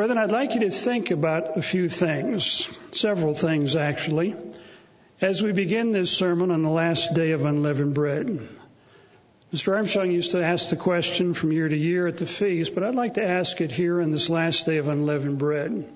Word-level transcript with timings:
Brethren, 0.00 0.16
I'd 0.16 0.32
like 0.32 0.54
you 0.54 0.60
to 0.60 0.70
think 0.70 1.10
about 1.10 1.58
a 1.58 1.60
few 1.60 1.90
things, 1.90 2.74
several 2.90 3.34
things 3.34 3.76
actually, 3.76 4.34
as 5.20 5.42
we 5.42 5.52
begin 5.52 5.92
this 5.92 6.10
sermon 6.10 6.50
on 6.50 6.62
the 6.62 6.70
last 6.70 7.12
day 7.12 7.32
of 7.32 7.44
unleavened 7.44 7.92
bread. 7.92 8.48
Mr. 9.52 9.76
Armstrong 9.76 10.10
used 10.10 10.30
to 10.30 10.42
ask 10.42 10.70
the 10.70 10.76
question 10.76 11.34
from 11.34 11.52
year 11.52 11.68
to 11.68 11.76
year 11.76 12.06
at 12.06 12.16
the 12.16 12.24
feast, 12.24 12.74
but 12.74 12.82
I'd 12.82 12.94
like 12.94 13.12
to 13.14 13.22
ask 13.22 13.60
it 13.60 13.70
here 13.70 14.00
on 14.00 14.10
this 14.10 14.30
last 14.30 14.64
day 14.64 14.78
of 14.78 14.88
unleavened 14.88 15.36
bread. 15.36 15.86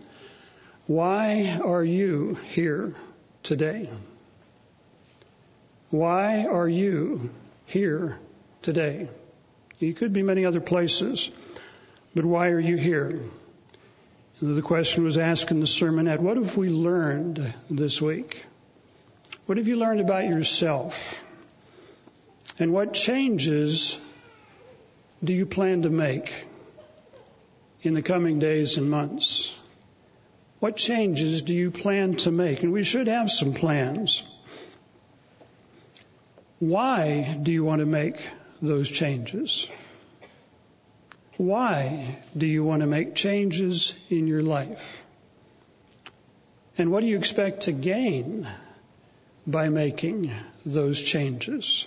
Why 0.86 1.58
are 1.64 1.82
you 1.82 2.34
here 2.48 2.94
today? 3.42 3.88
Why 5.88 6.44
are 6.44 6.68
you 6.68 7.30
here 7.64 8.18
today? 8.60 9.08
You 9.78 9.94
could 9.94 10.12
be 10.12 10.22
many 10.22 10.44
other 10.44 10.60
places, 10.60 11.30
but 12.14 12.26
why 12.26 12.48
are 12.48 12.60
you 12.60 12.76
here? 12.76 13.18
The 14.42 14.62
question 14.62 15.04
was 15.04 15.16
asked 15.16 15.52
in 15.52 15.60
the 15.60 15.66
sermonette, 15.66 16.18
what 16.18 16.36
have 16.36 16.56
we 16.56 16.68
learned 16.68 17.54
this 17.70 18.02
week? 18.02 18.44
What 19.46 19.58
have 19.58 19.68
you 19.68 19.76
learned 19.76 20.00
about 20.00 20.24
yourself? 20.24 21.22
And 22.58 22.72
what 22.72 22.94
changes 22.94 23.98
do 25.22 25.32
you 25.32 25.46
plan 25.46 25.82
to 25.82 25.90
make 25.90 26.46
in 27.82 27.94
the 27.94 28.02
coming 28.02 28.40
days 28.40 28.76
and 28.76 28.90
months? 28.90 29.54
What 30.58 30.76
changes 30.76 31.42
do 31.42 31.54
you 31.54 31.70
plan 31.70 32.16
to 32.16 32.32
make? 32.32 32.64
And 32.64 32.72
we 32.72 32.82
should 32.82 33.06
have 33.06 33.30
some 33.30 33.54
plans. 33.54 34.24
Why 36.58 37.38
do 37.40 37.52
you 37.52 37.62
want 37.62 37.80
to 37.80 37.86
make 37.86 38.16
those 38.60 38.90
changes? 38.90 39.68
Why 41.36 42.18
do 42.36 42.46
you 42.46 42.62
want 42.62 42.80
to 42.80 42.86
make 42.86 43.14
changes 43.14 43.94
in 44.08 44.26
your 44.26 44.42
life? 44.42 45.04
And 46.78 46.90
what 46.90 47.00
do 47.00 47.06
you 47.06 47.18
expect 47.18 47.62
to 47.62 47.72
gain 47.72 48.48
by 49.46 49.68
making 49.68 50.30
those 50.64 51.02
changes? 51.02 51.86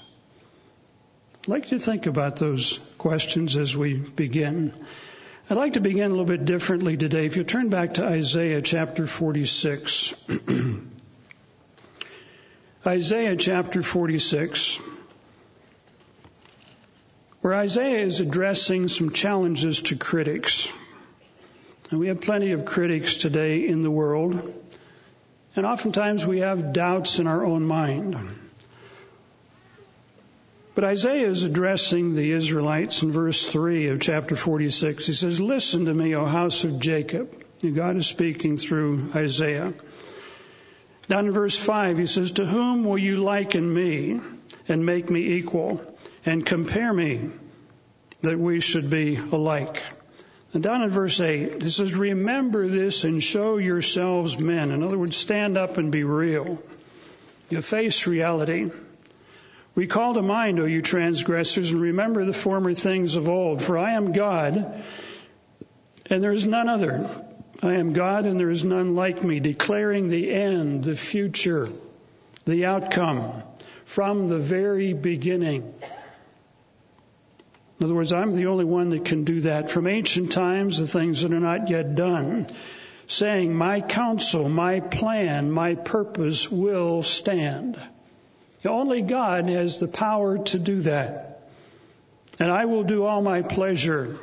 I'd 1.43 1.47
like 1.47 1.67
to 1.67 1.79
think 1.79 2.07
about 2.07 2.35
those 2.35 2.79
questions 2.97 3.55
as 3.55 3.75
we 3.75 3.95
begin. 3.95 4.73
I'd 5.49 5.57
like 5.57 5.73
to 5.73 5.79
begin 5.79 6.05
a 6.05 6.09
little 6.09 6.25
bit 6.25 6.43
differently 6.43 6.97
today. 6.97 7.25
If 7.25 7.37
you 7.37 7.43
turn 7.43 7.69
back 7.69 7.93
to 7.95 8.05
Isaiah 8.05 8.61
chapter 8.61 9.07
46. 9.07 10.13
Isaiah 12.85 13.35
chapter 13.35 13.81
46, 13.81 14.79
where 17.47 17.55
Isaiah 17.55 18.01
is 18.01 18.19
addressing 18.19 18.89
some 18.89 19.13
challenges 19.13 19.81
to 19.83 19.95
critics. 19.95 20.69
And 21.89 21.97
we 21.97 22.09
have 22.09 22.19
plenty 22.19 22.51
of 22.51 22.65
critics 22.65 23.15
today 23.15 23.65
in 23.65 23.79
the 23.79 23.89
world. 23.89 24.53
And 25.55 25.65
oftentimes 25.65 26.27
we 26.27 26.41
have 26.41 26.73
doubts 26.73 27.19
in 27.19 27.27
our 27.27 27.45
own 27.45 27.63
mind. 27.63 28.17
But 30.75 30.83
Isaiah 30.83 31.29
is 31.29 31.43
addressing 31.43 32.15
the 32.15 32.33
Israelites 32.33 33.01
in 33.01 33.13
verse 33.13 33.47
3 33.47 33.91
of 33.91 34.01
chapter 34.01 34.35
46. 34.35 35.05
He 35.05 35.13
says, 35.13 35.39
Listen 35.39 35.85
to 35.85 35.93
me, 35.93 36.15
O 36.15 36.25
house 36.25 36.65
of 36.65 36.81
Jacob. 36.81 37.33
And 37.63 37.73
God 37.73 37.95
is 37.95 38.07
speaking 38.07 38.57
through 38.57 39.09
Isaiah. 39.15 39.73
Down 41.07 41.27
in 41.27 41.31
verse 41.31 41.57
5, 41.57 41.97
he 41.97 42.07
says, 42.07 42.33
To 42.33 42.45
whom 42.45 42.83
will 42.83 42.97
you 42.97 43.23
liken 43.23 43.73
me 43.73 44.19
and 44.67 44.85
make 44.85 45.09
me 45.09 45.37
equal 45.37 45.81
and 46.27 46.45
compare 46.45 46.91
me 46.91 47.29
that 48.21 48.37
we 48.37 48.59
should 48.59 48.89
be 48.89 49.15
alike? 49.15 49.81
And 50.53 50.61
down 50.61 50.81
in 50.81 50.89
verse 50.89 51.19
8, 51.19 51.63
it 51.63 51.69
says, 51.71 51.95
Remember 51.95 52.67
this 52.67 53.03
and 53.03 53.23
show 53.23 53.57
yourselves 53.57 54.39
men. 54.39 54.71
In 54.71 54.83
other 54.83 54.97
words, 54.97 55.15
stand 55.15 55.57
up 55.57 55.77
and 55.77 55.91
be 55.91 56.03
real. 56.03 56.61
You 57.49 57.61
face 57.61 58.07
reality. 58.07 58.71
Recall 59.75 60.15
to 60.15 60.21
mind, 60.21 60.59
O 60.59 60.65
you 60.65 60.81
transgressors, 60.81 61.71
and 61.71 61.81
remember 61.81 62.25
the 62.25 62.33
former 62.33 62.73
things 62.73 63.15
of 63.15 63.29
old. 63.29 63.61
For 63.61 63.77
I 63.77 63.93
am 63.93 64.11
God, 64.11 64.83
and 66.07 66.23
there 66.23 66.33
is 66.33 66.47
none 66.47 66.67
other. 66.67 67.09
I 67.61 67.75
am 67.75 67.93
God, 67.93 68.25
and 68.25 68.39
there 68.39 68.49
is 68.49 68.65
none 68.65 68.95
like 68.95 69.23
me, 69.23 69.39
declaring 69.39 70.09
the 70.09 70.31
end, 70.33 70.83
the 70.83 70.95
future, 70.95 71.69
the 72.45 72.65
outcome 72.65 73.43
from 73.85 74.27
the 74.27 74.39
very 74.39 74.93
beginning. 74.93 75.73
In 77.79 77.85
other 77.85 77.93
words, 77.93 78.11
I'm 78.11 78.35
the 78.35 78.47
only 78.47 78.65
one 78.65 78.89
that 78.89 79.05
can 79.05 79.23
do 79.23 79.41
that 79.41 79.69
from 79.69 79.85
ancient 79.85 80.31
times, 80.31 80.79
the 80.79 80.87
things 80.87 81.21
that 81.21 81.31
are 81.31 81.39
not 81.39 81.69
yet 81.69 81.95
done, 81.95 82.47
saying, 83.05 83.53
My 83.53 83.81
counsel, 83.81 84.49
my 84.49 84.79
plan, 84.79 85.51
my 85.51 85.75
purpose 85.75 86.49
will 86.49 87.03
stand. 87.03 87.79
Only 88.65 89.03
God 89.03 89.47
has 89.47 89.77
the 89.77 89.87
power 89.87 90.39
to 90.39 90.59
do 90.59 90.81
that. 90.81 91.49
And 92.39 92.51
I 92.51 92.65
will 92.65 92.83
do 92.83 93.05
all 93.05 93.21
my 93.21 93.43
pleasure. 93.43 94.17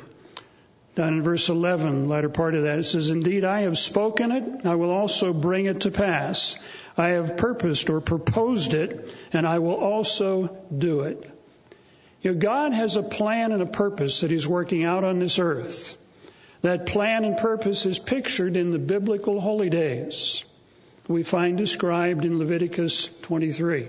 Down 0.95 1.15
in 1.15 1.23
verse 1.23 1.49
11, 1.49 2.07
latter 2.07 2.29
part 2.29 2.55
of 2.55 2.63
that, 2.63 2.79
it 2.79 2.83
says, 2.83 3.09
Indeed, 3.09 3.43
I 3.43 3.61
have 3.61 3.77
spoken 3.77 4.31
it, 4.31 4.65
I 4.65 4.75
will 4.75 4.91
also 4.91 5.33
bring 5.33 5.65
it 5.65 5.81
to 5.81 5.91
pass. 5.91 6.57
I 6.97 7.09
have 7.09 7.35
purposed 7.35 7.89
or 7.89 7.99
proposed 7.99 8.73
it, 8.73 9.13
and 9.33 9.45
I 9.45 9.59
will 9.59 9.75
also 9.75 10.57
do 10.77 11.01
it. 11.01 11.29
You 12.25 12.33
know, 12.33 12.39
God 12.39 12.73
has 12.73 12.95
a 12.95 13.03
plan 13.03 13.51
and 13.51 13.61
a 13.61 13.67
purpose 13.67 14.21
that 14.21 14.31
He's 14.31 14.47
working 14.47 14.83
out 14.83 15.03
on 15.03 15.19
this 15.19 15.37
earth. 15.37 15.95
That 16.63 16.87
plan 16.87 17.23
and 17.23 17.37
purpose 17.37 17.85
is 17.85 17.99
pictured 17.99 18.57
in 18.57 18.71
the 18.71 18.79
biblical 18.79 19.39
holy 19.39 19.69
days 19.69 20.43
we 21.07 21.21
find 21.23 21.55
described 21.57 22.25
in 22.25 22.39
Leviticus 22.39 23.09
23. 23.21 23.87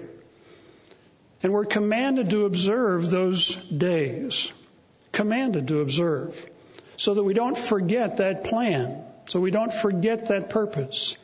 And 1.43 1.53
we're 1.53 1.65
commanded 1.65 2.29
to 2.31 2.45
observe 2.45 3.11
those 3.11 3.55
days. 3.71 4.53
Commanded 5.13 5.69
to 5.69 5.81
observe. 5.81 6.51
So 6.99 7.15
that 7.15 7.23
we 7.23 7.33
don't 7.33 7.57
forget 7.57 8.19
that 8.19 8.45
plan. 8.45 9.03
So 9.31 9.41
we 9.41 9.51
don't 9.51 9.73
forget 9.73 10.27
that 10.27 10.51
purpose. 10.51 11.17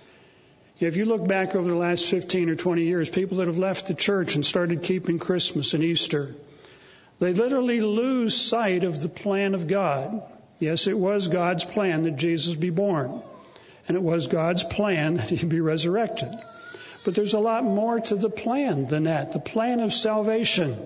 If 0.80 0.96
you 0.96 1.04
look 1.04 1.28
back 1.28 1.54
over 1.54 1.68
the 1.68 1.76
last 1.76 2.06
15 2.06 2.48
or 2.48 2.54
20 2.54 2.84
years, 2.84 3.10
people 3.10 3.36
that 3.36 3.46
have 3.48 3.58
left 3.58 3.86
the 3.86 3.94
church 3.94 4.34
and 4.34 4.44
started 4.44 4.82
keeping 4.82 5.18
Christmas 5.18 5.74
and 5.74 5.84
Easter, 5.84 6.34
they 7.22 7.34
literally 7.34 7.80
lose 7.80 8.34
sight 8.34 8.82
of 8.82 9.00
the 9.00 9.08
plan 9.08 9.54
of 9.54 9.68
God. 9.68 10.24
Yes, 10.58 10.88
it 10.88 10.98
was 10.98 11.28
God's 11.28 11.64
plan 11.64 12.02
that 12.02 12.16
Jesus 12.16 12.56
be 12.56 12.70
born. 12.70 13.22
And 13.86 13.96
it 13.96 14.02
was 14.02 14.26
God's 14.26 14.64
plan 14.64 15.18
that 15.18 15.30
he 15.30 15.46
be 15.46 15.60
resurrected. 15.60 16.34
But 17.04 17.14
there's 17.14 17.34
a 17.34 17.38
lot 17.38 17.62
more 17.62 18.00
to 18.00 18.16
the 18.16 18.28
plan 18.28 18.88
than 18.88 19.04
that. 19.04 19.32
The 19.32 19.38
plan 19.38 19.78
of 19.78 19.92
salvation. 19.92 20.76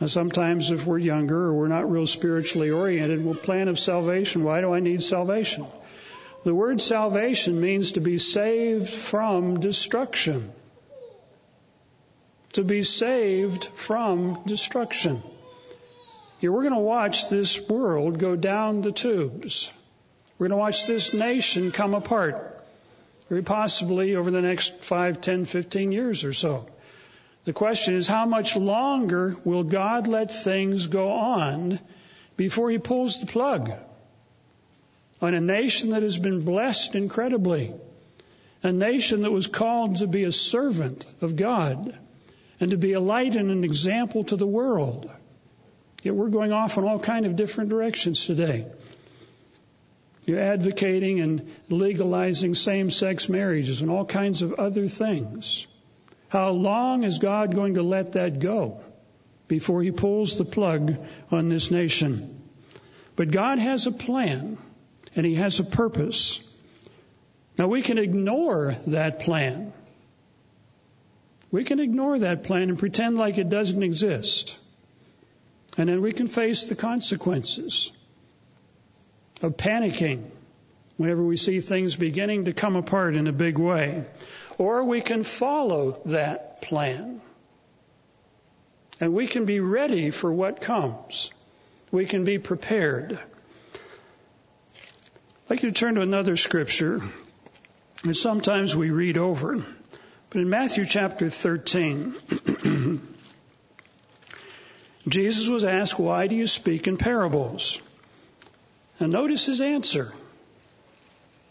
Now, 0.00 0.06
sometimes 0.06 0.70
if 0.70 0.86
we're 0.86 0.98
younger 0.98 1.46
or 1.46 1.52
we're 1.52 1.66
not 1.66 1.90
real 1.90 2.06
spiritually 2.06 2.70
oriented, 2.70 3.24
well, 3.24 3.34
plan 3.34 3.66
of 3.66 3.80
salvation, 3.80 4.44
why 4.44 4.60
do 4.60 4.72
I 4.72 4.78
need 4.78 5.02
salvation? 5.02 5.66
The 6.44 6.54
word 6.54 6.80
salvation 6.80 7.60
means 7.60 7.92
to 7.92 8.00
be 8.00 8.18
saved 8.18 8.88
from 8.88 9.58
destruction. 9.58 10.52
To 12.52 12.64
be 12.64 12.82
saved 12.84 13.64
from 13.64 14.42
destruction. 14.44 15.22
Yeah, 16.40 16.50
we're 16.50 16.62
going 16.62 16.74
to 16.74 16.80
watch 16.80 17.28
this 17.28 17.68
world 17.68 18.18
go 18.18 18.36
down 18.36 18.82
the 18.82 18.92
tubes. 18.92 19.70
We're 20.38 20.48
going 20.48 20.58
to 20.58 20.60
watch 20.60 20.86
this 20.86 21.14
nation 21.14 21.72
come 21.72 21.94
apart 21.94 22.52
very 23.32 23.42
possibly 23.42 24.14
over 24.14 24.30
the 24.30 24.42
next 24.42 24.84
5, 24.84 25.22
10, 25.22 25.46
15 25.46 25.90
years 25.90 26.24
or 26.24 26.34
so. 26.34 26.66
The 27.46 27.54
question 27.54 27.94
is, 27.94 28.06
how 28.06 28.26
much 28.26 28.56
longer 28.56 29.34
will 29.42 29.64
God 29.64 30.06
let 30.06 30.34
things 30.34 30.86
go 30.86 31.10
on 31.12 31.78
before 32.36 32.68
He 32.68 32.76
pulls 32.76 33.20
the 33.20 33.26
plug 33.26 33.72
on 35.22 35.32
a 35.32 35.40
nation 35.40 35.90
that 35.90 36.02
has 36.02 36.18
been 36.18 36.44
blessed 36.44 36.94
incredibly? 36.94 37.72
A 38.62 38.70
nation 38.70 39.22
that 39.22 39.32
was 39.32 39.46
called 39.46 39.96
to 39.96 40.06
be 40.06 40.24
a 40.24 40.32
servant 40.32 41.06
of 41.22 41.34
God 41.34 41.98
and 42.62 42.70
to 42.70 42.76
be 42.76 42.92
a 42.92 43.00
light 43.00 43.36
and 43.36 43.50
an 43.50 43.64
example 43.64 44.24
to 44.24 44.36
the 44.36 44.46
world. 44.46 45.10
Yet 46.02 46.14
we're 46.14 46.28
going 46.28 46.52
off 46.52 46.78
in 46.78 46.84
all 46.84 46.98
kind 46.98 47.26
of 47.26 47.36
different 47.36 47.70
directions 47.70 48.24
today. 48.24 48.66
You're 50.26 50.40
advocating 50.40 51.20
and 51.20 51.50
legalizing 51.68 52.54
same 52.54 52.90
sex 52.90 53.28
marriages 53.28 53.82
and 53.82 53.90
all 53.90 54.04
kinds 54.04 54.42
of 54.42 54.54
other 54.54 54.88
things. 54.88 55.66
How 56.28 56.50
long 56.50 57.02
is 57.02 57.18
God 57.18 57.54
going 57.54 57.74
to 57.74 57.82
let 57.82 58.12
that 58.12 58.38
go 58.38 58.80
before 59.48 59.82
He 59.82 59.90
pulls 59.90 60.38
the 60.38 60.44
plug 60.44 60.96
on 61.30 61.48
this 61.48 61.70
nation? 61.70 62.40
But 63.16 63.30
God 63.30 63.58
has 63.58 63.86
a 63.86 63.92
plan 63.92 64.56
and 65.16 65.26
He 65.26 65.34
has 65.34 65.58
a 65.60 65.64
purpose. 65.64 66.40
Now 67.58 67.66
we 67.66 67.82
can 67.82 67.98
ignore 67.98 68.76
that 68.86 69.18
plan. 69.18 69.72
We 71.52 71.64
can 71.64 71.78
ignore 71.80 72.18
that 72.18 72.44
plan 72.44 72.70
and 72.70 72.78
pretend 72.78 73.18
like 73.18 73.36
it 73.36 73.50
doesn't 73.50 73.82
exist. 73.82 74.58
And 75.76 75.88
then 75.88 76.00
we 76.00 76.12
can 76.12 76.26
face 76.26 76.64
the 76.64 76.74
consequences 76.74 77.92
of 79.42 79.56
panicking 79.58 80.24
whenever 80.96 81.22
we 81.22 81.36
see 81.36 81.60
things 81.60 81.94
beginning 81.94 82.46
to 82.46 82.54
come 82.54 82.74
apart 82.76 83.16
in 83.16 83.26
a 83.26 83.32
big 83.32 83.58
way. 83.58 84.04
Or 84.56 84.84
we 84.84 85.02
can 85.02 85.24
follow 85.24 86.00
that 86.06 86.62
plan. 86.62 87.20
And 88.98 89.12
we 89.12 89.26
can 89.26 89.44
be 89.44 89.60
ready 89.60 90.10
for 90.10 90.32
what 90.32 90.60
comes. 90.62 91.32
We 91.90 92.06
can 92.06 92.24
be 92.24 92.38
prepared. 92.38 93.18
I'd 93.74 93.80
like 95.50 95.62
you 95.62 95.70
to 95.70 95.74
turn 95.74 95.96
to 95.96 96.00
another 96.00 96.36
scripture 96.36 97.02
that 98.04 98.14
sometimes 98.14 98.74
we 98.74 98.90
read 98.90 99.18
over. 99.18 99.64
But 100.32 100.40
in 100.40 100.48
Matthew 100.48 100.86
chapter 100.86 101.28
13, 101.28 102.14
Jesus 105.08 105.48
was 105.48 105.64
asked, 105.64 105.98
Why 105.98 106.26
do 106.26 106.34
you 106.34 106.46
speak 106.46 106.86
in 106.86 106.96
parables? 106.96 107.78
And 108.98 109.12
notice 109.12 109.44
his 109.44 109.60
answer. 109.60 110.14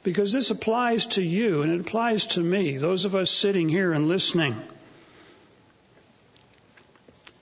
Because 0.02 0.34
this 0.34 0.50
applies 0.50 1.06
to 1.08 1.24
you 1.24 1.62
and 1.62 1.72
it 1.74 1.82
applies 1.82 2.26
to 2.28 2.42
me, 2.42 2.78
those 2.78 3.06
of 3.06 3.14
us 3.14 3.30
sitting 3.30 3.70
here 3.70 3.94
and 3.94 4.08
listening. 4.08 4.60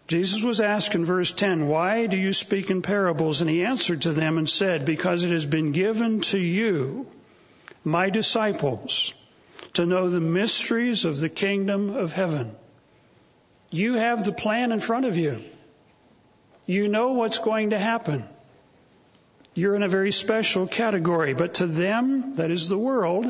Jesus 0.10 0.44
was 0.44 0.60
asked 0.60 0.94
in 0.94 1.06
verse 1.06 1.32
10, 1.32 1.70
Why 1.70 2.08
do 2.08 2.18
you 2.18 2.34
speak 2.34 2.70
in 2.70 2.82
parables? 2.82 3.40
And 3.40 3.50
he 3.50 3.64
answered 3.64 4.02
to 4.02 4.12
them 4.12 4.38
and 4.38 4.50
said, 4.50 4.84
Because 4.84 5.24
it 5.24 5.32
has 5.32 5.46
been 5.46 5.72
given 5.72 6.20
to 6.34 6.38
you, 6.38 7.08
my 7.86 8.10
disciples, 8.10 9.14
to 9.74 9.86
know 9.86 10.10
the 10.10 10.20
mysteries 10.20 11.06
of 11.06 11.20
the 11.20 11.30
kingdom 11.30 11.96
of 11.96 12.12
heaven. 12.12 12.56
You 13.70 13.94
have 13.96 14.24
the 14.24 14.32
plan 14.32 14.72
in 14.72 14.80
front 14.80 15.06
of 15.06 15.18
you. 15.18 15.44
You 16.66 16.88
know 16.88 17.14
what's 17.14 17.40
going 17.40 17.72
to 17.72 17.80
happen. 17.80 18.24
You're 19.54 19.76
in 19.76 19.84
a 19.84 19.90
very 19.90 20.12
special 20.12 20.68
category, 20.68 21.34
but 21.34 21.56
to 21.56 21.68
them, 21.68 22.36
that 22.36 22.52
is 22.52 22.70
the 22.70 22.78
world, 22.78 23.26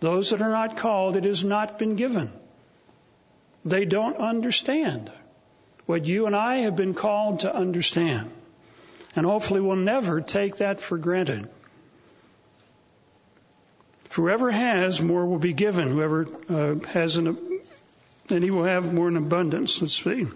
those 0.00 0.30
that 0.30 0.42
are 0.42 0.50
not 0.50 0.76
called, 0.76 1.16
it 1.16 1.24
has 1.24 1.44
not 1.44 1.78
been 1.78 1.96
given. 1.96 2.32
They 3.64 3.84
don't 3.84 4.16
understand 4.16 5.10
what 5.86 6.06
you 6.06 6.26
and 6.26 6.36
I 6.36 6.58
have 6.58 6.76
been 6.76 6.94
called 6.94 7.40
to 7.40 7.54
understand. 7.54 8.30
And 9.16 9.26
hopefully 9.26 9.60
we'll 9.60 9.76
never 9.76 10.20
take 10.20 10.56
that 10.56 10.80
for 10.80 10.98
granted. 10.98 11.48
Whoever 14.18 14.50
has, 14.50 15.00
more 15.00 15.24
will 15.26 15.38
be 15.38 15.52
given. 15.52 15.90
Whoever 15.90 16.26
uh, 16.48 16.84
has, 16.88 17.18
an, 17.18 17.38
and 18.28 18.42
he 18.42 18.50
will 18.50 18.64
have 18.64 18.92
more 18.92 19.06
in 19.06 19.16
abundance. 19.16 19.80
Let's 19.80 19.94
see. 19.94 20.26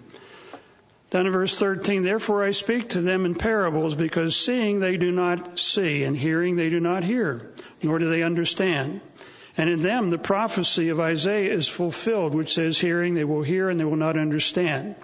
Down 1.11 1.27
in 1.27 1.33
verse 1.33 1.59
13, 1.59 2.03
therefore 2.03 2.45
I 2.45 2.51
speak 2.51 2.91
to 2.91 3.01
them 3.01 3.25
in 3.25 3.35
parables 3.35 3.95
because 3.95 4.37
seeing 4.37 4.79
they 4.79 4.95
do 4.95 5.11
not 5.11 5.59
see 5.59 6.05
and 6.05 6.15
hearing 6.15 6.55
they 6.55 6.69
do 6.69 6.79
not 6.79 7.03
hear, 7.03 7.51
nor 7.83 7.99
do 7.99 8.09
they 8.09 8.23
understand. 8.23 9.01
And 9.57 9.69
in 9.69 9.81
them 9.81 10.09
the 10.09 10.17
prophecy 10.17 10.87
of 10.87 11.01
Isaiah 11.01 11.51
is 11.51 11.67
fulfilled, 11.67 12.33
which 12.33 12.53
says, 12.53 12.79
hearing 12.79 13.15
they 13.15 13.25
will 13.25 13.43
hear 13.43 13.69
and 13.69 13.77
they 13.77 13.83
will 13.83 13.97
not 13.97 14.17
understand. 14.17 14.95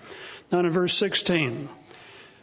Now 0.53 0.59
in 0.59 0.69
verse 0.69 0.93
16, 0.93 1.67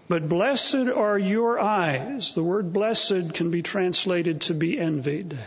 but 0.06 0.28
blessed 0.28 0.90
are 0.94 1.18
your 1.18 1.58
eyes. 1.58 2.34
The 2.34 2.42
word 2.42 2.74
blessed 2.74 3.32
can 3.32 3.50
be 3.50 3.62
translated 3.62 4.42
to 4.42 4.52
be 4.52 4.78
envied. 4.78 5.38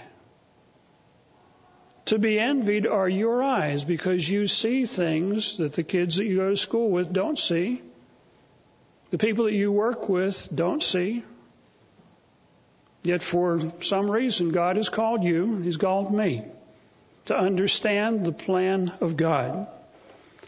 To 2.09 2.17
be 2.17 2.39
envied 2.39 2.87
are 2.87 3.07
your 3.07 3.43
eyes 3.43 3.83
because 3.83 4.27
you 4.27 4.47
see 4.47 4.87
things 4.87 5.57
that 5.57 5.73
the 5.73 5.83
kids 5.83 6.15
that 6.15 6.25
you 6.25 6.37
go 6.37 6.49
to 6.49 6.57
school 6.57 6.89
with 6.89 7.13
don't 7.13 7.37
see. 7.37 7.83
The 9.11 9.19
people 9.19 9.45
that 9.45 9.53
you 9.53 9.71
work 9.71 10.09
with 10.09 10.49
don't 10.53 10.81
see. 10.81 11.23
Yet 13.03 13.21
for 13.21 13.71
some 13.81 14.09
reason, 14.09 14.49
God 14.49 14.77
has 14.77 14.89
called 14.89 15.23
you, 15.23 15.57
He's 15.57 15.77
called 15.77 16.11
me 16.11 16.45
to 17.25 17.37
understand 17.37 18.25
the 18.25 18.31
plan 18.31 18.91
of 19.01 19.15
God. 19.15 19.67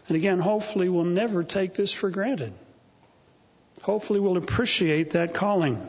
And 0.08 0.16
again, 0.16 0.40
hopefully 0.40 0.88
we'll 0.88 1.04
never 1.04 1.44
take 1.44 1.74
this 1.74 1.92
for 1.92 2.10
granted. 2.10 2.52
Hopefully 3.82 4.18
we'll 4.18 4.36
appreciate 4.36 5.12
that 5.12 5.32
calling. 5.32 5.88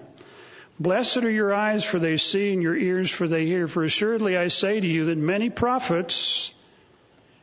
Blessed 0.80 1.18
are 1.18 1.30
your 1.30 1.54
eyes 1.54 1.84
for 1.84 2.00
they 2.00 2.18
see 2.18 2.52
and 2.54 2.62
your 2.64 2.76
ears 2.76 3.10
for 3.10 3.28
they 3.28 3.46
hear. 3.46 3.68
For 3.68 3.84
assuredly 3.84 4.38
I 4.38 4.48
say 4.48 4.80
to 4.80 4.88
you 4.88 5.06
that 5.06 5.18
many 5.18 5.50
prophets 5.50 6.54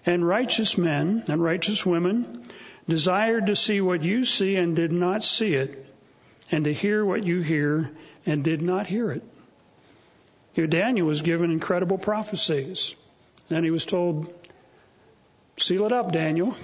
and 0.04 0.26
righteous 0.26 0.76
men 0.76 1.24
and 1.28 1.42
righteous 1.42 1.86
women 1.86 2.42
desired 2.88 3.46
to 3.46 3.56
see 3.56 3.80
what 3.80 4.02
you 4.02 4.24
see 4.24 4.56
and 4.56 4.74
did 4.74 4.90
not 4.92 5.22
see 5.22 5.54
it, 5.54 5.86
and 6.50 6.64
to 6.64 6.72
hear 6.72 7.04
what 7.04 7.24
you 7.24 7.40
hear 7.40 7.90
and 8.26 8.42
did 8.42 8.60
not 8.60 8.86
hear 8.86 9.12
it. 9.12 9.22
Here 10.52 10.66
Daniel 10.66 11.06
was 11.06 11.22
given 11.22 11.50
incredible 11.50 11.98
prophecies. 11.98 12.96
And 13.50 13.64
he 13.64 13.70
was 13.70 13.84
told, 13.84 14.32
Seal 15.56 15.86
it 15.86 15.92
up, 15.92 16.12
Daniel. 16.12 16.56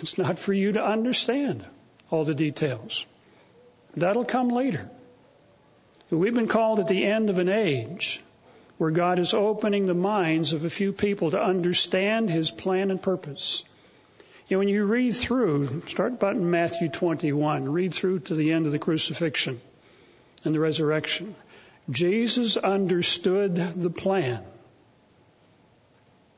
It's 0.00 0.16
not 0.16 0.38
for 0.38 0.52
you 0.52 0.72
to 0.72 0.84
understand 0.84 1.64
all 2.10 2.24
the 2.24 2.34
details. 2.34 3.04
That'll 3.96 4.24
come 4.24 4.48
later. 4.48 4.88
We've 6.10 6.34
been 6.34 6.48
called 6.48 6.80
at 6.80 6.88
the 6.88 7.04
end 7.04 7.30
of 7.30 7.38
an 7.38 7.48
age 7.48 8.20
where 8.78 8.90
God 8.90 9.20
is 9.20 9.32
opening 9.32 9.86
the 9.86 9.94
minds 9.94 10.52
of 10.52 10.64
a 10.64 10.70
few 10.70 10.92
people 10.92 11.30
to 11.30 11.40
understand 11.40 12.28
His 12.28 12.50
plan 12.50 12.90
and 12.90 13.00
purpose. 13.00 13.62
You 14.48 14.56
know, 14.56 14.58
when 14.58 14.68
you 14.68 14.84
read 14.84 15.14
through, 15.14 15.82
start 15.86 16.14
about 16.14 16.34
in 16.34 16.50
Matthew 16.50 16.88
21, 16.88 17.68
read 17.68 17.94
through 17.94 18.20
to 18.20 18.34
the 18.34 18.52
end 18.52 18.66
of 18.66 18.72
the 18.72 18.80
crucifixion 18.80 19.60
and 20.44 20.52
the 20.52 20.58
resurrection. 20.58 21.36
Jesus 21.88 22.56
understood 22.56 23.54
the 23.54 23.90
plan. 23.90 24.42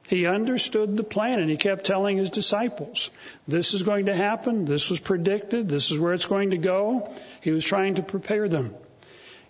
He 0.09 0.27
understood 0.27 0.99
the 0.99 1.05
plan 1.05 1.41
and 1.41 1.49
he 1.49 1.57
kept 1.57 1.87
telling 1.87 2.19
his 2.19 2.29
disciples, 2.29 3.11
this 3.49 3.73
is 3.73 3.83
going 3.83 4.07
to 4.07 4.15
happen. 4.15 4.67
This 4.67 4.91
was 4.91 5.01
predicted. 5.01 5.71
This 5.71 5.91
is 5.91 5.99
where 5.99 6.13
it's 6.13 6.27
going 6.27 6.51
to 6.51 6.59
go. 6.59 7.11
He 7.41 7.51
was 7.51 7.65
trying 7.65 7.95
to 7.95 8.03
prepare 8.03 8.49
them. 8.49 8.75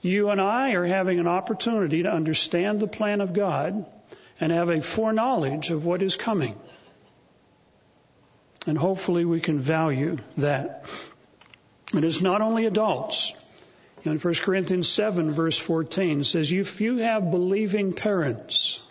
You 0.02 0.30
and 0.30 0.40
I 0.40 0.72
are 0.72 0.84
having 0.84 1.20
an 1.20 1.28
opportunity 1.28 2.02
to 2.02 2.12
understand 2.12 2.80
the 2.80 2.88
plan 2.88 3.20
of 3.20 3.32
God 3.32 3.86
and 4.40 4.50
have 4.50 4.68
a 4.68 4.80
foreknowledge 4.80 5.70
of 5.70 5.84
what 5.84 6.02
is 6.02 6.16
coming. 6.16 6.56
And 8.66 8.76
hopefully 8.76 9.24
we 9.24 9.40
can 9.40 9.60
value 9.60 10.16
that. 10.38 10.86
It 11.94 12.02
is 12.02 12.20
not 12.20 12.42
only 12.42 12.66
adults. 12.66 13.32
In 14.02 14.18
1 14.18 14.34
Corinthians 14.34 14.88
7 14.88 15.30
verse 15.30 15.56
14 15.56 16.24
says, 16.24 16.50
if 16.50 16.80
you 16.80 16.96
have 16.96 17.30
believing 17.30 17.92
parents, 17.92 18.82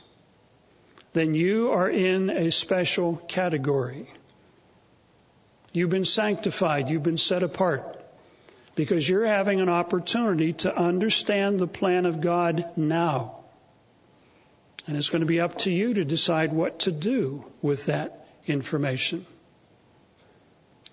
then 1.11 1.35
you 1.35 1.71
are 1.71 1.89
in 1.89 2.29
a 2.29 2.51
special 2.51 3.17
category. 3.17 4.09
You've 5.73 5.89
been 5.89 6.05
sanctified. 6.05 6.89
You've 6.89 7.03
been 7.03 7.17
set 7.17 7.43
apart 7.43 8.00
because 8.75 9.07
you're 9.07 9.25
having 9.25 9.61
an 9.61 9.69
opportunity 9.69 10.53
to 10.53 10.75
understand 10.75 11.59
the 11.59 11.67
plan 11.67 12.05
of 12.05 12.21
God 12.21 12.65
now. 12.77 13.37
And 14.87 14.97
it's 14.97 15.09
going 15.09 15.21
to 15.21 15.27
be 15.27 15.41
up 15.41 15.59
to 15.59 15.71
you 15.71 15.93
to 15.93 16.05
decide 16.05 16.51
what 16.51 16.79
to 16.79 16.91
do 16.91 17.45
with 17.61 17.85
that 17.87 18.27
information. 18.47 19.25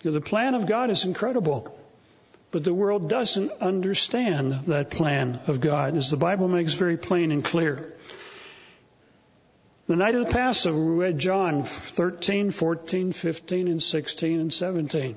The 0.02 0.20
plan 0.20 0.54
of 0.54 0.66
God 0.66 0.90
is 0.90 1.04
incredible, 1.04 1.76
but 2.50 2.64
the 2.64 2.74
world 2.74 3.08
doesn't 3.08 3.50
understand 3.60 4.66
that 4.66 4.90
plan 4.90 5.40
of 5.46 5.60
God, 5.60 5.96
as 5.96 6.10
the 6.10 6.16
Bible 6.16 6.48
makes 6.48 6.74
very 6.74 6.96
plain 6.96 7.32
and 7.32 7.44
clear. 7.44 7.94
The 9.86 9.96
night 9.96 10.14
of 10.14 10.26
the 10.26 10.32
Passover, 10.32 10.78
we 10.78 11.02
read 11.02 11.18
John 11.18 11.62
13, 11.62 12.50
14, 12.50 13.12
15, 13.12 13.68
and 13.68 13.82
16, 13.82 14.40
and 14.40 14.52
17. 14.52 15.16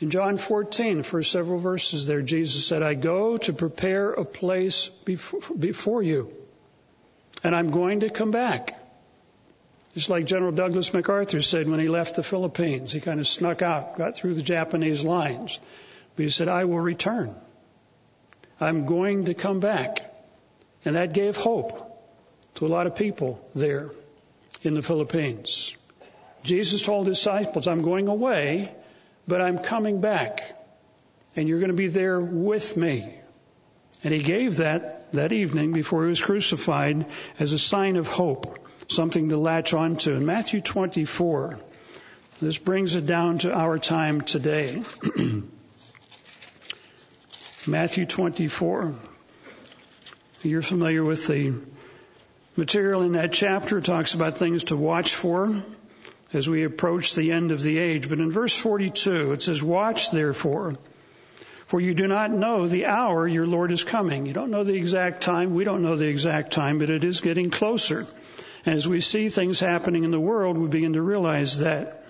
In 0.00 0.08
John 0.08 0.38
14, 0.38 1.02
for 1.02 1.22
several 1.22 1.58
verses 1.58 2.06
there, 2.06 2.22
Jesus 2.22 2.66
said, 2.66 2.82
I 2.82 2.94
go 2.94 3.36
to 3.36 3.52
prepare 3.52 4.12
a 4.12 4.24
place 4.24 4.88
before 4.88 6.02
you, 6.02 6.32
and 7.44 7.54
I'm 7.54 7.70
going 7.70 8.00
to 8.00 8.08
come 8.08 8.30
back. 8.30 8.76
Just 9.94 10.08
like 10.08 10.24
General 10.24 10.52
Douglas 10.52 10.94
MacArthur 10.94 11.42
said 11.42 11.68
when 11.68 11.80
he 11.80 11.88
left 11.88 12.14
the 12.14 12.22
Philippines. 12.22 12.92
He 12.92 13.00
kind 13.00 13.20
of 13.20 13.26
snuck 13.26 13.60
out, 13.60 13.98
got 13.98 14.14
through 14.14 14.34
the 14.34 14.42
Japanese 14.42 15.04
lines. 15.04 15.58
But 16.16 16.22
he 16.22 16.30
said, 16.30 16.48
I 16.48 16.64
will 16.64 16.80
return. 16.80 17.34
I'm 18.60 18.86
going 18.86 19.24
to 19.24 19.34
come 19.34 19.60
back. 19.60 20.14
And 20.84 20.96
that 20.96 21.12
gave 21.12 21.36
hope 21.36 21.86
to 22.54 22.66
a 22.66 22.68
lot 22.68 22.86
of 22.86 22.94
people 22.94 23.44
there 23.54 23.90
in 24.62 24.74
the 24.74 24.82
Philippines. 24.82 25.74
Jesus 26.42 26.82
told 26.82 27.06
his 27.06 27.18
disciples, 27.18 27.66
I'm 27.66 27.82
going 27.82 28.08
away, 28.08 28.72
but 29.26 29.40
I'm 29.40 29.58
coming 29.58 30.00
back. 30.00 30.56
And 31.36 31.48
you're 31.48 31.60
going 31.60 31.70
to 31.70 31.76
be 31.76 31.88
there 31.88 32.20
with 32.20 32.76
me. 32.76 33.14
And 34.02 34.12
he 34.12 34.22
gave 34.22 34.56
that 34.56 35.12
that 35.12 35.32
evening 35.32 35.72
before 35.72 36.04
he 36.04 36.08
was 36.08 36.20
crucified 36.20 37.06
as 37.38 37.52
a 37.52 37.58
sign 37.58 37.96
of 37.96 38.06
hope, 38.06 38.58
something 38.88 39.28
to 39.28 39.36
latch 39.36 39.74
onto. 39.74 40.12
In 40.14 40.24
Matthew 40.24 40.60
24, 40.60 41.58
this 42.40 42.58
brings 42.58 42.94
it 42.96 43.06
down 43.06 43.38
to 43.38 43.52
our 43.52 43.78
time 43.78 44.20
today. 44.20 44.82
Matthew 47.66 48.06
24. 48.06 48.94
You're 50.42 50.62
familiar 50.62 51.04
with 51.04 51.26
the 51.26 51.54
Material 52.56 53.02
in 53.02 53.12
that 53.12 53.32
chapter 53.32 53.80
talks 53.80 54.14
about 54.14 54.36
things 54.36 54.64
to 54.64 54.76
watch 54.76 55.14
for 55.14 55.62
as 56.32 56.48
we 56.48 56.64
approach 56.64 57.14
the 57.14 57.32
end 57.32 57.50
of 57.50 57.62
the 57.62 57.78
age. 57.78 58.08
But 58.08 58.18
in 58.18 58.30
verse 58.30 58.54
42, 58.54 59.32
it 59.32 59.42
says, 59.42 59.62
Watch 59.62 60.10
therefore, 60.10 60.76
for 61.66 61.80
you 61.80 61.94
do 61.94 62.06
not 62.06 62.30
know 62.30 62.68
the 62.68 62.86
hour 62.86 63.26
your 63.26 63.46
Lord 63.46 63.72
is 63.72 63.84
coming. 63.84 64.26
You 64.26 64.32
don't 64.32 64.50
know 64.50 64.64
the 64.64 64.74
exact 64.74 65.22
time. 65.22 65.54
We 65.54 65.64
don't 65.64 65.82
know 65.82 65.96
the 65.96 66.08
exact 66.08 66.52
time, 66.52 66.78
but 66.78 66.90
it 66.90 67.04
is 67.04 67.20
getting 67.20 67.50
closer. 67.50 68.06
And 68.64 68.74
as 68.74 68.86
we 68.86 69.00
see 69.00 69.28
things 69.28 69.60
happening 69.60 70.04
in 70.04 70.10
the 70.10 70.20
world, 70.20 70.58
we 70.58 70.68
begin 70.68 70.92
to 70.94 71.02
realize 71.02 71.60
that. 71.60 72.04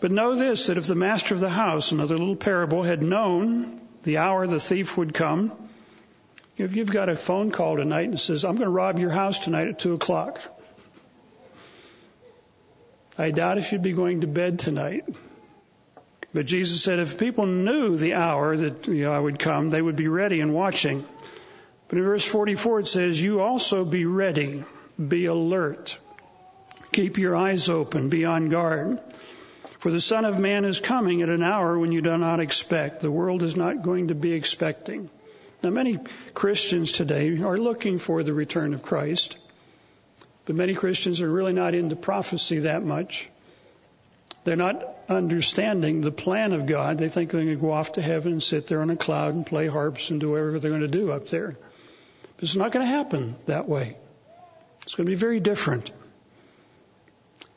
But 0.00 0.12
know 0.12 0.34
this, 0.34 0.66
that 0.66 0.78
if 0.78 0.86
the 0.86 0.94
master 0.94 1.34
of 1.34 1.40
the 1.40 1.48
house, 1.48 1.92
another 1.92 2.16
little 2.16 2.36
parable, 2.36 2.82
had 2.82 3.02
known 3.02 3.80
the 4.02 4.18
hour 4.18 4.46
the 4.46 4.60
thief 4.60 4.96
would 4.96 5.12
come, 5.12 5.52
if 6.56 6.74
you've 6.74 6.90
got 6.90 7.08
a 7.08 7.16
phone 7.16 7.50
call 7.50 7.76
tonight 7.76 8.08
and 8.08 8.18
says, 8.18 8.44
I'm 8.44 8.56
going 8.56 8.66
to 8.66 8.70
rob 8.70 8.98
your 8.98 9.10
house 9.10 9.38
tonight 9.38 9.68
at 9.68 9.78
two 9.78 9.94
o'clock. 9.94 10.40
I 13.18 13.32
doubt 13.32 13.58
if 13.58 13.72
you'd 13.72 13.82
be 13.82 13.92
going 13.92 14.20
to 14.20 14.28
bed 14.28 14.60
tonight. 14.60 15.04
But 16.32 16.46
Jesus 16.46 16.82
said 16.82 17.00
if 17.00 17.18
people 17.18 17.46
knew 17.46 17.96
the 17.96 18.14
hour 18.14 18.56
that 18.56 18.86
you 18.86 19.04
know, 19.04 19.12
I 19.12 19.18
would 19.18 19.40
come, 19.40 19.70
they 19.70 19.82
would 19.82 19.96
be 19.96 20.08
ready 20.08 20.40
and 20.40 20.54
watching. 20.54 21.04
But 21.88 21.98
in 21.98 22.04
verse 22.04 22.24
44 22.24 22.80
it 22.80 22.86
says, 22.86 23.20
you 23.22 23.40
also 23.40 23.84
be 23.84 24.04
ready, 24.04 24.62
be 24.96 25.26
alert. 25.26 25.98
Keep 26.92 27.18
your 27.18 27.34
eyes 27.34 27.68
open, 27.68 28.08
be 28.08 28.24
on 28.24 28.50
guard. 28.50 29.00
For 29.78 29.90
the 29.90 30.00
Son 30.00 30.24
of 30.24 30.38
Man 30.38 30.64
is 30.64 30.80
coming 30.80 31.22
at 31.22 31.28
an 31.28 31.42
hour 31.42 31.78
when 31.78 31.92
you 31.92 32.02
do 32.02 32.18
not 32.18 32.40
expect. 32.40 33.00
The 33.00 33.10
world 33.10 33.42
is 33.42 33.56
not 33.56 33.82
going 33.82 34.08
to 34.08 34.14
be 34.14 34.32
expecting. 34.32 35.10
Now, 35.62 35.70
many 35.70 35.98
Christians 36.34 36.92
today 36.92 37.40
are 37.40 37.56
looking 37.56 37.98
for 37.98 38.22
the 38.22 38.32
return 38.32 38.74
of 38.74 38.82
Christ, 38.82 39.38
but 40.48 40.56
many 40.56 40.72
Christians 40.72 41.20
are 41.20 41.30
really 41.30 41.52
not 41.52 41.74
into 41.74 41.94
prophecy 41.94 42.60
that 42.60 42.82
much. 42.82 43.28
They're 44.44 44.56
not 44.56 44.82
understanding 45.06 46.00
the 46.00 46.10
plan 46.10 46.54
of 46.54 46.64
God. 46.64 46.96
They 46.96 47.10
think 47.10 47.30
they're 47.30 47.44
going 47.44 47.54
to 47.54 47.60
go 47.60 47.70
off 47.70 47.92
to 47.92 48.00
heaven 48.00 48.32
and 48.32 48.42
sit 48.42 48.66
there 48.66 48.80
on 48.80 48.88
a 48.88 48.96
cloud 48.96 49.34
and 49.34 49.44
play 49.44 49.66
harps 49.66 50.08
and 50.08 50.18
do 50.18 50.30
whatever 50.30 50.58
they're 50.58 50.70
going 50.70 50.80
to 50.80 50.88
do 50.88 51.12
up 51.12 51.28
there. 51.28 51.58
But 52.36 52.42
it's 52.42 52.56
not 52.56 52.72
going 52.72 52.86
to 52.86 52.90
happen 52.90 53.36
that 53.44 53.68
way. 53.68 53.98
It's 54.84 54.94
going 54.94 55.04
to 55.04 55.10
be 55.10 55.16
very 55.16 55.38
different. 55.38 55.92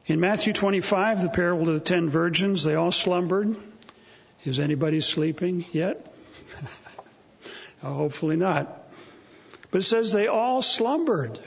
In 0.07 0.19
Matthew 0.19 0.51
25, 0.51 1.21
the 1.21 1.29
parable 1.29 1.69
of 1.69 1.75
the 1.75 1.79
ten 1.79 2.10
virgins, 2.10 2.65
they 2.65 2.75
all 2.75 2.91
slumbered. 2.91 3.55
Is 4.43 4.60
anybody 4.60 5.00
sleeping 5.00 5.63
yet? 5.71 6.13
hopefully 7.81 8.36
not. 8.36 8.83
But 9.69 9.79
it 9.79 9.86
says 9.86 10.12
they 10.12 10.27
all 10.27 10.62
slumbered. 10.62 11.39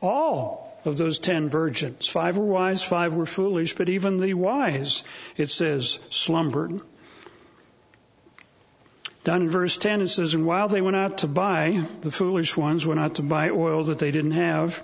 All 0.00 0.61
of 0.84 0.96
those 0.96 1.18
ten 1.18 1.48
virgins. 1.48 2.06
Five 2.06 2.36
were 2.36 2.46
wise, 2.46 2.82
five 2.82 3.14
were 3.14 3.26
foolish, 3.26 3.74
but 3.74 3.88
even 3.88 4.16
the 4.16 4.34
wise, 4.34 5.04
it 5.36 5.50
says, 5.50 6.00
slumbered. 6.10 6.80
Down 9.24 9.42
in 9.42 9.50
verse 9.50 9.76
10 9.76 10.00
it 10.00 10.08
says, 10.08 10.34
And 10.34 10.46
while 10.46 10.68
they 10.68 10.80
went 10.80 10.96
out 10.96 11.18
to 11.18 11.28
buy, 11.28 11.86
the 12.00 12.10
foolish 12.10 12.56
ones 12.56 12.84
went 12.84 12.98
out 12.98 13.16
to 13.16 13.22
buy 13.22 13.50
oil 13.50 13.84
that 13.84 14.00
they 14.00 14.10
didn't 14.10 14.32
have. 14.32 14.82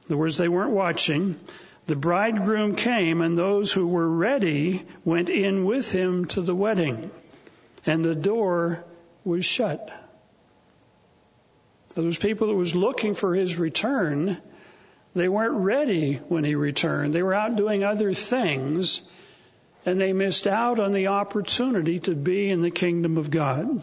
In 0.00 0.06
other 0.06 0.16
words, 0.16 0.38
they 0.38 0.48
weren't 0.48 0.72
watching. 0.72 1.38
The 1.86 1.96
bridegroom 1.96 2.74
came, 2.74 3.20
and 3.20 3.36
those 3.36 3.70
who 3.70 3.86
were 3.86 4.08
ready 4.08 4.84
went 5.04 5.30
in 5.30 5.64
with 5.64 5.92
him 5.92 6.24
to 6.26 6.40
the 6.40 6.54
wedding, 6.54 7.10
and 7.86 8.04
the 8.04 8.14
door 8.14 8.84
was 9.24 9.44
shut. 9.44 9.90
Those 11.94 12.16
people 12.18 12.48
that 12.48 12.54
was 12.54 12.74
looking 12.74 13.14
for 13.14 13.34
his 13.34 13.56
return, 13.56 14.38
they 15.14 15.28
weren't 15.28 15.54
ready 15.54 16.14
when 16.28 16.44
he 16.44 16.54
returned. 16.54 17.14
They 17.14 17.22
were 17.22 17.34
out 17.34 17.56
doing 17.56 17.84
other 17.84 18.14
things, 18.14 19.02
and 19.86 20.00
they 20.00 20.12
missed 20.12 20.46
out 20.46 20.80
on 20.80 20.92
the 20.92 21.08
opportunity 21.08 22.00
to 22.00 22.14
be 22.14 22.50
in 22.50 22.62
the 22.62 22.70
kingdom 22.70 23.16
of 23.16 23.30
God. 23.30 23.82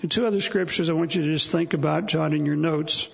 The 0.00 0.08
two 0.08 0.26
other 0.26 0.40
scriptures 0.40 0.88
I 0.88 0.94
want 0.94 1.14
you 1.14 1.22
to 1.22 1.32
just 1.32 1.52
think 1.52 1.74
about, 1.74 2.06
jot 2.06 2.32
in 2.32 2.46
your 2.46 2.56
notes. 2.56 3.08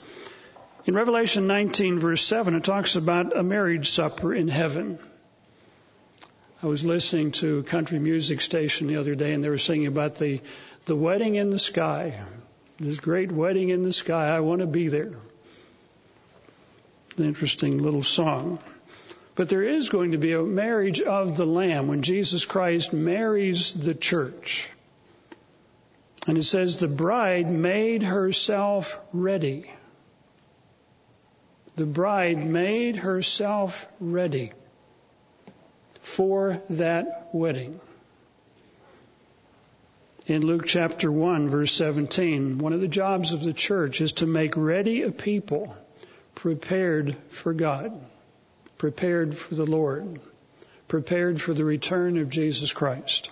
In 0.84 0.94
Revelation 0.94 1.48
19 1.48 1.98
verse 1.98 2.22
7, 2.22 2.54
it 2.54 2.62
talks 2.62 2.94
about 2.94 3.36
a 3.36 3.42
marriage 3.42 3.90
supper 3.90 4.32
in 4.32 4.46
heaven. 4.46 5.00
I 6.62 6.66
was 6.68 6.84
listening 6.84 7.32
to 7.32 7.58
a 7.58 7.62
country 7.64 7.98
music 7.98 8.40
station 8.40 8.86
the 8.86 8.96
other 8.96 9.16
day 9.16 9.32
and 9.32 9.42
they 9.42 9.48
were 9.48 9.58
singing 9.58 9.88
about 9.88 10.14
the, 10.14 10.40
the 10.84 10.94
wedding 10.94 11.34
in 11.34 11.50
the 11.50 11.58
sky. 11.58 12.22
This 12.78 13.00
great 13.00 13.32
wedding 13.32 13.70
in 13.70 13.82
the 13.82 13.92
sky. 13.92 14.28
I 14.28 14.40
want 14.40 14.60
to 14.60 14.66
be 14.66 14.86
there. 14.86 15.12
An 17.16 17.24
interesting 17.24 17.82
little 17.82 18.02
song. 18.02 18.58
But 19.34 19.48
there 19.48 19.62
is 19.62 19.88
going 19.88 20.12
to 20.12 20.18
be 20.18 20.32
a 20.32 20.42
marriage 20.42 21.00
of 21.00 21.36
the 21.36 21.46
Lamb 21.46 21.88
when 21.88 22.02
Jesus 22.02 22.44
Christ 22.44 22.92
marries 22.92 23.74
the 23.74 23.94
church. 23.94 24.68
And 26.26 26.36
it 26.38 26.44
says 26.44 26.76
the 26.76 26.88
bride 26.88 27.50
made 27.50 28.02
herself 28.02 29.00
ready 29.12 29.70
the 31.76 31.86
bride 31.86 32.44
made 32.44 32.96
herself 32.96 33.86
ready 34.00 34.50
for 36.00 36.62
that 36.70 37.28
wedding. 37.32 37.78
In 40.26 40.44
Luke 40.44 40.66
chapter 40.66 41.12
1 41.12 41.50
verse 41.50 41.72
17, 41.72 42.58
one 42.58 42.72
of 42.72 42.80
the 42.80 42.88
jobs 42.88 43.32
of 43.32 43.42
the 43.42 43.52
church 43.52 44.00
is 44.00 44.12
to 44.12 44.26
make 44.26 44.56
ready 44.56 45.02
a 45.02 45.12
people 45.12 45.76
prepared 46.36 47.16
for 47.30 47.52
God, 47.52 47.92
prepared 48.78 49.36
for 49.36 49.56
the 49.56 49.66
Lord, 49.66 50.20
prepared 50.86 51.42
for 51.42 51.52
the 51.52 51.64
return 51.64 52.18
of 52.18 52.30
Jesus 52.30 52.72
Christ. 52.72 53.30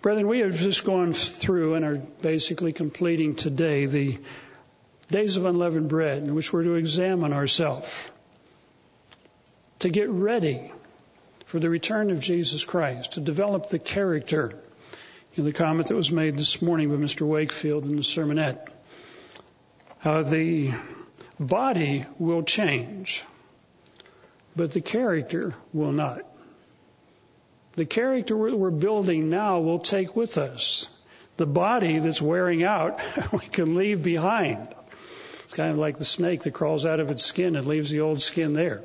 Brethren, 0.00 0.26
we 0.26 0.38
have 0.38 0.56
just 0.56 0.84
gone 0.84 1.12
through 1.12 1.74
and 1.74 1.84
are 1.84 1.96
basically 1.96 2.72
completing 2.72 3.34
today 3.34 3.86
the 3.86 4.18
days 5.08 5.36
of 5.36 5.44
unleavened 5.44 5.88
bread 5.88 6.22
in 6.22 6.34
which 6.34 6.52
we're 6.52 6.62
to 6.62 6.74
examine 6.74 7.32
ourselves 7.34 8.10
to 9.80 9.90
get 9.90 10.08
ready 10.08 10.72
for 11.46 11.58
the 11.58 11.68
return 11.68 12.10
of 12.10 12.20
Jesus 12.20 12.64
Christ, 12.64 13.12
to 13.12 13.20
develop 13.20 13.68
the 13.68 13.78
character. 13.78 14.58
In 15.34 15.44
the 15.44 15.52
comment 15.52 15.88
that 15.88 15.94
was 15.94 16.12
made 16.12 16.36
this 16.36 16.62
morning 16.62 16.90
by 16.90 16.96
Mr. 16.96 17.26
Wakefield 17.26 17.84
in 17.84 17.96
the 17.96 18.02
sermonette, 18.02 18.68
how 19.98 20.22
the 20.22 20.72
body 21.38 22.06
will 22.18 22.42
change, 22.42 23.24
but 24.54 24.72
the 24.72 24.80
character 24.80 25.54
will 25.72 25.92
not. 25.92 26.22
The 27.74 27.86
character 27.86 28.36
we're 28.36 28.70
building 28.70 29.30
now 29.30 29.60
will 29.60 29.78
take 29.78 30.14
with 30.14 30.36
us. 30.36 30.88
The 31.38 31.46
body 31.46 31.98
that's 31.98 32.20
wearing 32.20 32.62
out, 32.62 33.00
we 33.32 33.40
can 33.40 33.74
leave 33.74 34.02
behind. 34.02 34.68
It's 35.44 35.54
kind 35.54 35.70
of 35.70 35.78
like 35.78 35.98
the 35.98 36.04
snake 36.04 36.42
that 36.42 36.52
crawls 36.52 36.84
out 36.84 37.00
of 37.00 37.10
its 37.10 37.24
skin 37.24 37.56
and 37.56 37.66
leaves 37.66 37.90
the 37.90 38.00
old 38.00 38.20
skin 38.20 38.52
there. 38.52 38.82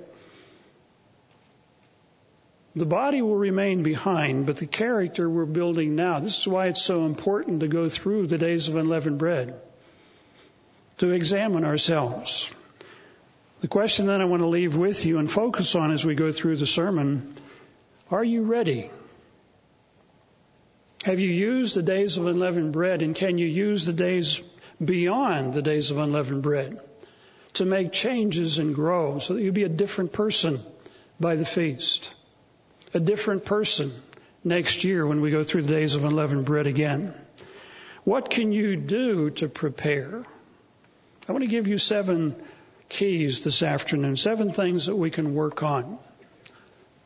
The 2.75 2.86
body 2.86 3.22
will 3.22 3.36
remain 3.36 3.84
behind, 3.84 4.46
but 4.46 4.58
the 4.58 4.68
character 4.68 5.30
we're 5.30 5.46
building 5.46 5.96
now, 5.96 6.20
this 6.20 6.39
is 6.39 6.48
why 6.48 6.68
it's 6.68 6.82
so 6.82 7.06
important 7.06 7.62
to 7.62 7.68
go 7.68 7.89
through 7.89 8.27
the 8.27 8.38
days 8.38 8.68
of 8.68 8.75
unleavened 8.75 9.18
bread, 9.18 9.60
to 10.98 11.12
examine 11.12 11.63
ourselves. 11.63 12.50
The 13.62 13.68
question 13.68 14.08
that 14.08 14.22
I 14.22 14.25
want 14.25 14.42
to 14.42 14.48
leave 14.48 14.75
with 14.75 15.06
you 15.06 15.18
and 15.18 15.30
focus 15.30 15.75
on 15.75 15.92
as 15.92 16.06
we 16.06 16.16
go 16.16 16.32
through 16.32 16.58
the 16.58 16.66
sermon 16.66 17.36
are 18.10 18.24
you 18.24 18.44
ready? 18.44 18.89
Have 21.04 21.20
you 21.20 21.30
used 21.30 21.75
the 21.75 21.82
days 21.82 22.18
of 22.18 22.25
unleavened 22.25 22.72
bread 22.72 23.01
and 23.01 23.13
can 23.13 23.38
you 23.38 23.48
use 23.48 23.86
the 23.86 23.94
days 23.94 24.42
beyond 24.84 25.54
the 25.54 25.62
days 25.62 25.92
of 25.92 25.98
unleavened 25.98 26.42
bread 26.42 26.80
to 27.54 27.66
make 27.66 27.92
changes 27.92 28.60
and 28.60 28.74
grow 28.75 29.20
so 29.20 29.34
that 29.34 29.42
you'll 29.42 29.54
be 29.54 29.63
a 29.63 29.70
different 29.70 30.13
person 30.13 30.62
by 31.20 31.36
the 31.36 31.46
feast. 31.46 32.13
A 32.94 33.00
different 33.00 33.44
person 33.44 33.92
next 34.44 34.84
year 34.84 35.06
when 35.06 35.20
we 35.22 35.32
go 35.32 35.44
through 35.44 35.63
the 35.63 35.74
days 35.74 35.96
of 35.96 36.06
unleavened 36.06 36.46
bread 36.46 36.68
again. 36.68 37.13
What 38.04 38.30
can 38.30 38.51
you 38.51 38.77
do 38.77 39.32
to 39.32 39.50
prepare? 39.50 40.24
I 41.27 41.34
want 41.34 41.43
to 41.43 41.50
give 41.50 41.67
you 41.67 41.77
seven 41.77 42.36
keys 42.88 43.43
this 43.43 43.62
afternoon, 43.62 44.15
seven 44.15 44.53
things 44.53 44.86
that 44.86 44.96
we 44.96 45.10
can 45.10 45.36
work 45.36 45.62
on 45.62 46.00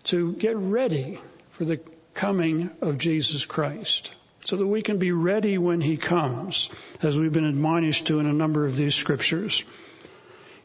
to 0.04 0.34
get 0.34 0.56
ready 0.58 1.20
for 1.50 1.66
the 1.66 1.80
coming 2.14 2.70
of 2.82 3.00
Jesus 3.00 3.46
Christ 3.46 4.14
so 4.46 4.58
that 4.58 4.68
we 4.68 4.84
can 4.84 5.00
be 5.00 5.12
ready 5.12 5.58
when 5.58 5.82
He 5.82 5.98
comes, 5.98 6.70
as 7.02 7.18
we've 7.18 7.34
been 7.34 7.46
admonished 7.46 8.08
to 8.08 8.20
in 8.20 8.28
a 8.28 8.34
number 8.34 8.66
of 8.66 8.76
these 8.76 8.94
scriptures. 8.94 9.64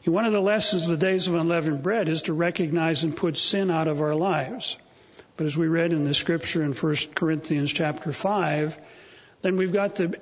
One 0.05 0.25
of 0.25 0.33
the 0.33 0.41
lessons 0.41 0.83
of 0.83 0.91
the 0.91 1.05
days 1.05 1.27
of 1.27 1.33
unleavened 1.33 1.83
bread 1.83 2.07
is 2.07 2.23
to 2.23 2.33
recognize 2.33 3.03
and 3.03 3.17
put 3.17 3.37
sin 3.37 3.69
out 3.71 3.87
of 3.87 4.01
our 4.01 4.15
lives. 4.15 4.77
But 5.35 5.47
as 5.47 5.57
we 5.57 5.67
read 5.67 5.93
in 5.93 6.05
the 6.05 6.13
scripture 6.13 6.63
in 6.63 6.73
1 6.73 6.95
Corinthians 7.13 7.73
chapter 7.73 8.13
5, 8.13 8.77
then 9.41 9.57
we've 9.57 9.73
got 9.73 9.97
to 9.97 10.13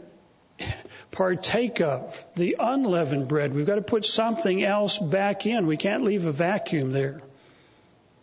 partake 1.16 1.80
of, 1.80 2.24
the 2.36 2.58
unleavened 2.60 3.30
bread. 3.30 3.54
We've 3.54 3.66
got 3.66 3.76
to 3.76 3.82
put 3.82 4.06
something 4.06 4.64
else 4.64 5.00
back 5.00 5.46
in. 5.46 5.66
We 5.66 5.78
can't 5.78 6.04
leave 6.04 6.26
a 6.26 6.32
vacuum 6.32 6.92
there. 6.92 7.22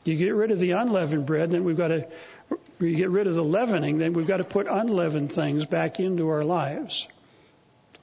You 0.04 0.16
get 0.16 0.34
rid 0.34 0.50
of 0.50 0.58
the 0.58 0.72
unleavened 0.72 1.24
bread, 1.24 1.52
then 1.52 1.64
we've 1.64 1.76
got 1.76 1.88
to 1.88 2.06
you 2.80 2.96
get 2.96 3.10
rid 3.10 3.26
of 3.26 3.34
the 3.34 3.44
leavening, 3.44 3.98
then 3.98 4.12
we've 4.12 4.26
got 4.26 4.38
to 4.38 4.44
put 4.44 4.66
unleavened 4.66 5.32
things 5.32 5.64
back 5.64 6.00
into 6.00 6.28
our 6.28 6.44
lives. 6.44 7.08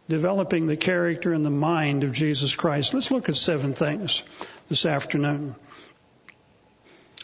Developing 0.07 0.65
the 0.65 0.77
character 0.77 1.33
and 1.33 1.45
the 1.45 1.51
mind 1.51 2.03
of 2.03 2.13
Jesus 2.13 2.55
Christ. 2.55 2.93
Let's 2.93 3.11
look 3.11 3.29
at 3.29 3.35
seven 3.35 3.73
things 3.73 4.23
this 4.69 4.85
afternoon. 4.85 5.53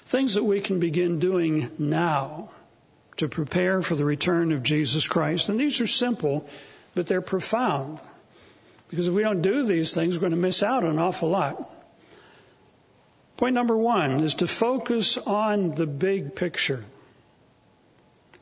Things 0.06 0.36
that 0.36 0.44
we 0.44 0.62
can 0.62 0.80
begin 0.80 1.20
doing 1.20 1.72
now 1.80 2.50
to 3.18 3.28
prepare 3.28 3.82
for 3.82 3.96
the 3.96 4.06
return 4.06 4.52
of 4.52 4.62
Jesus 4.62 5.08
Christ. 5.08 5.50
And 5.50 5.60
these 5.60 5.82
are 5.82 5.88
simple, 5.88 6.48
but 6.96 7.08
they're 7.08 7.22
profound. 7.22 8.00
Because 8.90 9.08
if 9.08 9.14
we 9.14 9.22
don't 9.22 9.42
do 9.42 9.66
these 9.66 9.94
things, 9.94 10.16
we're 10.16 10.22
going 10.22 10.32
to 10.32 10.38
miss 10.38 10.64
out 10.64 10.84
on 10.84 10.92
an 10.92 11.00
awful 11.00 11.30
lot. 11.30 11.72
Point 13.38 13.54
number 13.54 13.76
one 13.76 14.24
is 14.24 14.36
to 14.36 14.48
focus 14.48 15.18
on 15.18 15.76
the 15.76 15.86
big 15.86 16.36
picture. 16.36 16.86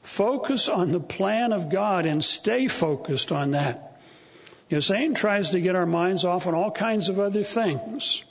Focus 0.03 0.69
on 0.69 0.91
the 0.91 0.99
plan 0.99 1.53
of 1.53 1.69
God 1.69 2.05
and 2.05 2.23
stay 2.23 2.67
focused 2.67 3.31
on 3.31 3.51
that. 3.51 3.99
You 4.69 4.77
know, 4.77 4.81
Satan 4.81 5.15
tries 5.15 5.51
to 5.51 5.61
get 5.61 5.75
our 5.75 5.85
minds 5.85 6.25
off 6.25 6.45
on 6.45 6.53
all 6.53 6.71
kinds 6.71 7.09
of 7.09 7.19
other 7.19 7.43
things. 7.43 8.23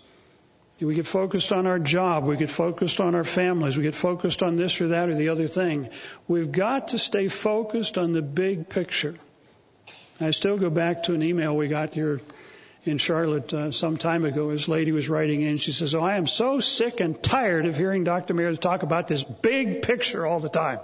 We 0.81 0.97
get 0.97 1.07
focused 1.07 1.53
on 1.53 1.67
our 1.67 1.79
job. 1.79 2.25
We 2.25 2.37
get 2.37 2.51
focused 2.51 3.01
on 3.01 3.15
our 3.15 3.25
families. 3.25 3.77
We 3.77 3.85
get 3.85 3.95
focused 3.95 4.43
on 4.43 4.57
this 4.57 4.81
or 4.81 4.89
that 4.89 5.09
or 5.09 5.15
the 5.15 5.29
other 5.29 5.47
thing. 5.47 5.91
We've 6.27 6.51
got 6.51 6.89
to 6.89 6.99
stay 6.99 7.29
focused 7.29 7.99
on 7.99 8.13
the 8.13 8.23
big 8.23 8.69
picture. 8.69 9.15
I 10.25 10.31
still 10.31 10.57
go 10.59 10.71
back 10.71 11.05
to 11.05 11.15
an 11.15 11.23
email 11.23 11.57
we 11.57 11.69
got 11.69 11.95
here 11.95 12.21
in 12.85 12.99
Charlotte 12.99 13.53
uh, 13.55 13.71
some 13.71 13.97
time 13.97 14.25
ago. 14.25 14.51
This 14.51 14.69
lady 14.69 14.93
was 14.93 15.09
writing 15.09 15.43
in. 15.43 15.57
She 15.57 15.73
says, 15.73 15.95
"Oh, 15.95 16.03
I 16.03 16.17
am 16.17 16.27
so 16.27 16.61
sick 16.61 17.01
and 17.01 17.23
tired 17.23 17.67
of 17.67 17.77
hearing 17.77 18.05
Dr. 18.05 18.35
Mayer 18.35 18.55
talk 18.57 18.83
about 18.83 19.09
this 19.09 19.23
big 19.25 19.83
picture 19.83 20.27
all 20.27 20.41
the 20.41 20.49
time." 20.49 20.81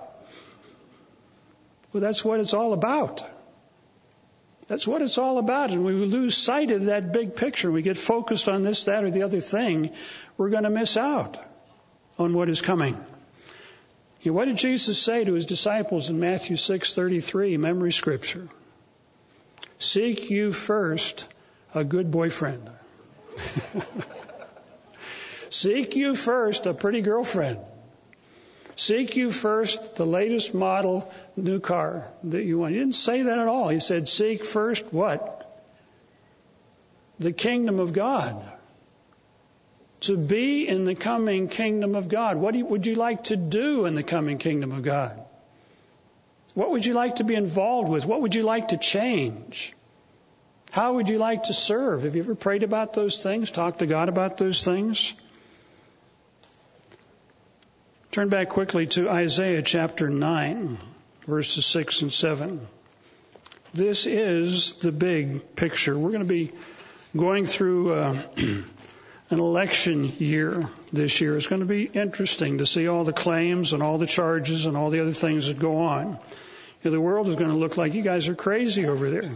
Well, 1.92 2.00
that's 2.00 2.24
what 2.24 2.40
it's 2.40 2.54
all 2.54 2.72
about. 2.72 3.24
That's 4.68 4.86
what 4.86 5.00
it's 5.00 5.16
all 5.16 5.38
about. 5.38 5.70
And 5.70 5.84
we 5.84 5.92
lose 5.92 6.36
sight 6.36 6.70
of 6.70 6.84
that 6.84 7.12
big 7.12 7.34
picture. 7.34 7.72
We 7.72 7.80
get 7.80 7.96
focused 7.96 8.48
on 8.48 8.62
this, 8.62 8.84
that, 8.84 9.02
or 9.02 9.10
the 9.10 9.22
other 9.22 9.40
thing. 9.40 9.90
We're 10.36 10.50
going 10.50 10.64
to 10.64 10.70
miss 10.70 10.98
out 10.98 11.38
on 12.18 12.34
what 12.34 12.50
is 12.50 12.60
coming. 12.60 13.02
What 14.24 14.44
did 14.44 14.58
Jesus 14.58 15.00
say 15.00 15.24
to 15.24 15.32
his 15.32 15.46
disciples 15.46 16.10
in 16.10 16.20
Matthew 16.20 16.56
6:33, 16.56 17.58
memory 17.58 17.92
scripture? 17.92 18.48
Seek 19.78 20.30
you 20.30 20.52
first 20.52 21.26
a 21.74 21.84
good 21.84 22.10
boyfriend. 22.10 22.68
Seek 25.50 25.96
you 25.96 26.14
first 26.14 26.66
a 26.66 26.74
pretty 26.74 27.00
girlfriend. 27.00 27.58
Seek 28.74 29.16
you 29.16 29.32
first 29.32 29.96
the 29.96 30.06
latest 30.06 30.54
model 30.54 31.12
new 31.36 31.58
car 31.58 32.06
that 32.24 32.44
you 32.44 32.58
want. 32.58 32.74
He 32.74 32.78
didn't 32.78 32.94
say 32.94 33.22
that 33.22 33.38
at 33.38 33.48
all. 33.48 33.68
He 33.68 33.80
said, 33.80 34.08
Seek 34.08 34.44
first 34.44 34.92
what? 34.92 35.34
The 37.18 37.32
kingdom 37.32 37.80
of 37.80 37.92
God. 37.92 38.40
To 40.02 40.16
be 40.16 40.68
in 40.68 40.84
the 40.84 40.94
coming 40.94 41.48
kingdom 41.48 41.96
of 41.96 42.08
God. 42.08 42.36
What 42.36 42.54
would 42.54 42.86
you 42.86 42.94
like 42.94 43.24
to 43.24 43.36
do 43.36 43.86
in 43.86 43.96
the 43.96 44.04
coming 44.04 44.38
kingdom 44.38 44.70
of 44.70 44.82
God? 44.82 45.24
What 46.58 46.72
would 46.72 46.84
you 46.84 46.92
like 46.92 47.16
to 47.16 47.24
be 47.24 47.36
involved 47.36 47.88
with? 47.88 48.04
What 48.04 48.20
would 48.20 48.34
you 48.34 48.42
like 48.42 48.68
to 48.68 48.76
change? 48.76 49.74
How 50.72 50.94
would 50.94 51.08
you 51.08 51.16
like 51.18 51.44
to 51.44 51.54
serve? 51.54 52.02
Have 52.02 52.16
you 52.16 52.22
ever 52.22 52.34
prayed 52.34 52.64
about 52.64 52.94
those 52.94 53.22
things? 53.22 53.52
Talked 53.52 53.78
to 53.78 53.86
God 53.86 54.08
about 54.08 54.38
those 54.38 54.64
things? 54.64 55.14
Turn 58.10 58.28
back 58.28 58.48
quickly 58.48 58.88
to 58.88 59.08
Isaiah 59.08 59.62
chapter 59.62 60.10
9, 60.10 60.78
verses 61.28 61.64
6 61.64 62.02
and 62.02 62.12
7. 62.12 62.66
This 63.72 64.06
is 64.06 64.72
the 64.80 64.90
big 64.90 65.54
picture. 65.54 65.96
We're 65.96 66.10
going 66.10 66.26
to 66.26 66.34
be 66.34 66.50
going 67.16 67.46
through 67.46 67.94
uh, 67.94 68.22
an 68.36 68.64
election 69.30 70.06
year 70.18 70.68
this 70.92 71.20
year. 71.20 71.36
It's 71.36 71.46
going 71.46 71.60
to 71.60 71.66
be 71.66 71.84
interesting 71.84 72.58
to 72.58 72.66
see 72.66 72.88
all 72.88 73.04
the 73.04 73.12
claims 73.12 73.74
and 73.74 73.80
all 73.80 73.96
the 73.96 74.08
charges 74.08 74.66
and 74.66 74.76
all 74.76 74.90
the 74.90 74.98
other 74.98 75.12
things 75.12 75.46
that 75.46 75.60
go 75.60 75.76
on. 75.82 76.18
The 76.82 77.00
world 77.00 77.28
is 77.28 77.34
going 77.34 77.50
to 77.50 77.56
look 77.56 77.76
like 77.76 77.94
you 77.94 78.02
guys 78.02 78.28
are 78.28 78.34
crazy 78.34 78.86
over 78.86 79.10
there. 79.10 79.32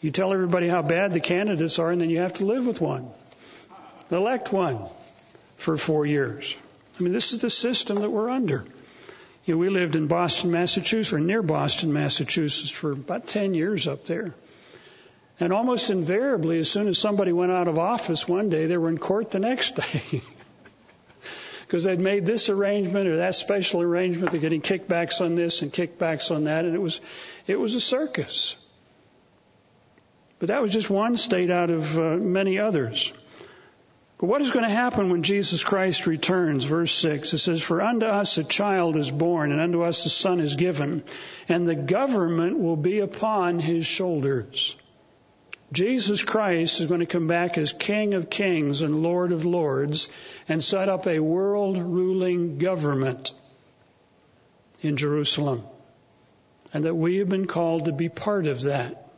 You 0.00 0.10
tell 0.10 0.32
everybody 0.32 0.68
how 0.68 0.82
bad 0.82 1.12
the 1.12 1.20
candidates 1.20 1.78
are, 1.78 1.90
and 1.90 2.00
then 2.00 2.08
you 2.08 2.20
have 2.20 2.34
to 2.34 2.46
live 2.46 2.66
with 2.66 2.80
one, 2.80 3.08
elect 4.10 4.52
one 4.52 4.78
for 5.56 5.76
four 5.76 6.06
years. 6.06 6.54
I 6.98 7.02
mean, 7.02 7.12
this 7.12 7.32
is 7.32 7.40
the 7.40 7.50
system 7.50 8.00
that 8.00 8.10
we're 8.10 8.30
under. 8.30 8.64
You 9.44 9.54
know, 9.54 9.58
we 9.58 9.68
lived 9.68 9.96
in 9.96 10.06
Boston, 10.06 10.50
Massachusetts, 10.50 11.12
or 11.12 11.20
near 11.20 11.42
Boston, 11.42 11.92
Massachusetts, 11.92 12.70
for 12.70 12.92
about 12.92 13.26
10 13.26 13.54
years 13.54 13.88
up 13.88 14.04
there. 14.04 14.34
And 15.40 15.52
almost 15.52 15.90
invariably, 15.90 16.58
as 16.58 16.70
soon 16.70 16.88
as 16.88 16.98
somebody 16.98 17.32
went 17.32 17.52
out 17.52 17.68
of 17.68 17.78
office 17.78 18.26
one 18.26 18.50
day, 18.50 18.66
they 18.66 18.76
were 18.76 18.88
in 18.88 18.98
court 18.98 19.30
the 19.30 19.38
next 19.38 19.76
day. 20.10 20.22
Because 21.68 21.84
they'd 21.84 22.00
made 22.00 22.24
this 22.24 22.48
arrangement 22.48 23.06
or 23.08 23.16
that 23.16 23.34
special 23.34 23.82
arrangement, 23.82 24.32
they're 24.32 24.40
getting 24.40 24.62
kickbacks 24.62 25.20
on 25.20 25.34
this 25.34 25.60
and 25.60 25.70
kickbacks 25.70 26.34
on 26.34 26.44
that, 26.44 26.64
and 26.64 26.74
it 26.74 26.80
was, 26.80 26.98
it 27.46 27.60
was 27.60 27.74
a 27.74 27.80
circus. 27.80 28.56
But 30.38 30.48
that 30.48 30.62
was 30.62 30.72
just 30.72 30.88
one 30.88 31.18
state 31.18 31.50
out 31.50 31.68
of 31.68 31.98
uh, 31.98 32.16
many 32.16 32.58
others. 32.58 33.12
But 34.16 34.28
what 34.28 34.40
is 34.40 34.50
going 34.50 34.64
to 34.64 34.74
happen 34.74 35.10
when 35.10 35.22
Jesus 35.22 35.62
Christ 35.62 36.06
returns? 36.06 36.64
Verse 36.64 36.92
6, 36.92 37.34
it 37.34 37.38
says, 37.38 37.60
For 37.60 37.82
unto 37.82 38.06
us 38.06 38.38
a 38.38 38.44
child 38.44 38.96
is 38.96 39.10
born, 39.10 39.52
and 39.52 39.60
unto 39.60 39.82
us 39.82 40.06
a 40.06 40.08
son 40.08 40.40
is 40.40 40.56
given, 40.56 41.04
and 41.50 41.68
the 41.68 41.74
government 41.74 42.58
will 42.58 42.76
be 42.76 43.00
upon 43.00 43.58
his 43.58 43.84
shoulders. 43.84 44.74
Jesus 45.72 46.22
Christ 46.22 46.80
is 46.80 46.86
going 46.86 47.00
to 47.00 47.06
come 47.06 47.26
back 47.26 47.58
as 47.58 47.72
King 47.72 48.14
of 48.14 48.30
kings 48.30 48.80
and 48.80 49.02
Lord 49.02 49.32
of 49.32 49.44
lords 49.44 50.08
and 50.48 50.64
set 50.64 50.88
up 50.88 51.06
a 51.06 51.18
world 51.18 51.76
ruling 51.76 52.58
government 52.58 53.34
in 54.80 54.96
Jerusalem. 54.96 55.62
And 56.72 56.84
that 56.84 56.94
we 56.94 57.16
have 57.18 57.28
been 57.28 57.46
called 57.46 57.86
to 57.86 57.92
be 57.92 58.08
part 58.08 58.46
of 58.46 58.62
that. 58.62 59.10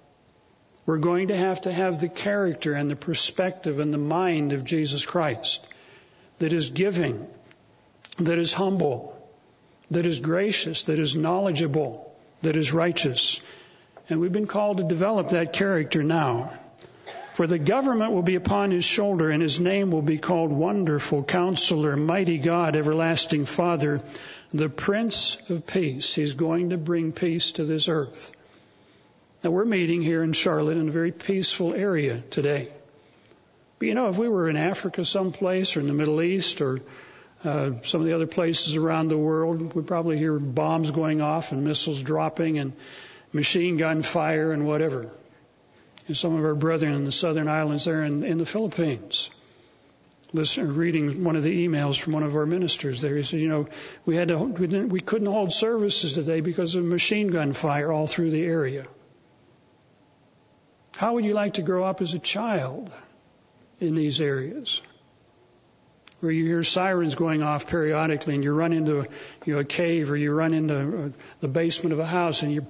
We're 0.86 0.98
going 0.98 1.28
to 1.28 1.36
have 1.36 1.62
to 1.62 1.72
have 1.72 2.00
the 2.00 2.08
character 2.08 2.74
and 2.74 2.90
the 2.90 2.96
perspective 2.96 3.78
and 3.78 3.94
the 3.94 3.98
mind 3.98 4.52
of 4.52 4.64
Jesus 4.64 5.04
Christ 5.06 5.66
that 6.38 6.52
is 6.52 6.70
giving, 6.70 7.28
that 8.18 8.38
is 8.38 8.52
humble, 8.52 9.16
that 9.90 10.06
is 10.06 10.18
gracious, 10.18 10.84
that 10.84 10.98
is 10.98 11.14
knowledgeable, 11.14 12.12
that 12.42 12.56
is 12.56 12.72
righteous. 12.72 13.40
And 14.10 14.20
we've 14.20 14.32
been 14.32 14.46
called 14.46 14.78
to 14.78 14.84
develop 14.84 15.30
that 15.30 15.52
character 15.52 16.02
now. 16.02 16.52
For 17.34 17.46
the 17.46 17.58
government 17.58 18.12
will 18.12 18.22
be 18.22 18.34
upon 18.34 18.72
his 18.72 18.84
shoulder, 18.84 19.30
and 19.30 19.40
his 19.40 19.60
name 19.60 19.90
will 19.92 20.02
be 20.02 20.18
called 20.18 20.50
Wonderful 20.50 21.22
Counselor, 21.22 21.96
Mighty 21.96 22.38
God, 22.38 22.76
Everlasting 22.76 23.44
Father, 23.44 24.02
the 24.52 24.68
Prince 24.68 25.38
of 25.48 25.66
Peace. 25.66 26.14
He's 26.14 26.34
going 26.34 26.70
to 26.70 26.76
bring 26.76 27.12
peace 27.12 27.52
to 27.52 27.64
this 27.64 27.88
earth. 27.88 28.32
Now 29.42 29.52
we're 29.52 29.64
meeting 29.64 30.02
here 30.02 30.22
in 30.22 30.32
Charlotte 30.32 30.76
in 30.76 30.88
a 30.88 30.92
very 30.92 31.12
peaceful 31.12 31.72
area 31.72 32.22
today. 32.30 32.68
But 33.78 33.88
you 33.88 33.94
know, 33.94 34.10
if 34.10 34.18
we 34.18 34.28
were 34.28 34.50
in 34.50 34.56
Africa 34.56 35.04
someplace 35.04 35.76
or 35.76 35.80
in 35.80 35.86
the 35.86 35.94
Middle 35.94 36.20
East 36.20 36.60
or 36.60 36.80
uh, 37.42 37.70
some 37.84 38.02
of 38.02 38.06
the 38.06 38.14
other 38.14 38.26
places 38.26 38.76
around 38.76 39.08
the 39.08 39.16
world, 39.16 39.72
we'd 39.74 39.86
probably 39.86 40.18
hear 40.18 40.38
bombs 40.38 40.90
going 40.90 41.22
off 41.22 41.52
and 41.52 41.64
missiles 41.64 42.02
dropping 42.02 42.58
and 42.58 42.74
machine 43.32 43.76
gun 43.76 44.02
fire 44.02 44.52
and 44.52 44.66
whatever. 44.66 45.10
And 46.06 46.16
some 46.16 46.34
of 46.36 46.44
our 46.44 46.54
brethren 46.54 46.94
in 46.94 47.04
the 47.04 47.12
southern 47.12 47.48
islands 47.48 47.84
there 47.84 48.02
in, 48.02 48.24
in 48.24 48.38
the 48.38 48.46
Philippines. 48.46 49.30
Listen, 50.32 50.68
uh, 50.68 50.72
reading 50.72 51.24
one 51.24 51.36
of 51.36 51.42
the 51.42 51.66
emails 51.66 51.98
from 51.98 52.12
one 52.12 52.22
of 52.22 52.36
our 52.36 52.46
ministers 52.46 53.00
there. 53.00 53.16
He 53.16 53.22
said, 53.22 53.40
you 53.40 53.48
know, 53.48 53.68
we 54.06 54.16
had 54.16 54.28
to, 54.28 54.38
we, 54.38 54.66
didn't, 54.66 54.88
we 54.90 55.00
couldn't 55.00 55.26
hold 55.26 55.52
services 55.52 56.12
today 56.12 56.40
because 56.40 56.74
of 56.76 56.84
machine 56.84 57.28
gun 57.28 57.52
fire 57.52 57.90
all 57.90 58.06
through 58.06 58.30
the 58.30 58.42
area. 58.42 58.86
How 60.96 61.14
would 61.14 61.24
you 61.24 61.32
like 61.32 61.54
to 61.54 61.62
grow 61.62 61.84
up 61.84 62.00
as 62.00 62.14
a 62.14 62.18
child 62.18 62.90
in 63.80 63.94
these 63.94 64.20
areas? 64.20 64.82
Where 66.20 66.30
you 66.30 66.44
hear 66.44 66.62
sirens 66.62 67.14
going 67.14 67.42
off 67.42 67.66
periodically 67.66 68.34
and 68.34 68.44
you 68.44 68.52
run 68.52 68.72
into 68.72 69.06
you 69.46 69.54
know, 69.54 69.60
a 69.60 69.64
cave 69.64 70.10
or 70.10 70.16
you 70.16 70.32
run 70.32 70.52
into 70.52 71.04
uh, 71.04 71.08
the 71.40 71.48
basement 71.48 71.92
of 71.94 71.98
a 71.98 72.06
house 72.06 72.42
and 72.42 72.52
you 72.52 72.66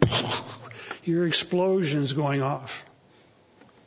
hear 1.03 1.27
explosions 1.27 2.13
going 2.13 2.43
off. 2.43 2.85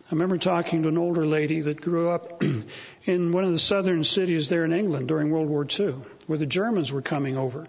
I 0.06 0.16
remember 0.16 0.38
talking 0.38 0.84
to 0.84 0.90
an 0.90 0.98
older 0.98 1.26
lady 1.26 1.62
that 1.62 1.82
grew 1.82 2.10
up 2.10 2.44
in 3.06 3.32
one 3.32 3.46
of 3.46 3.52
the 3.52 3.60
southern 3.60 4.04
cities 4.04 4.50
there 4.50 4.66
in 4.66 4.74
England 4.74 5.08
during 5.08 5.32
World 5.32 5.48
War 5.48 5.66
II, 5.68 5.96
where 6.28 6.38
the 6.38 6.46
Germans 6.46 6.92
were 6.92 7.02
coming 7.02 7.38
over. 7.38 7.66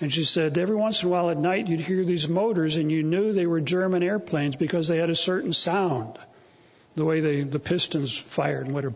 And 0.00 0.12
she 0.12 0.24
said, 0.24 0.56
every 0.58 0.76
once 0.76 1.02
in 1.02 1.08
a 1.08 1.10
while 1.10 1.30
at 1.30 1.38
night 1.38 1.68
you'd 1.68 1.80
hear 1.80 2.04
these 2.04 2.28
motors 2.28 2.76
and 2.76 2.90
you 2.90 3.02
knew 3.02 3.32
they 3.32 3.46
were 3.46 3.60
German 3.60 4.02
airplanes 4.02 4.56
because 4.56 4.88
they 4.88 4.98
had 4.98 5.10
a 5.10 5.14
certain 5.14 5.52
sound. 5.52 6.18
The 6.94 7.04
way 7.04 7.20
they, 7.20 7.42
the 7.42 7.58
pistons 7.58 8.16
fired 8.16 8.66
and 8.66 8.74
whatever, 8.74 8.94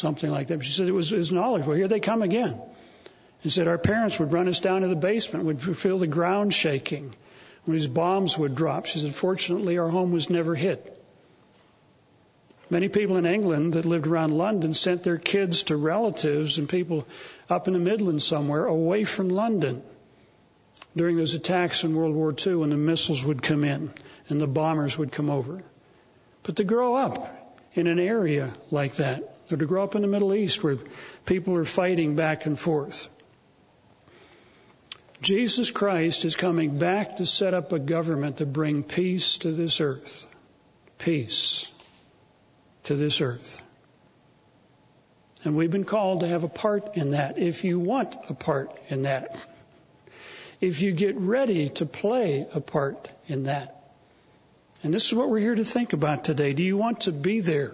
something 0.00 0.30
like 0.30 0.48
that. 0.48 0.64
She 0.64 0.72
said 0.72 0.88
it 0.88 0.92
was, 0.92 1.12
it 1.12 1.18
was 1.18 1.32
knowledge. 1.32 1.66
Well, 1.66 1.76
here 1.76 1.88
they 1.88 2.00
come 2.00 2.22
again. 2.22 2.60
And 3.42 3.52
said 3.52 3.68
our 3.68 3.78
parents 3.78 4.18
would 4.18 4.32
run 4.32 4.48
us 4.48 4.60
down 4.60 4.82
to 4.82 4.88
the 4.88 4.96
basement, 4.96 5.44
would 5.44 5.78
feel 5.78 5.98
the 5.98 6.06
ground 6.06 6.52
shaking 6.52 7.14
when 7.64 7.76
these 7.76 7.86
bombs 7.86 8.36
would 8.36 8.54
drop. 8.54 8.86
She 8.86 8.98
said, 8.98 9.14
fortunately, 9.14 9.78
our 9.78 9.88
home 9.88 10.12
was 10.12 10.30
never 10.30 10.54
hit. 10.54 10.96
Many 12.70 12.88
people 12.88 13.16
in 13.16 13.26
England 13.26 13.74
that 13.74 13.84
lived 13.84 14.06
around 14.06 14.36
London 14.36 14.74
sent 14.74 15.02
their 15.02 15.18
kids 15.18 15.64
to 15.64 15.76
relatives 15.76 16.58
and 16.58 16.68
people 16.68 17.06
up 17.48 17.66
in 17.66 17.74
the 17.74 17.80
Midlands 17.80 18.24
somewhere 18.24 18.64
away 18.64 19.04
from 19.04 19.28
London 19.28 19.82
during 20.96 21.16
those 21.16 21.34
attacks 21.34 21.82
in 21.82 21.96
World 21.96 22.14
War 22.14 22.34
II 22.46 22.56
when 22.56 22.70
the 22.70 22.76
missiles 22.76 23.24
would 23.24 23.42
come 23.42 23.64
in 23.64 23.90
and 24.28 24.40
the 24.40 24.46
bombers 24.46 24.96
would 24.96 25.10
come 25.10 25.30
over. 25.30 25.62
But 26.44 26.56
to 26.56 26.64
grow 26.64 26.94
up 26.94 27.58
in 27.74 27.86
an 27.88 27.98
area 27.98 28.52
like 28.70 28.94
that, 28.96 29.34
or 29.52 29.56
to 29.56 29.66
grow 29.66 29.84
up 29.84 29.94
in 29.94 30.02
the 30.02 30.08
Middle 30.08 30.34
East 30.34 30.62
where 30.62 30.78
people 31.26 31.56
are 31.56 31.64
fighting 31.64 32.16
back 32.16 32.46
and 32.46 32.58
forth. 32.58 33.08
Jesus 35.20 35.70
Christ 35.70 36.24
is 36.24 36.34
coming 36.34 36.78
back 36.78 37.16
to 37.16 37.26
set 37.26 37.52
up 37.52 37.72
a 37.72 37.78
government 37.78 38.38
to 38.38 38.46
bring 38.46 38.82
peace 38.82 39.38
to 39.38 39.52
this 39.52 39.80
earth. 39.80 40.26
Peace 40.98 41.70
to 42.84 42.96
this 42.96 43.20
earth. 43.20 43.60
And 45.44 45.56
we've 45.56 45.70
been 45.70 45.84
called 45.84 46.20
to 46.20 46.28
have 46.28 46.44
a 46.44 46.48
part 46.48 46.96
in 46.96 47.12
that 47.12 47.38
if 47.38 47.64
you 47.64 47.78
want 47.78 48.14
a 48.28 48.34
part 48.34 48.76
in 48.88 49.02
that. 49.02 49.44
If 50.60 50.82
you 50.82 50.92
get 50.92 51.16
ready 51.16 51.70
to 51.70 51.86
play 51.86 52.46
a 52.52 52.60
part 52.60 53.10
in 53.26 53.44
that. 53.44 53.76
And 54.82 54.92
this 54.92 55.06
is 55.06 55.14
what 55.14 55.28
we're 55.28 55.38
here 55.38 55.54
to 55.54 55.64
think 55.64 55.92
about 55.92 56.24
today. 56.24 56.52
Do 56.52 56.62
you 56.62 56.76
want 56.76 57.02
to 57.02 57.12
be 57.12 57.40
there? 57.40 57.72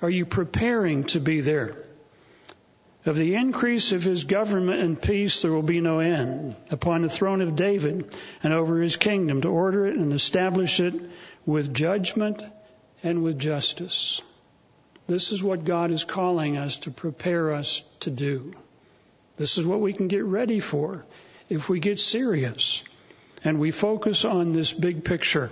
Are 0.00 0.10
you 0.10 0.26
preparing 0.26 1.04
to 1.04 1.20
be 1.20 1.40
there? 1.40 1.76
Of 3.04 3.16
the 3.16 3.36
increase 3.36 3.92
of 3.92 4.02
his 4.02 4.24
government 4.24 4.80
and 4.80 5.00
peace 5.00 5.42
there 5.42 5.50
will 5.50 5.62
be 5.62 5.80
no 5.80 6.00
end 6.00 6.54
upon 6.70 7.02
the 7.02 7.08
throne 7.08 7.40
of 7.40 7.56
David 7.56 8.14
and 8.42 8.52
over 8.52 8.80
his 8.80 8.96
kingdom 8.96 9.40
to 9.40 9.48
order 9.48 9.86
it 9.86 9.96
and 9.96 10.12
establish 10.12 10.78
it 10.78 10.94
with 11.46 11.72
judgment 11.72 12.42
and 13.02 13.22
with 13.22 13.38
justice. 13.38 14.20
This 15.06 15.32
is 15.32 15.42
what 15.42 15.64
God 15.64 15.90
is 15.90 16.04
calling 16.04 16.58
us 16.58 16.76
to 16.80 16.90
prepare 16.90 17.54
us 17.54 17.82
to 18.00 18.10
do. 18.10 18.52
This 19.36 19.56
is 19.56 19.64
what 19.64 19.80
we 19.80 19.94
can 19.94 20.08
get 20.08 20.24
ready 20.24 20.60
for 20.60 21.06
if 21.48 21.68
we 21.68 21.80
get 21.80 21.98
serious 21.98 22.84
and 23.42 23.58
we 23.58 23.70
focus 23.70 24.24
on 24.24 24.52
this 24.52 24.72
big 24.72 25.04
picture. 25.04 25.50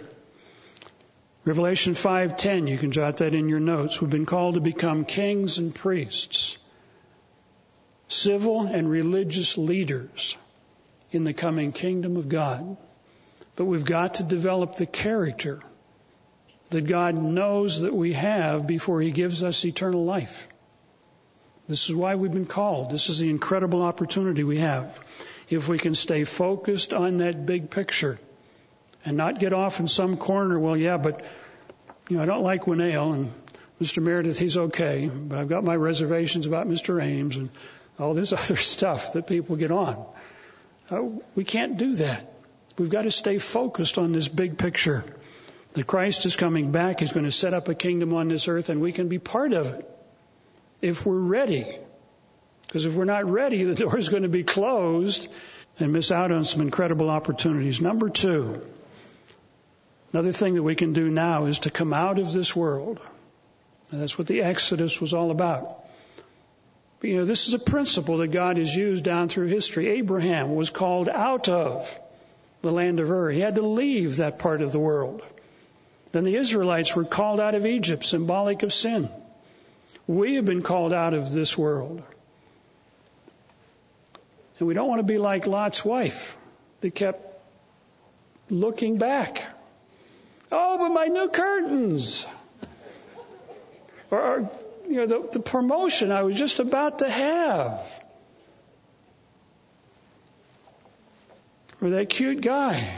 Revelation 1.46 1.94
5:10, 1.94 2.66
you 2.66 2.76
can 2.76 2.90
jot 2.90 3.18
that 3.18 3.32
in 3.32 3.48
your 3.48 3.60
notes. 3.60 4.00
We've 4.00 4.10
been 4.10 4.26
called 4.26 4.56
to 4.56 4.60
become 4.60 5.04
kings 5.04 5.58
and 5.58 5.72
priests, 5.72 6.58
civil 8.08 8.62
and 8.62 8.90
religious 8.90 9.56
leaders 9.56 10.36
in 11.12 11.22
the 11.22 11.32
coming 11.32 11.70
kingdom 11.70 12.16
of 12.16 12.28
God. 12.28 12.76
But 13.54 13.66
we've 13.66 13.84
got 13.84 14.14
to 14.14 14.24
develop 14.24 14.74
the 14.74 14.86
character 14.86 15.60
that 16.70 16.88
God 16.88 17.14
knows 17.14 17.82
that 17.82 17.94
we 17.94 18.14
have 18.14 18.66
before 18.66 19.00
He 19.00 19.12
gives 19.12 19.44
us 19.44 19.64
eternal 19.64 20.04
life. 20.04 20.48
This 21.68 21.88
is 21.88 21.94
why 21.94 22.16
we've 22.16 22.32
been 22.32 22.46
called. 22.46 22.90
This 22.90 23.08
is 23.08 23.20
the 23.20 23.30
incredible 23.30 23.82
opportunity 23.82 24.42
we 24.42 24.58
have. 24.58 24.98
If 25.48 25.68
we 25.68 25.78
can 25.78 25.94
stay 25.94 26.24
focused 26.24 26.92
on 26.92 27.18
that 27.18 27.46
big 27.46 27.70
picture 27.70 28.18
and 29.06 29.16
not 29.16 29.38
get 29.38 29.54
off 29.54 29.80
in 29.80 29.88
some 29.88 30.16
corner, 30.16 30.58
well, 30.58 30.76
yeah, 30.76 30.98
but, 30.98 31.24
you 32.08 32.16
know, 32.16 32.22
I 32.24 32.26
don't 32.26 32.42
like 32.42 32.64
Winnail 32.64 33.14
and 33.14 33.32
Mr. 33.80 34.02
Meredith, 34.02 34.38
he's 34.38 34.56
okay, 34.56 35.08
but 35.08 35.38
I've 35.38 35.48
got 35.48 35.64
my 35.64 35.76
reservations 35.76 36.46
about 36.46 36.66
Mr. 36.66 37.02
Ames 37.02 37.36
and 37.36 37.48
all 37.98 38.14
this 38.14 38.32
other 38.40 38.56
stuff 38.56 39.12
that 39.12 39.26
people 39.26 39.56
get 39.56 39.70
on. 39.70 40.04
Uh, 40.90 41.02
we 41.34 41.44
can't 41.44 41.78
do 41.78 41.94
that. 41.96 42.32
We've 42.78 42.90
got 42.90 43.02
to 43.02 43.10
stay 43.10 43.38
focused 43.38 43.96
on 43.96 44.12
this 44.12 44.28
big 44.28 44.58
picture 44.58 45.04
that 45.72 45.86
Christ 45.86 46.26
is 46.26 46.36
coming 46.36 46.72
back. 46.72 47.00
He's 47.00 47.12
going 47.12 47.24
to 47.24 47.30
set 47.30 47.54
up 47.54 47.68
a 47.68 47.74
kingdom 47.74 48.12
on 48.12 48.28
this 48.28 48.48
earth 48.48 48.68
and 48.70 48.80
we 48.80 48.92
can 48.92 49.08
be 49.08 49.18
part 49.18 49.52
of 49.52 49.66
it 49.74 49.88
if 50.82 51.06
we're 51.06 51.18
ready. 51.18 51.78
Because 52.66 52.86
if 52.86 52.94
we're 52.94 53.04
not 53.04 53.30
ready, 53.30 53.62
the 53.62 53.74
door 53.74 53.96
is 53.96 54.08
going 54.08 54.24
to 54.24 54.28
be 54.28 54.42
closed 54.42 55.28
and 55.78 55.92
miss 55.92 56.10
out 56.10 56.32
on 56.32 56.44
some 56.44 56.60
incredible 56.60 57.08
opportunities. 57.08 57.80
Number 57.80 58.08
two, 58.08 58.62
another 60.16 60.32
thing 60.32 60.54
that 60.54 60.62
we 60.62 60.74
can 60.74 60.94
do 60.94 61.10
now 61.10 61.44
is 61.44 61.58
to 61.58 61.70
come 61.70 61.92
out 61.92 62.18
of 62.18 62.32
this 62.32 62.56
world. 62.56 62.98
And 63.90 64.00
that's 64.00 64.16
what 64.16 64.26
the 64.26 64.40
Exodus 64.40 64.98
was 64.98 65.12
all 65.12 65.30
about. 65.30 65.84
But, 67.00 67.10
you 67.10 67.18
know, 67.18 67.26
this 67.26 67.48
is 67.48 67.52
a 67.52 67.58
principle 67.58 68.16
that 68.16 68.28
God 68.28 68.56
has 68.56 68.74
used 68.74 69.04
down 69.04 69.28
through 69.28 69.48
history. 69.48 69.88
Abraham 69.88 70.54
was 70.54 70.70
called 70.70 71.10
out 71.10 71.50
of 71.50 72.00
the 72.62 72.70
land 72.70 72.98
of 72.98 73.10
Ur. 73.10 73.28
He 73.28 73.40
had 73.40 73.56
to 73.56 73.60
leave 73.60 74.16
that 74.16 74.38
part 74.38 74.62
of 74.62 74.72
the 74.72 74.78
world. 74.78 75.20
Then 76.12 76.24
the 76.24 76.36
Israelites 76.36 76.96
were 76.96 77.04
called 77.04 77.38
out 77.38 77.54
of 77.54 77.66
Egypt, 77.66 78.02
symbolic 78.02 78.62
of 78.62 78.72
sin. 78.72 79.10
We 80.06 80.36
have 80.36 80.46
been 80.46 80.62
called 80.62 80.94
out 80.94 81.12
of 81.12 81.30
this 81.30 81.58
world. 81.58 82.02
And 84.58 84.66
we 84.66 84.72
don't 84.72 84.88
want 84.88 85.00
to 85.00 85.12
be 85.12 85.18
like 85.18 85.46
Lot's 85.46 85.84
wife 85.84 86.38
that 86.80 86.94
kept 86.94 87.20
looking 88.48 88.96
back. 88.96 89.44
Oh, 90.52 90.78
but 90.78 90.88
my 90.90 91.06
new 91.06 91.28
curtains. 91.28 92.26
Or, 94.10 94.20
or 94.20 94.50
you 94.88 94.94
know, 94.94 95.06
the, 95.06 95.28
the 95.32 95.40
promotion 95.40 96.12
I 96.12 96.22
was 96.22 96.38
just 96.38 96.60
about 96.60 97.00
to 97.00 97.08
have. 97.08 98.02
Or 101.80 101.90
that 101.90 102.08
cute 102.08 102.40
guy. 102.40 102.94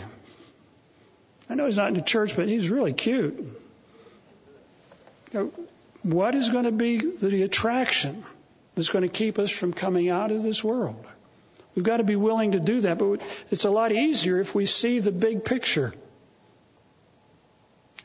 I 1.51 1.55
know 1.55 1.65
he's 1.65 1.77
not 1.77 1.89
in 1.89 1.95
the 1.95 2.03
church, 2.03 2.37
but 2.37 2.49
he's 2.49 2.69
really 2.69 2.93
cute. 2.93 3.37
You 5.33 5.41
know, 5.41 5.53
what 6.03 6.35
is 6.35 6.51
going 6.51 6.65
to 6.65 6.73
be 6.73 6.99
the 6.99 7.43
attraction 7.43 8.25
that's 8.75 8.91
going 8.91 9.03
to 9.03 9.09
keep 9.09 9.39
us 9.39 9.51
from 9.51 9.73
coming 9.73 10.11
out 10.11 10.31
of 10.31 10.43
this 10.43 10.63
world? 10.63 11.05
We've 11.75 11.85
got 11.85 11.99
to 11.99 12.05
be 12.05 12.17
willing 12.17 12.53
to 12.53 12.61
do 12.61 12.81
that, 12.83 12.99
but 12.99 13.21
it's 13.51 13.65
a 13.65 13.71
lot 13.71 13.93
easier 13.93 14.41
if 14.41 14.55
we 14.55 14.67
see 14.67 14.99
the 15.01 15.13
big 15.13 15.45
picture. 15.45 15.95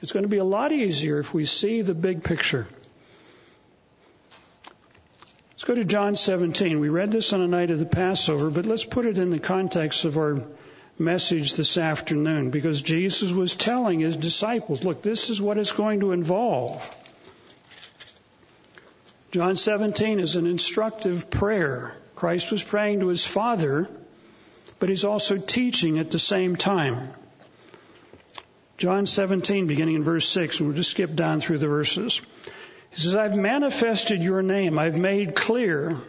It's 0.04 0.12
going 0.12 0.24
to 0.24 0.30
be 0.30 0.38
a 0.38 0.44
lot 0.44 0.74
easier 0.74 1.18
if 1.20 1.34
we 1.34 1.46
see 1.46 1.82
the 1.82 1.94
big 1.94 2.26
picture. 2.26 2.68
Let's 5.52 5.64
go 5.64 5.76
to 5.76 5.86
John 5.86 6.18
17. 6.18 6.82
We 6.82 6.90
read 6.90 7.10
this 7.10 7.32
on 7.32 7.40
the 7.40 7.48
night 7.48 7.72
of 7.72 7.80
the 7.80 7.86
Passover, 7.86 8.50
but 8.50 8.66
let's 8.66 8.84
put 8.84 9.06
it 9.06 9.18
in 9.18 9.30
the 9.30 9.40
context 9.40 10.04
of 10.04 10.18
our 10.18 10.44
message 11.00 11.56
this 11.56 11.78
afternoon 11.78 12.50
because 12.50 12.82
Jesus 12.82 13.32
was 13.32 13.56
telling 13.56 14.02
his 14.02 14.18
disciples, 14.18 14.84
look, 14.84 15.02
this 15.02 15.30
is 15.30 15.42
what 15.42 15.58
it's 15.58 15.72
going 15.72 16.02
to 16.02 16.12
involve. 16.12 16.94
John 19.32 19.56
17 19.56 20.20
is 20.20 20.36
an 20.36 20.48
instructive 20.48 21.30
prayer. 21.30 21.96
Christ 22.18 22.52
was 22.52 22.62
praying 22.62 23.00
to 23.00 23.08
his 23.08 23.26
Father, 23.26 23.88
but 24.80 24.90
he's 24.90 25.06
also 25.06 25.38
teaching 25.38 25.98
at 25.98 26.12
the 26.12 26.20
same 26.20 26.58
time. 26.58 27.14
John 28.84 29.06
17, 29.06 29.68
beginning 29.68 29.96
in 29.96 30.04
verse 30.04 30.28
6, 30.28 30.60
and 30.60 30.68
we'll 30.68 30.76
just 30.76 30.92
skip 30.92 31.16
down 31.16 31.40
through 31.40 31.60
the 31.60 31.70
verses. 31.70 32.20
He 32.90 33.00
says, 33.00 33.16
I've 33.16 33.34
manifested 33.34 34.22
your 34.22 34.42
name. 34.42 34.78
I've 34.78 34.98
made 34.98 35.38
clear 35.38 36.02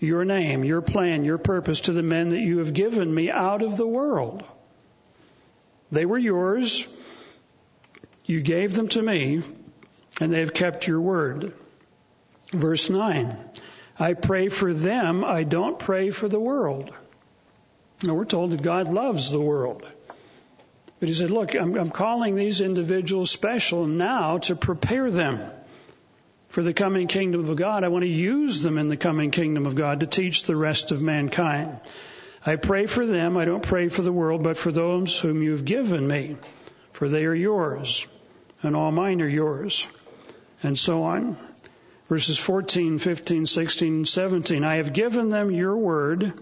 your 0.00 0.24
name, 0.24 0.64
your 0.64 0.80
plan, 0.80 1.24
your 1.24 1.38
purpose 1.38 1.82
to 1.82 1.92
the 1.92 2.02
men 2.02 2.30
that 2.30 2.40
you 2.40 2.58
have 2.58 2.74
given 2.74 3.14
me 3.14 3.30
out 3.30 3.62
of 3.62 3.76
the 3.76 3.86
world. 3.86 4.42
They 5.92 6.04
were 6.04 6.18
yours. 6.18 6.84
You 8.24 8.40
gave 8.40 8.74
them 8.74 8.88
to 8.88 9.00
me, 9.00 9.44
and 10.20 10.32
they 10.32 10.40
have 10.40 10.52
kept 10.52 10.88
your 10.88 11.00
word. 11.00 11.52
Verse 12.50 12.90
9. 12.90 13.38
I 14.00 14.14
pray 14.14 14.48
for 14.48 14.72
them. 14.72 15.24
I 15.24 15.44
don't 15.44 15.78
pray 15.78 16.10
for 16.10 16.26
the 16.28 16.40
world. 16.40 16.92
Now 18.02 18.14
we're 18.14 18.24
told 18.24 18.50
that 18.50 18.62
God 18.62 18.88
loves 18.88 19.30
the 19.30 19.40
world. 19.40 19.86
But 20.98 21.08
he 21.08 21.14
said, 21.14 21.30
look, 21.30 21.54
I'm, 21.54 21.76
I'm 21.76 21.90
calling 21.90 22.34
these 22.34 22.60
individuals 22.60 23.30
special 23.30 23.86
now 23.86 24.38
to 24.38 24.56
prepare 24.56 25.10
them 25.10 25.50
for 26.48 26.62
the 26.62 26.72
coming 26.72 27.06
kingdom 27.06 27.48
of 27.48 27.54
God. 27.56 27.84
I 27.84 27.88
want 27.88 28.04
to 28.04 28.08
use 28.08 28.62
them 28.62 28.78
in 28.78 28.88
the 28.88 28.96
coming 28.96 29.30
kingdom 29.30 29.66
of 29.66 29.74
God 29.74 30.00
to 30.00 30.06
teach 30.06 30.44
the 30.44 30.56
rest 30.56 30.92
of 30.92 31.02
mankind. 31.02 31.78
I 32.46 32.56
pray 32.56 32.86
for 32.86 33.04
them. 33.04 33.36
I 33.36 33.44
don't 33.44 33.62
pray 33.62 33.88
for 33.88 34.02
the 34.02 34.12
world, 34.12 34.42
but 34.42 34.56
for 34.56 34.72
those 34.72 35.18
whom 35.20 35.42
you've 35.42 35.64
given 35.64 36.06
me, 36.06 36.36
for 36.92 37.08
they 37.08 37.26
are 37.26 37.34
yours, 37.34 38.06
and 38.62 38.74
all 38.74 38.90
mine 38.90 39.20
are 39.20 39.28
yours. 39.28 39.86
And 40.62 40.78
so 40.78 41.02
on. 41.02 41.36
Verses 42.08 42.38
14, 42.38 42.98
15, 42.98 43.46
16, 43.46 44.04
17. 44.06 44.64
I 44.64 44.76
have 44.76 44.92
given 44.92 45.28
them 45.28 45.50
your 45.50 45.76
word. 45.76 46.32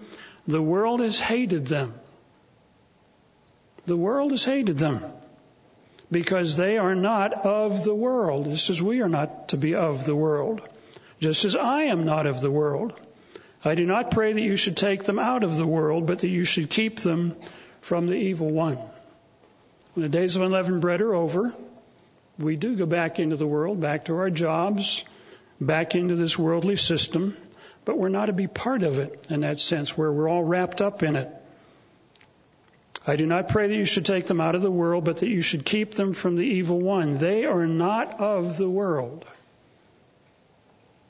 The 0.46 0.62
world 0.62 1.00
has 1.00 1.18
hated 1.18 1.66
them. 1.66 1.94
The 3.86 3.96
world 3.96 4.30
has 4.30 4.44
hated 4.44 4.78
them 4.78 5.02
because 6.10 6.56
they 6.56 6.78
are 6.78 6.94
not 6.94 7.32
of 7.46 7.84
the 7.84 7.94
world, 7.94 8.46
just 8.46 8.70
as 8.70 8.82
we 8.82 9.02
are 9.02 9.08
not 9.08 9.48
to 9.48 9.56
be 9.56 9.74
of 9.74 10.04
the 10.04 10.16
world, 10.16 10.60
just 11.20 11.44
as 11.44 11.56
I 11.56 11.84
am 11.84 12.04
not 12.04 12.26
of 12.26 12.40
the 12.40 12.50
world. 12.50 12.92
I 13.64 13.74
do 13.74 13.86
not 13.86 14.10
pray 14.10 14.32
that 14.32 14.40
you 14.42 14.56
should 14.56 14.76
take 14.76 15.04
them 15.04 15.18
out 15.18 15.42
of 15.42 15.56
the 15.56 15.66
world, 15.66 16.06
but 16.06 16.20
that 16.20 16.28
you 16.28 16.44
should 16.44 16.70
keep 16.70 17.00
them 17.00 17.34
from 17.80 18.06
the 18.06 18.14
evil 18.14 18.50
one. 18.50 18.78
When 19.94 20.02
the 20.02 20.08
days 20.08 20.36
of 20.36 20.42
unleavened 20.42 20.80
bread 20.80 21.00
are 21.00 21.14
over, 21.14 21.54
we 22.38 22.56
do 22.56 22.76
go 22.76 22.86
back 22.86 23.18
into 23.18 23.36
the 23.36 23.46
world, 23.46 23.80
back 23.80 24.06
to 24.06 24.16
our 24.16 24.30
jobs, 24.30 25.04
back 25.60 25.94
into 25.94 26.16
this 26.16 26.38
worldly 26.38 26.76
system, 26.76 27.36
but 27.84 27.98
we're 27.98 28.08
not 28.08 28.26
to 28.26 28.32
be 28.32 28.46
part 28.46 28.82
of 28.82 28.98
it 28.98 29.26
in 29.30 29.40
that 29.40 29.60
sense 29.60 29.96
where 29.96 30.12
we're 30.12 30.28
all 30.28 30.42
wrapped 30.42 30.80
up 30.80 31.02
in 31.02 31.16
it. 31.16 31.28
I 33.06 33.16
do 33.16 33.26
not 33.26 33.48
pray 33.48 33.68
that 33.68 33.74
you 33.74 33.84
should 33.84 34.06
take 34.06 34.26
them 34.26 34.40
out 34.40 34.54
of 34.54 34.62
the 34.62 34.70
world, 34.70 35.04
but 35.04 35.18
that 35.18 35.28
you 35.28 35.42
should 35.42 35.64
keep 35.64 35.94
them 35.94 36.14
from 36.14 36.36
the 36.36 36.42
evil 36.42 36.80
one. 36.80 37.18
They 37.18 37.44
are 37.44 37.66
not 37.66 38.20
of 38.20 38.56
the 38.56 38.68
world. 38.68 39.26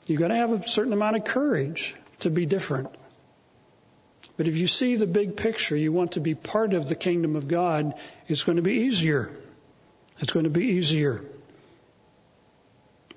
You've 0.05 0.19
got 0.19 0.27
to 0.27 0.35
have 0.35 0.51
a 0.51 0.67
certain 0.67 0.93
amount 0.93 1.15
of 1.15 1.23
courage 1.23 1.95
to 2.19 2.29
be 2.29 2.45
different. 2.45 2.89
But 4.37 4.47
if 4.47 4.57
you 4.57 4.67
see 4.67 4.97
the 4.97 5.07
big 5.07 5.37
picture, 5.37 5.77
you 5.77 5.93
want 5.93 6.13
to 6.13 6.19
be 6.19 6.35
part 6.35 6.73
of 6.73 6.87
the 6.87 6.95
kingdom 6.95 7.37
of 7.37 7.47
God, 7.47 7.93
it's 8.27 8.43
going 8.43 8.57
to 8.57 8.61
be 8.61 8.73
easier. 8.85 9.31
It's 10.19 10.33
going 10.33 10.43
to 10.43 10.49
be 10.49 10.65
easier. 10.65 11.23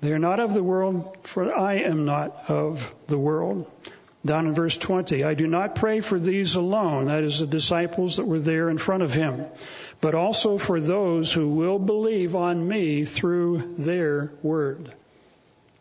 They 0.01 0.13
are 0.13 0.19
not 0.19 0.39
of 0.39 0.53
the 0.53 0.63
world, 0.63 1.17
for 1.23 1.53
I 1.57 1.79
am 1.79 2.05
not 2.05 2.49
of 2.49 2.95
the 3.07 3.17
world. 3.17 3.69
Down 4.25 4.47
in 4.47 4.53
verse 4.53 4.75
20, 4.77 5.23
I 5.23 5.33
do 5.33 5.47
not 5.47 5.75
pray 5.75 6.01
for 6.01 6.19
these 6.19 6.55
alone, 6.55 7.05
that 7.05 7.23
is 7.23 7.39
the 7.39 7.47
disciples 7.47 8.17
that 8.17 8.25
were 8.25 8.39
there 8.39 8.69
in 8.69 8.77
front 8.77 9.01
of 9.01 9.13
him, 9.13 9.45
but 10.01 10.13
also 10.13 10.57
for 10.57 10.81
those 10.81 11.31
who 11.31 11.49
will 11.49 11.79
believe 11.79 12.35
on 12.35 12.67
me 12.67 13.05
through 13.05 13.75
their 13.77 14.31
word. 14.43 14.93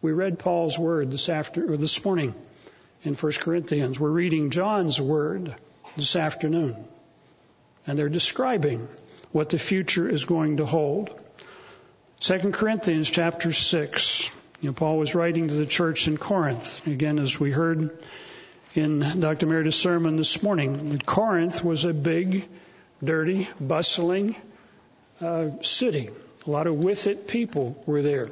We 0.02 0.12
read 0.12 0.38
Paul's 0.38 0.78
word 0.78 1.10
this 1.10 1.28
after 1.28 1.72
or 1.72 1.76
this 1.76 2.04
morning 2.04 2.32
in 3.02 3.14
1 3.14 3.32
Corinthians. 3.40 3.98
We're 3.98 4.10
reading 4.10 4.50
John's 4.50 5.00
word 5.00 5.54
this 5.96 6.14
afternoon. 6.14 6.76
And 7.88 7.98
they're 7.98 8.08
describing 8.08 8.86
what 9.32 9.48
the 9.48 9.58
future 9.58 10.08
is 10.08 10.24
going 10.24 10.58
to 10.58 10.66
hold. 10.66 11.10
2 12.20 12.52
Corinthians 12.52 13.10
chapter 13.10 13.52
6. 13.52 14.30
You 14.60 14.68
know, 14.68 14.72
Paul 14.74 14.98
was 14.98 15.16
writing 15.16 15.48
to 15.48 15.54
the 15.54 15.66
church 15.66 16.06
in 16.06 16.16
Corinth. 16.16 16.86
Again, 16.86 17.18
as 17.18 17.40
we 17.40 17.50
heard 17.50 18.00
in 18.74 19.20
Dr. 19.20 19.46
Meredith's 19.46 19.76
sermon 19.76 20.16
this 20.16 20.42
morning. 20.42 21.00
Corinth 21.04 21.64
was 21.64 21.84
a 21.84 21.92
big, 21.92 22.46
dirty, 23.02 23.48
bustling 23.60 24.36
uh, 25.20 25.50
city. 25.62 26.10
A 26.46 26.50
lot 26.50 26.66
of 26.66 26.74
with 26.74 27.06
it 27.06 27.26
people 27.26 27.82
were 27.86 28.02
there. 28.02 28.30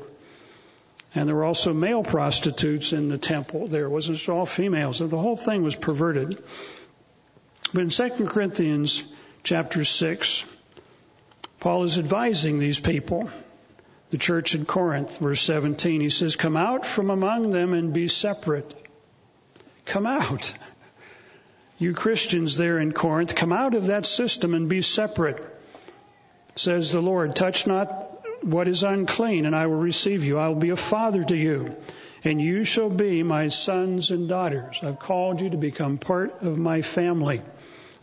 And 1.15 1.29
there 1.29 1.37
were 1.37 1.45
also 1.45 1.73
male 1.73 2.03
prostitutes 2.03 2.93
in 2.93 3.09
the 3.09 3.19
temple 3.19 3.69
there. 3.69 3.85
It 3.85 3.91
wasn't 3.91 4.19
just 4.19 4.29
all 4.29 4.47
females. 4.47 4.99
The 4.99 5.09
whole 5.19 5.37
thing 5.37 5.63
was 5.63 5.75
perverted. 5.75 6.43
But 7.73 7.81
in 7.81 7.89
2 7.89 8.27
Corinthians 8.27 9.03
chapter 9.43 9.85
6, 9.85 10.45
Paul 11.59 11.85
is 11.85 11.99
advising 11.99 12.59
these 12.59 12.79
people, 12.79 13.31
the 14.11 14.19
church 14.19 14.55
in 14.55 14.67
Corinth, 14.67 15.19
verse 15.19 15.41
17. 15.41 16.03
He 16.03 16.11
says, 16.11 16.37
Come 16.37 16.57
out 16.57 16.85
from 16.85 17.11
among 17.11 17.51
them 17.51 17.73
and 17.73 17.95
be 17.95 18.09
separate 18.09 18.86
Come 19.87 20.07
out. 20.07 20.53
You 21.79 21.93
Christians 21.93 22.57
there 22.57 22.79
in 22.79 22.93
Corinth, 22.93 23.35
come 23.35 23.53
out 23.53 23.75
of 23.75 23.87
that 23.87 24.07
system 24.07 24.55
and 24.55 24.69
be 24.69 24.83
separate. 24.83 25.45
Says 26.57 26.93
the 26.93 27.01
Lord, 27.01 27.37
touch 27.37 27.67
not 27.67 28.17
what 28.43 28.69
is 28.69 28.83
unclean, 28.83 29.47
and 29.47 29.55
I 29.55 29.67
will 29.67 29.77
receive 29.77 30.25
you. 30.25 30.39
I 30.39 30.49
will 30.49 30.55
be 30.55 30.71
a 30.71 30.77
father 30.77 31.23
to 31.23 31.37
you, 31.37 31.77
and 32.25 32.41
you 32.41 32.65
shall 32.65 32.89
be 32.89 33.23
my 33.23 33.49
sons 33.49 34.11
and 34.11 34.29
daughters. 34.29 34.79
I've 34.83 34.99
called 34.99 35.41
you 35.41 35.51
to 35.51 35.57
become 35.57 35.99
part 35.99 36.43
of 36.43 36.57
my 36.57 36.81
family, 36.81 37.43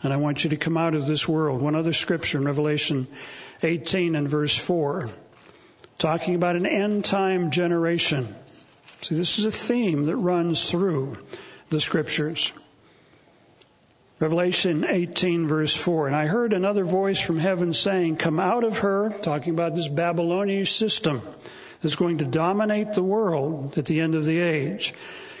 and 0.02 0.12
I 0.12 0.16
want 0.16 0.44
you 0.44 0.50
to 0.50 0.56
come 0.56 0.76
out 0.76 0.94
of 0.94 1.06
this 1.06 1.26
world. 1.26 1.60
One 1.60 1.74
other 1.74 1.92
scripture 1.92 2.38
in 2.38 2.44
Revelation 2.44 3.08
18 3.62 4.14
and 4.14 4.28
verse 4.28 4.56
4, 4.56 5.08
talking 5.98 6.36
about 6.36 6.56
an 6.56 6.66
end 6.66 7.04
time 7.04 7.50
generation. 7.50 8.32
See, 9.00 9.16
this 9.16 9.38
is 9.38 9.46
a 9.46 9.52
theme 9.52 10.04
that 10.04 10.16
runs 10.16 10.70
through 10.70 11.18
the 11.74 11.80
scriptures. 11.80 12.52
Revelation 14.20 14.86
18 14.88 15.48
verse 15.48 15.74
4. 15.74 16.06
And 16.06 16.16
I 16.16 16.26
heard 16.26 16.52
another 16.52 16.84
voice 16.84 17.20
from 17.20 17.36
heaven 17.36 17.72
saying, 17.72 18.16
come 18.16 18.38
out 18.38 18.62
of 18.62 18.78
her, 18.78 19.10
talking 19.22 19.52
about 19.52 19.74
this 19.74 19.88
Babylonian 19.88 20.66
system 20.66 21.20
that's 21.82 21.96
going 21.96 22.18
to 22.18 22.24
dominate 22.24 22.92
the 22.92 23.02
world 23.02 23.76
at 23.76 23.86
the 23.86 24.00
end 24.00 24.14
of 24.14 24.24
the 24.24 24.38
age. 24.38 24.94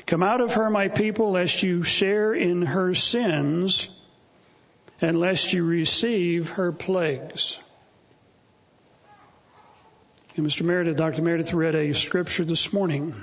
Come 0.06 0.24
out 0.24 0.40
of 0.40 0.54
her, 0.54 0.68
my 0.70 0.88
people, 0.88 1.30
lest 1.30 1.62
you 1.62 1.84
share 1.84 2.34
in 2.34 2.62
her 2.62 2.94
sins 2.94 3.88
and 5.00 5.16
lest 5.16 5.52
you 5.52 5.64
receive 5.64 6.50
her 6.50 6.72
plagues. 6.72 7.60
And 10.36 10.44
Mr. 10.44 10.62
Meredith, 10.62 10.96
Dr. 10.96 11.22
Meredith 11.22 11.54
read 11.54 11.76
a 11.76 11.94
scripture 11.94 12.44
this 12.44 12.72
morning 12.72 13.14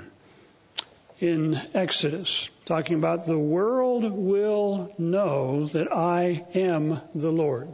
in 1.22 1.54
Exodus, 1.72 2.50
talking 2.64 2.96
about 2.96 3.26
the 3.26 3.38
world 3.38 4.02
will 4.02 4.92
know 4.98 5.66
that 5.68 5.92
I 5.92 6.44
am 6.54 7.00
the 7.14 7.30
Lord. 7.30 7.68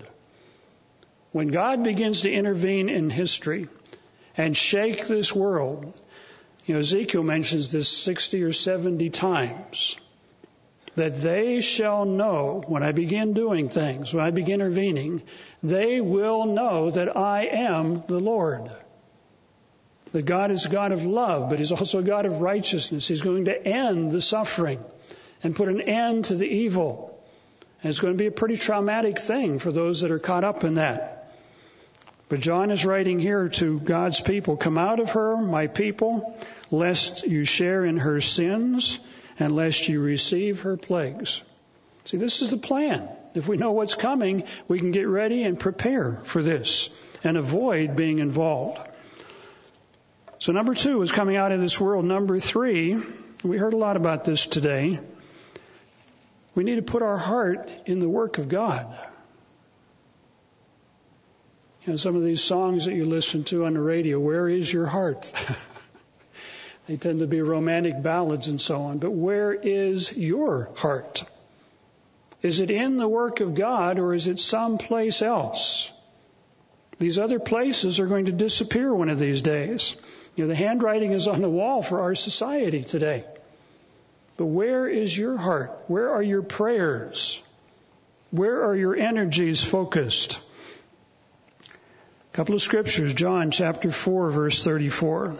When 1.32 1.48
God 1.48 1.82
begins 1.82 2.20
to 2.22 2.30
intervene 2.30 2.90
in 2.90 3.08
history 3.08 3.68
and 4.36 4.54
shake 4.54 5.06
this 5.06 5.34
world, 5.34 5.98
you 6.66 6.74
know, 6.74 6.80
Ezekiel 6.80 7.22
mentions 7.22 7.72
this 7.72 7.88
60 7.88 8.42
or 8.42 8.52
70 8.52 9.08
times, 9.08 9.96
that 10.96 11.22
they 11.22 11.62
shall 11.62 12.04
know 12.04 12.62
when 12.66 12.82
I 12.82 12.92
begin 12.92 13.32
doing 13.32 13.70
things, 13.70 14.12
when 14.12 14.24
I 14.24 14.30
begin 14.30 14.60
intervening, 14.60 15.22
they 15.62 16.02
will 16.02 16.44
know 16.44 16.90
that 16.90 17.16
I 17.16 17.46
am 17.46 18.02
the 18.08 18.20
Lord. 18.20 18.70
That 20.12 20.24
God 20.24 20.50
is 20.50 20.66
a 20.66 20.70
God 20.70 20.92
of 20.92 21.04
love, 21.04 21.50
but 21.50 21.58
He's 21.58 21.72
also 21.72 21.98
a 21.98 22.02
God 22.02 22.24
of 22.24 22.40
righteousness. 22.40 23.06
He's 23.06 23.22
going 23.22 23.44
to 23.46 23.66
end 23.66 24.10
the 24.10 24.20
suffering 24.20 24.82
and 25.42 25.54
put 25.54 25.68
an 25.68 25.80
end 25.80 26.26
to 26.26 26.34
the 26.34 26.46
evil. 26.46 27.18
And 27.82 27.90
it's 27.90 28.00
going 28.00 28.14
to 28.14 28.18
be 28.18 28.26
a 28.26 28.32
pretty 28.32 28.56
traumatic 28.56 29.18
thing 29.18 29.58
for 29.58 29.70
those 29.70 30.00
that 30.00 30.10
are 30.10 30.18
caught 30.18 30.44
up 30.44 30.64
in 30.64 30.74
that. 30.74 31.32
But 32.28 32.40
John 32.40 32.70
is 32.70 32.84
writing 32.84 33.20
here 33.20 33.48
to 33.48 33.80
God's 33.80 34.20
people, 34.20 34.56
come 34.56 34.76
out 34.76 35.00
of 35.00 35.12
her, 35.12 35.36
my 35.36 35.66
people, 35.66 36.38
lest 36.70 37.26
you 37.26 37.44
share 37.44 37.84
in 37.84 37.98
her 37.98 38.20
sins 38.20 38.98
and 39.38 39.54
lest 39.54 39.88
you 39.88 40.02
receive 40.02 40.62
her 40.62 40.76
plagues. 40.76 41.42
See, 42.04 42.16
this 42.16 42.42
is 42.42 42.50
the 42.50 42.58
plan. 42.58 43.08
If 43.34 43.48
we 43.48 43.56
know 43.56 43.72
what's 43.72 43.94
coming, 43.94 44.44
we 44.66 44.78
can 44.78 44.90
get 44.90 45.06
ready 45.06 45.44
and 45.44 45.58
prepare 45.58 46.20
for 46.24 46.42
this 46.42 46.90
and 47.22 47.36
avoid 47.36 47.96
being 47.96 48.18
involved. 48.18 48.87
So 50.40 50.52
number 50.52 50.74
two 50.74 51.02
is 51.02 51.10
coming 51.10 51.36
out 51.36 51.50
of 51.50 51.60
this 51.60 51.80
world. 51.80 52.04
Number 52.04 52.38
three, 52.38 52.96
we 53.42 53.56
heard 53.56 53.74
a 53.74 53.76
lot 53.76 53.96
about 53.96 54.24
this 54.24 54.46
today. 54.46 55.00
We 56.54 56.62
need 56.62 56.76
to 56.76 56.82
put 56.82 57.02
our 57.02 57.18
heart 57.18 57.68
in 57.86 57.98
the 57.98 58.08
work 58.08 58.38
of 58.38 58.48
God. 58.48 58.86
You 61.84 61.92
know, 61.92 61.96
some 61.96 62.14
of 62.14 62.22
these 62.22 62.42
songs 62.42 62.84
that 62.84 62.94
you 62.94 63.04
listen 63.04 63.44
to 63.44 63.64
on 63.64 63.74
the 63.74 63.80
radio, 63.80 64.20
where 64.20 64.48
is 64.48 64.72
your 64.72 64.86
heart? 64.86 65.32
they 66.86 66.96
tend 66.96 67.20
to 67.20 67.26
be 67.26 67.40
romantic 67.40 68.00
ballads 68.00 68.46
and 68.46 68.60
so 68.60 68.82
on, 68.82 68.98
but 68.98 69.10
where 69.10 69.52
is 69.52 70.12
your 70.12 70.70
heart? 70.76 71.24
Is 72.42 72.60
it 72.60 72.70
in 72.70 72.96
the 72.96 73.08
work 73.08 73.40
of 73.40 73.54
God 73.54 73.98
or 73.98 74.14
is 74.14 74.28
it 74.28 74.38
someplace 74.38 75.20
else? 75.20 75.90
These 77.00 77.18
other 77.18 77.40
places 77.40 77.98
are 77.98 78.06
going 78.06 78.26
to 78.26 78.32
disappear 78.32 78.94
one 78.94 79.08
of 79.08 79.18
these 79.18 79.42
days. 79.42 79.96
You 80.38 80.44
know, 80.44 80.48
the 80.50 80.54
handwriting 80.54 81.10
is 81.10 81.26
on 81.26 81.40
the 81.40 81.48
wall 81.48 81.82
for 81.82 82.02
our 82.02 82.14
society 82.14 82.84
today. 82.84 83.24
But 84.36 84.46
where 84.46 84.86
is 84.86 85.18
your 85.18 85.36
heart? 85.36 85.76
Where 85.88 86.10
are 86.10 86.22
your 86.22 86.42
prayers? 86.42 87.42
Where 88.30 88.62
are 88.66 88.76
your 88.76 88.94
energies 88.94 89.64
focused? 89.64 90.38
A 91.64 92.36
couple 92.36 92.54
of 92.54 92.62
scriptures, 92.62 93.14
John 93.14 93.50
chapter 93.50 93.90
4 93.90 94.30
verse 94.30 94.62
34. 94.62 95.34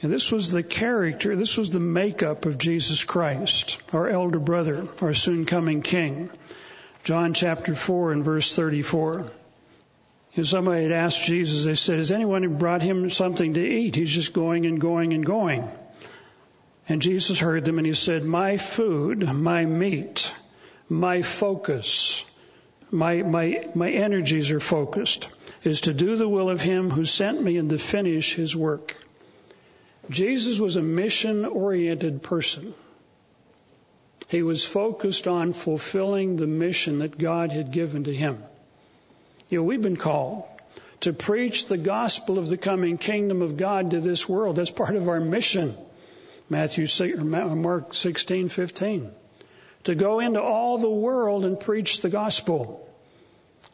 And 0.00 0.10
this 0.10 0.32
was 0.32 0.50
the 0.50 0.62
character, 0.62 1.36
this 1.36 1.58
was 1.58 1.68
the 1.68 1.78
makeup 1.78 2.46
of 2.46 2.56
Jesus 2.56 3.04
Christ, 3.04 3.82
our 3.92 4.08
elder 4.08 4.38
brother, 4.38 4.88
our 5.02 5.12
soon 5.12 5.44
coming 5.44 5.82
king. 5.82 6.30
John 7.04 7.34
chapter 7.34 7.74
4 7.74 8.12
and 8.12 8.24
verse 8.24 8.56
34. 8.56 9.26
And 10.38 10.46
somebody 10.46 10.84
had 10.84 10.92
asked 10.92 11.24
Jesus, 11.24 11.64
they 11.64 11.74
said, 11.74 11.96
Has 11.98 12.12
anyone 12.12 12.58
brought 12.58 12.80
him 12.80 13.10
something 13.10 13.54
to 13.54 13.60
eat? 13.60 13.96
He's 13.96 14.14
just 14.14 14.32
going 14.32 14.66
and 14.66 14.80
going 14.80 15.12
and 15.12 15.26
going. 15.26 15.68
And 16.88 17.02
Jesus 17.02 17.40
heard 17.40 17.64
them 17.64 17.78
and 17.78 17.86
he 17.86 17.92
said, 17.92 18.24
My 18.24 18.56
food, 18.56 19.28
my 19.28 19.64
meat, 19.64 20.32
my 20.88 21.22
focus, 21.22 22.24
my, 22.92 23.22
my, 23.22 23.68
my 23.74 23.90
energies 23.90 24.52
are 24.52 24.60
focused, 24.60 25.28
is 25.64 25.80
to 25.82 25.92
do 25.92 26.14
the 26.14 26.28
will 26.28 26.50
of 26.50 26.60
Him 26.60 26.88
who 26.88 27.04
sent 27.04 27.42
me 27.42 27.56
and 27.56 27.70
to 27.70 27.78
finish 27.78 28.36
His 28.36 28.54
work. 28.54 28.94
Jesus 30.08 30.60
was 30.60 30.76
a 30.76 30.82
mission 30.82 31.46
oriented 31.46 32.22
person. 32.22 32.74
He 34.28 34.44
was 34.44 34.64
focused 34.64 35.26
on 35.26 35.52
fulfilling 35.52 36.36
the 36.36 36.46
mission 36.46 37.00
that 37.00 37.18
God 37.18 37.50
had 37.50 37.72
given 37.72 38.04
to 38.04 38.14
him. 38.14 38.40
You 39.48 39.58
know, 39.58 39.64
we've 39.64 39.82
been 39.82 39.96
called 39.96 40.44
to 41.00 41.12
preach 41.12 41.66
the 41.66 41.78
gospel 41.78 42.38
of 42.38 42.48
the 42.48 42.56
coming 42.56 42.98
kingdom 42.98 43.40
of 43.40 43.56
God 43.56 43.92
to 43.92 44.00
this 44.00 44.28
world. 44.28 44.56
That's 44.56 44.70
part 44.70 44.96
of 44.96 45.08
our 45.08 45.20
mission. 45.20 45.76
Matthew, 46.50 46.86
Mark 47.24 47.94
16, 47.94 48.48
15. 48.48 49.10
To 49.84 49.94
go 49.94 50.20
into 50.20 50.42
all 50.42 50.78
the 50.78 50.90
world 50.90 51.44
and 51.44 51.58
preach 51.58 52.00
the 52.00 52.10
gospel. 52.10 52.86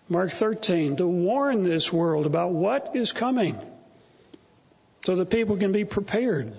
Mark 0.09 0.33
13, 0.33 0.97
to 0.97 1.07
warn 1.07 1.63
this 1.63 1.93
world 1.93 2.27
about 2.27 2.53
what 2.53 2.95
is 2.95 3.13
coming 3.13 3.59
so 5.07 5.17
that 5.17 5.31
people 5.31 5.57
can 5.57 5.73
be 5.73 5.85
prepared. 5.85 6.53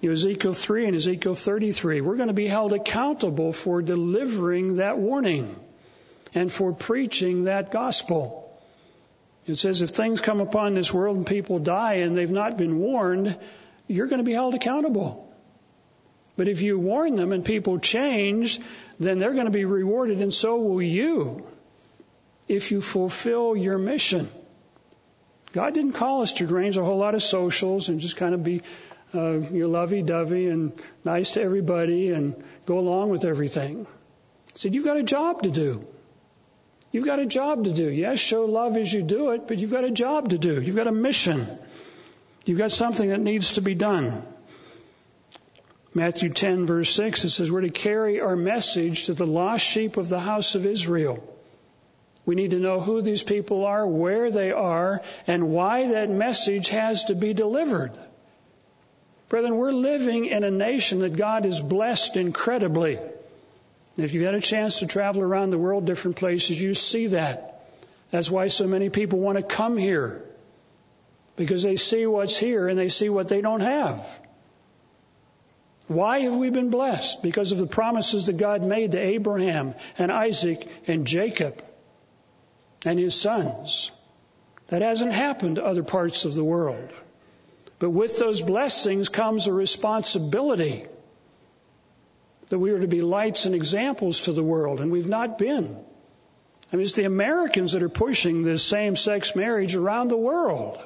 You 0.00 0.08
know, 0.08 0.14
Ezekiel 0.14 0.52
3 0.52 0.86
and 0.86 0.96
Ezekiel 0.96 1.34
33, 1.34 2.00
we're 2.00 2.16
going 2.16 2.28
to 2.28 2.34
be 2.34 2.48
held 2.48 2.72
accountable 2.72 3.52
for 3.52 3.82
delivering 3.82 4.76
that 4.76 4.98
warning 4.98 5.54
and 6.34 6.50
for 6.50 6.72
preaching 6.72 7.44
that 7.44 7.70
gospel. 7.70 8.38
It 9.46 9.58
says 9.58 9.82
if 9.82 9.90
things 9.90 10.20
come 10.20 10.40
upon 10.40 10.74
this 10.74 10.92
world 10.92 11.16
and 11.16 11.26
people 11.26 11.58
die 11.58 11.94
and 11.94 12.16
they've 12.16 12.30
not 12.30 12.56
been 12.56 12.78
warned, 12.78 13.36
you're 13.88 14.06
going 14.06 14.18
to 14.18 14.24
be 14.24 14.32
held 14.32 14.54
accountable. 14.54 15.28
But 16.36 16.48
if 16.48 16.62
you 16.62 16.78
warn 16.78 17.16
them 17.16 17.32
and 17.32 17.44
people 17.44 17.78
change, 17.78 18.60
then 18.98 19.18
they're 19.18 19.34
going 19.34 19.46
to 19.46 19.50
be 19.50 19.64
rewarded 19.64 20.20
and 20.20 20.32
so 20.32 20.56
will 20.56 20.80
you 20.82 21.46
if 22.48 22.70
you 22.70 22.80
fulfill 22.80 23.56
your 23.56 23.78
mission. 23.78 24.30
God 25.52 25.74
didn't 25.74 25.92
call 25.92 26.22
us 26.22 26.32
to 26.34 26.46
arrange 26.46 26.78
a 26.78 26.84
whole 26.84 26.98
lot 26.98 27.14
of 27.14 27.22
socials 27.22 27.88
and 27.88 28.00
just 28.00 28.16
kind 28.16 28.34
of 28.34 28.42
be 28.42 28.62
uh, 29.14 29.32
you're 29.52 29.68
lovey-dovey 29.68 30.46
and 30.46 30.72
nice 31.04 31.32
to 31.32 31.42
everybody 31.42 32.12
and 32.12 32.42
go 32.64 32.78
along 32.78 33.10
with 33.10 33.26
everything. 33.26 33.86
He 34.52 34.58
said, 34.58 34.74
you've 34.74 34.86
got 34.86 34.96
a 34.96 35.02
job 35.02 35.42
to 35.42 35.50
do. 35.50 35.86
You've 36.92 37.06
got 37.06 37.18
a 37.18 37.26
job 37.26 37.64
to 37.64 37.72
do. 37.72 37.88
Yes, 37.88 38.18
show 38.18 38.44
love 38.44 38.76
as 38.76 38.92
you 38.92 39.02
do 39.02 39.30
it, 39.30 39.48
but 39.48 39.58
you've 39.58 39.70
got 39.70 39.84
a 39.84 39.90
job 39.90 40.28
to 40.28 40.38
do. 40.38 40.60
You've 40.60 40.76
got 40.76 40.86
a 40.86 40.92
mission. 40.92 41.46
You've 42.44 42.58
got 42.58 42.70
something 42.70 43.08
that 43.08 43.20
needs 43.20 43.54
to 43.54 43.62
be 43.62 43.74
done. 43.74 44.22
Matthew 45.94 46.28
10 46.30 46.66
verse 46.66 46.94
6, 46.94 47.24
it 47.24 47.30
says, 47.30 47.50
we're 47.50 47.62
to 47.62 47.70
carry 47.70 48.20
our 48.20 48.36
message 48.36 49.06
to 49.06 49.14
the 49.14 49.26
lost 49.26 49.64
sheep 49.64 49.96
of 49.96 50.08
the 50.08 50.20
house 50.20 50.54
of 50.54 50.66
Israel. 50.66 51.22
We 52.24 52.34
need 52.34 52.52
to 52.52 52.58
know 52.58 52.80
who 52.80 53.02
these 53.02 53.22
people 53.22 53.64
are, 53.64 53.86
where 53.86 54.30
they 54.30 54.52
are, 54.52 55.02
and 55.26 55.50
why 55.50 55.88
that 55.88 56.08
message 56.08 56.68
has 56.68 57.04
to 57.04 57.14
be 57.14 57.34
delivered. 57.34 57.92
Brethren, 59.28 59.56
we're 59.56 59.72
living 59.72 60.26
in 60.26 60.44
a 60.44 60.50
nation 60.50 61.00
that 61.00 61.16
God 61.16 61.44
has 61.46 61.60
blessed 61.60 62.16
incredibly. 62.16 62.98
If 63.96 64.14
you've 64.14 64.24
had 64.24 64.34
a 64.34 64.40
chance 64.40 64.78
to 64.78 64.86
travel 64.86 65.22
around 65.22 65.50
the 65.50 65.58
world, 65.58 65.86
different 65.86 66.16
places, 66.16 66.60
you 66.60 66.74
see 66.74 67.08
that. 67.08 67.66
That's 68.10 68.30
why 68.30 68.48
so 68.48 68.66
many 68.66 68.88
people 68.88 69.18
want 69.18 69.38
to 69.38 69.44
come 69.44 69.76
here. 69.76 70.24
Because 71.36 71.62
they 71.62 71.76
see 71.76 72.06
what's 72.06 72.36
here 72.36 72.68
and 72.68 72.78
they 72.78 72.88
see 72.88 73.08
what 73.08 73.28
they 73.28 73.40
don't 73.40 73.60
have. 73.60 74.06
Why 75.88 76.20
have 76.20 76.34
we 76.34 76.50
been 76.50 76.70
blessed? 76.70 77.22
Because 77.22 77.52
of 77.52 77.58
the 77.58 77.66
promises 77.66 78.26
that 78.26 78.36
God 78.36 78.62
made 78.62 78.92
to 78.92 78.98
Abraham 78.98 79.74
and 79.98 80.10
Isaac 80.10 80.66
and 80.86 81.06
Jacob 81.06 81.62
and 82.84 82.98
his 82.98 83.18
sons. 83.18 83.90
That 84.68 84.82
hasn't 84.82 85.12
happened 85.12 85.56
to 85.56 85.64
other 85.64 85.82
parts 85.82 86.24
of 86.24 86.34
the 86.34 86.44
world. 86.44 86.90
But 87.78 87.90
with 87.90 88.18
those 88.18 88.40
blessings 88.40 89.08
comes 89.08 89.46
a 89.46 89.52
responsibility 89.52 90.86
that 92.52 92.58
we 92.58 92.70
are 92.70 92.80
to 92.80 92.86
be 92.86 93.00
lights 93.00 93.46
and 93.46 93.54
examples 93.54 94.20
to 94.20 94.32
the 94.32 94.42
world, 94.42 94.80
and 94.80 94.92
we've 94.92 95.08
not 95.08 95.38
been. 95.38 95.74
I 96.70 96.76
mean, 96.76 96.82
it's 96.82 96.92
the 96.92 97.04
Americans 97.04 97.72
that 97.72 97.82
are 97.82 97.88
pushing 97.88 98.42
this 98.42 98.62
same 98.62 98.94
sex 98.94 99.34
marriage 99.34 99.74
around 99.74 100.08
the 100.08 100.18
world. 100.18 100.78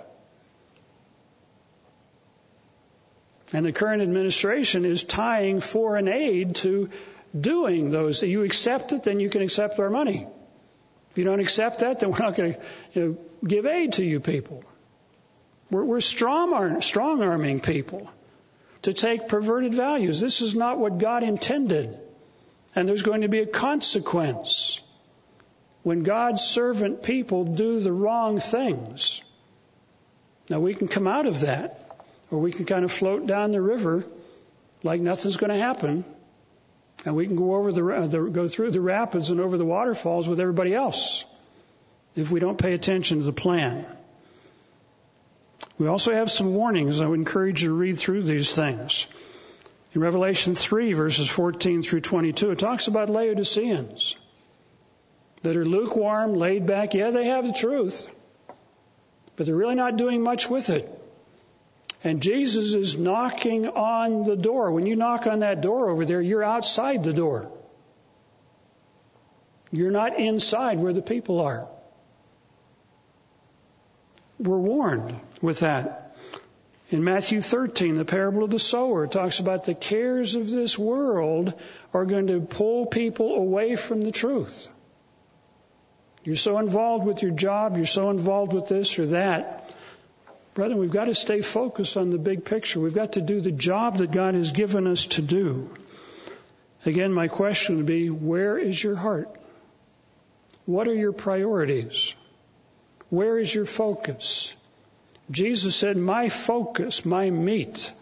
And 3.52 3.66
the 3.66 3.72
current 3.72 4.00
administration 4.00 4.85
is 4.85 5.02
tying 5.02 5.59
foreign 5.59 6.07
aid 6.07 6.55
to 6.57 6.88
doing 7.37 7.90
those. 7.90 8.22
You 8.22 8.44
accept 8.44 8.92
it, 8.92 9.02
then 9.02 9.18
you 9.18 9.29
can 9.29 9.42
accept 9.42 9.81
our 9.81 9.90
money. 9.90 10.24
If 11.11 11.18
you 11.18 11.24
don't 11.24 11.40
accept 11.40 11.81
that, 11.81 11.98
then 11.98 12.12
we're 12.12 12.18
not 12.18 12.37
going 12.37 12.55
to 12.55 12.61
you 12.92 13.02
know, 13.02 13.18
give 13.44 13.66
aid 13.66 13.94
to 13.94 14.05
you 14.05 14.20
people. 14.20 14.62
We're, 15.72 15.83
we're 15.83 16.00
strong, 16.00 16.81
strong 16.81 17.24
arming 17.24 17.59
people 17.59 18.09
to 18.87 18.92
take 18.92 19.27
perverted 19.27 19.75
values. 19.75 20.20
This 20.20 20.40
is 20.40 20.55
not 20.55 20.79
what 20.79 20.99
God 20.99 21.25
intended. 21.25 21.99
And 22.72 22.88
there's 22.88 23.03
going 23.03 23.22
to 23.22 23.29
be 23.29 23.40
a 23.40 23.46
consequence 23.46 24.81
when 25.83 26.05
God's 26.05 26.44
servant 26.44 27.03
people 27.03 27.42
do 27.42 27.81
the 27.81 27.90
wrong 27.90 28.38
things. 28.38 29.22
Now 30.49 30.61
we 30.61 30.72
can 30.72 30.87
come 30.87 31.09
out 31.09 31.27
of 31.27 31.40
that, 31.40 31.99
or 32.31 32.38
we 32.38 32.53
can 32.53 32.64
kind 32.64 32.85
of 32.85 32.92
float 32.92 33.27
down 33.27 33.51
the 33.51 33.61
river 33.61 34.05
like 34.85 35.01
nothing's 35.01 35.37
going 35.37 35.51
to 35.51 35.59
happen, 35.59 36.05
and 37.05 37.16
we 37.16 37.27
can 37.27 37.35
go 37.35 37.57
over 37.57 37.72
the, 37.72 37.85
uh, 37.88 38.07
the 38.07 38.20
go 38.20 38.46
through 38.46 38.70
the 38.70 38.81
rapids 38.81 39.31
and 39.31 39.40
over 39.40 39.59
the 39.59 39.64
waterfalls 39.64 40.29
with 40.29 40.38
everybody 40.38 40.72
else 40.72 41.25
if 42.14 42.31
we 42.31 42.38
don't 42.38 42.57
pay 42.57 42.72
attention 42.72 43.18
to 43.18 43.25
the 43.25 43.33
plan. 43.33 43.85
We 45.78 45.88
also 45.88 46.12
have 46.12 46.30
some 46.30 46.54
warnings. 46.54 47.00
I 47.00 47.06
would 47.06 47.18
encourage 47.18 47.62
you 47.62 47.68
to 47.68 47.74
read 47.74 47.98
through 47.98 48.22
these 48.22 48.54
things. 48.54 49.06
In 49.94 50.00
Revelation 50.00 50.54
3 50.54 50.92
verses 50.94 51.28
14 51.28 51.82
through 51.82 52.00
22, 52.00 52.50
it 52.50 52.58
talks 52.58 52.86
about 52.86 53.10
Laodiceans 53.10 54.16
that 55.42 55.56
are 55.56 55.64
lukewarm, 55.64 56.34
laid 56.34 56.66
back. 56.66 56.94
Yeah, 56.94 57.10
they 57.10 57.26
have 57.26 57.46
the 57.46 57.52
truth, 57.52 58.08
but 59.36 59.46
they're 59.46 59.54
really 59.54 59.74
not 59.74 59.96
doing 59.96 60.22
much 60.22 60.48
with 60.48 60.70
it. 60.70 60.90
And 62.04 62.22
Jesus 62.22 62.74
is 62.74 62.98
knocking 62.98 63.68
on 63.68 64.24
the 64.24 64.36
door. 64.36 64.70
When 64.70 64.86
you 64.86 64.96
knock 64.96 65.26
on 65.26 65.40
that 65.40 65.60
door 65.60 65.90
over 65.90 66.04
there, 66.04 66.20
you're 66.20 66.44
outside 66.44 67.02
the 67.04 67.12
door. 67.12 67.50
You're 69.72 69.90
not 69.90 70.18
inside 70.18 70.78
where 70.78 70.92
the 70.92 71.02
people 71.02 71.40
are 71.40 71.66
we're 74.38 74.58
warned 74.58 75.18
with 75.42 75.61
that. 75.61 76.16
In 76.88 77.03
Matthew 77.03 77.40
13, 77.40 77.96
the 77.96 78.05
parable 78.05 78.44
of 78.44 78.51
the 78.51 78.61
sower 78.61 79.09
talks 79.09 79.40
about 79.40 79.64
the 79.64 79.75
cares 79.75 80.37
of 80.37 80.49
this 80.51 80.79
world 80.79 81.53
are 81.92 82.05
going 82.05 82.29
to 82.29 82.40
pull 82.40 82.87
people 82.87 83.35
away 83.35 83.75
from 83.75 84.03
the 84.03 84.12
truth. 84.12 84.68
You're 86.22 86.37
so 86.37 86.59
involved 86.59 87.05
with 87.05 87.22
your 87.22 87.33
job, 87.33 87.77
you're 87.77 87.87
so 87.87 88.11
involved 88.11 88.53
with 88.53 88.68
this 88.68 88.99
or 88.99 89.07
that. 89.07 89.75
Brother, 90.55 90.77
we've 90.77 90.90
got 90.90 91.05
to 91.05 91.14
stay 91.14 91.40
focused 91.42 91.96
on 91.96 92.11
the 92.11 92.19
big 92.19 92.44
picture. 92.44 92.81
We've 92.81 92.94
got 92.94 93.13
to 93.13 93.21
do 93.21 93.40
the 93.40 93.52
job 93.52 93.98
that 93.98 94.10
God 94.10 94.35
has 94.35 94.52
given 94.52 94.87
us 94.87 95.06
to 95.06 95.23
do. 95.23 95.71
Again, 96.85 97.13
my 97.13 97.29
question 97.29 97.79
would 97.79 97.87
be, 97.87 98.10
where 98.10 98.56
is 98.56 98.83
your 98.83 98.94
heart? 98.94 99.29
What 100.67 100.88
are 100.88 100.94
your 100.94 101.13
priorities? 101.13 102.15
Where 103.10 103.38
is 103.38 103.54
your 103.54 103.67
focus? 103.67 104.54
Jesus 105.31 105.74
said, 105.74 105.96
My 105.96 106.29
focus, 106.29 107.04
my 107.04 107.31
meat, 107.31 107.92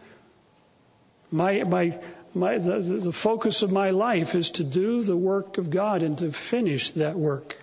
my, 1.31 1.65
my, 1.65 1.99
my, 2.35 2.59
the, 2.59 2.81
the 2.81 3.13
focus 3.13 3.63
of 3.63 3.73
my 3.73 3.91
life 3.91 4.35
is 4.35 4.53
to 4.53 4.65
do 4.65 5.03
the 5.03 5.17
work 5.17 5.59
of 5.59 5.71
God 5.71 6.03
and 6.03 6.19
to 6.19 6.33
finish 6.33 6.91
that 6.93 7.17
work. 7.17 7.57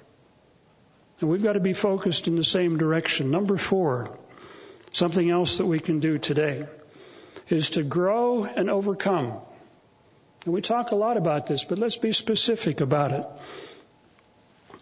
And 1.20 1.30
we've 1.30 1.44
got 1.44 1.54
to 1.54 1.60
be 1.60 1.74
focused 1.74 2.28
in 2.28 2.36
the 2.36 2.44
same 2.44 2.78
direction. 2.78 3.30
Number 3.30 3.56
four, 3.56 4.18
something 4.92 5.30
else 5.30 5.60
that 5.60 5.68
we 5.68 5.80
can 5.80 6.00
do 6.00 6.18
today 6.18 6.66
is 7.48 7.72
to 7.72 7.84
grow 7.84 8.44
and 8.46 8.70
overcome. 8.70 9.34
And 10.46 10.54
we 10.54 10.62
talk 10.62 10.92
a 10.92 10.96
lot 10.96 11.18
about 11.18 11.46
this, 11.46 11.66
but 11.66 11.78
let's 11.78 11.98
be 11.98 12.14
specific 12.14 12.82
about 12.82 13.12
it. 13.12 13.26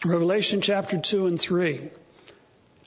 Revelation 0.06 0.62
chapter 0.62 0.98
2 0.98 1.26
and 1.26 1.40
3 1.40 1.90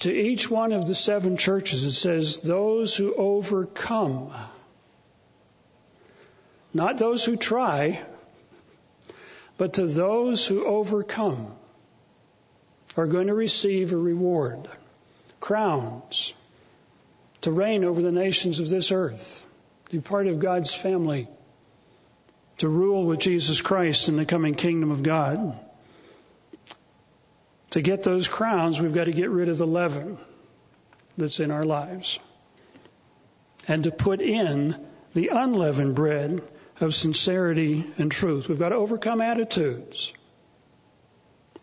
to 0.02 0.12
each 0.12 0.50
one 0.50 0.72
of 0.72 0.86
the 0.86 0.94
seven 0.94 1.36
churches, 1.36 1.84
it 1.84 1.92
says, 1.92 2.38
those 2.38 2.96
who 2.96 3.14
overcome. 3.14 4.32
Not 6.74 6.98
those 6.98 7.24
who 7.24 7.36
try, 7.36 8.00
but 9.58 9.74
to 9.74 9.86
those 9.86 10.46
who 10.46 10.66
overcome 10.66 11.54
are 12.96 13.06
going 13.06 13.28
to 13.28 13.34
receive 13.34 13.92
a 13.92 13.96
reward, 13.96 14.68
crowns, 15.38 16.34
to 17.42 17.52
reign 17.52 17.84
over 17.84 18.02
the 18.02 18.10
nations 18.12 18.58
of 18.58 18.68
this 18.68 18.90
earth, 18.90 19.46
to 19.86 19.92
be 19.92 20.00
part 20.00 20.26
of 20.26 20.40
God's 20.40 20.74
family. 20.74 21.28
to 22.62 22.68
rule 22.68 23.04
with 23.04 23.18
Jesus 23.18 23.60
Christ 23.60 24.08
in 24.08 24.16
the 24.16 24.24
coming 24.24 24.54
kingdom 24.54 24.92
of 24.92 25.02
God. 25.02 25.58
To 27.72 27.82
get 27.82 28.02
those 28.02 28.28
crowns, 28.28 28.80
we've 28.80 28.94
got 28.94 29.04
to 29.04 29.12
get 29.12 29.30
rid 29.30 29.48
of 29.48 29.58
the 29.58 29.66
leaven 29.66 30.18
that's 31.16 31.40
in 31.40 31.50
our 31.50 31.64
lives. 31.64 32.18
And 33.68 33.84
to 33.84 33.90
put 33.90 34.20
in 34.20 34.76
the 35.14 35.28
unleavened 35.28 35.94
bread 35.94 36.42
of 36.80 36.94
sincerity 36.94 37.84
and 37.98 38.10
truth. 38.10 38.48
We've 38.48 38.58
got 38.58 38.70
to 38.70 38.76
overcome 38.76 39.20
attitudes 39.20 40.12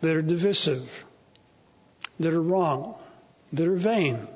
that 0.02 0.16
are 0.16 0.22
divisive, 0.22 1.06
that 2.20 2.34
are 2.34 2.42
wrong, 2.42 2.96
that 3.54 3.68
are 3.68 3.76
vain. 3.76 4.28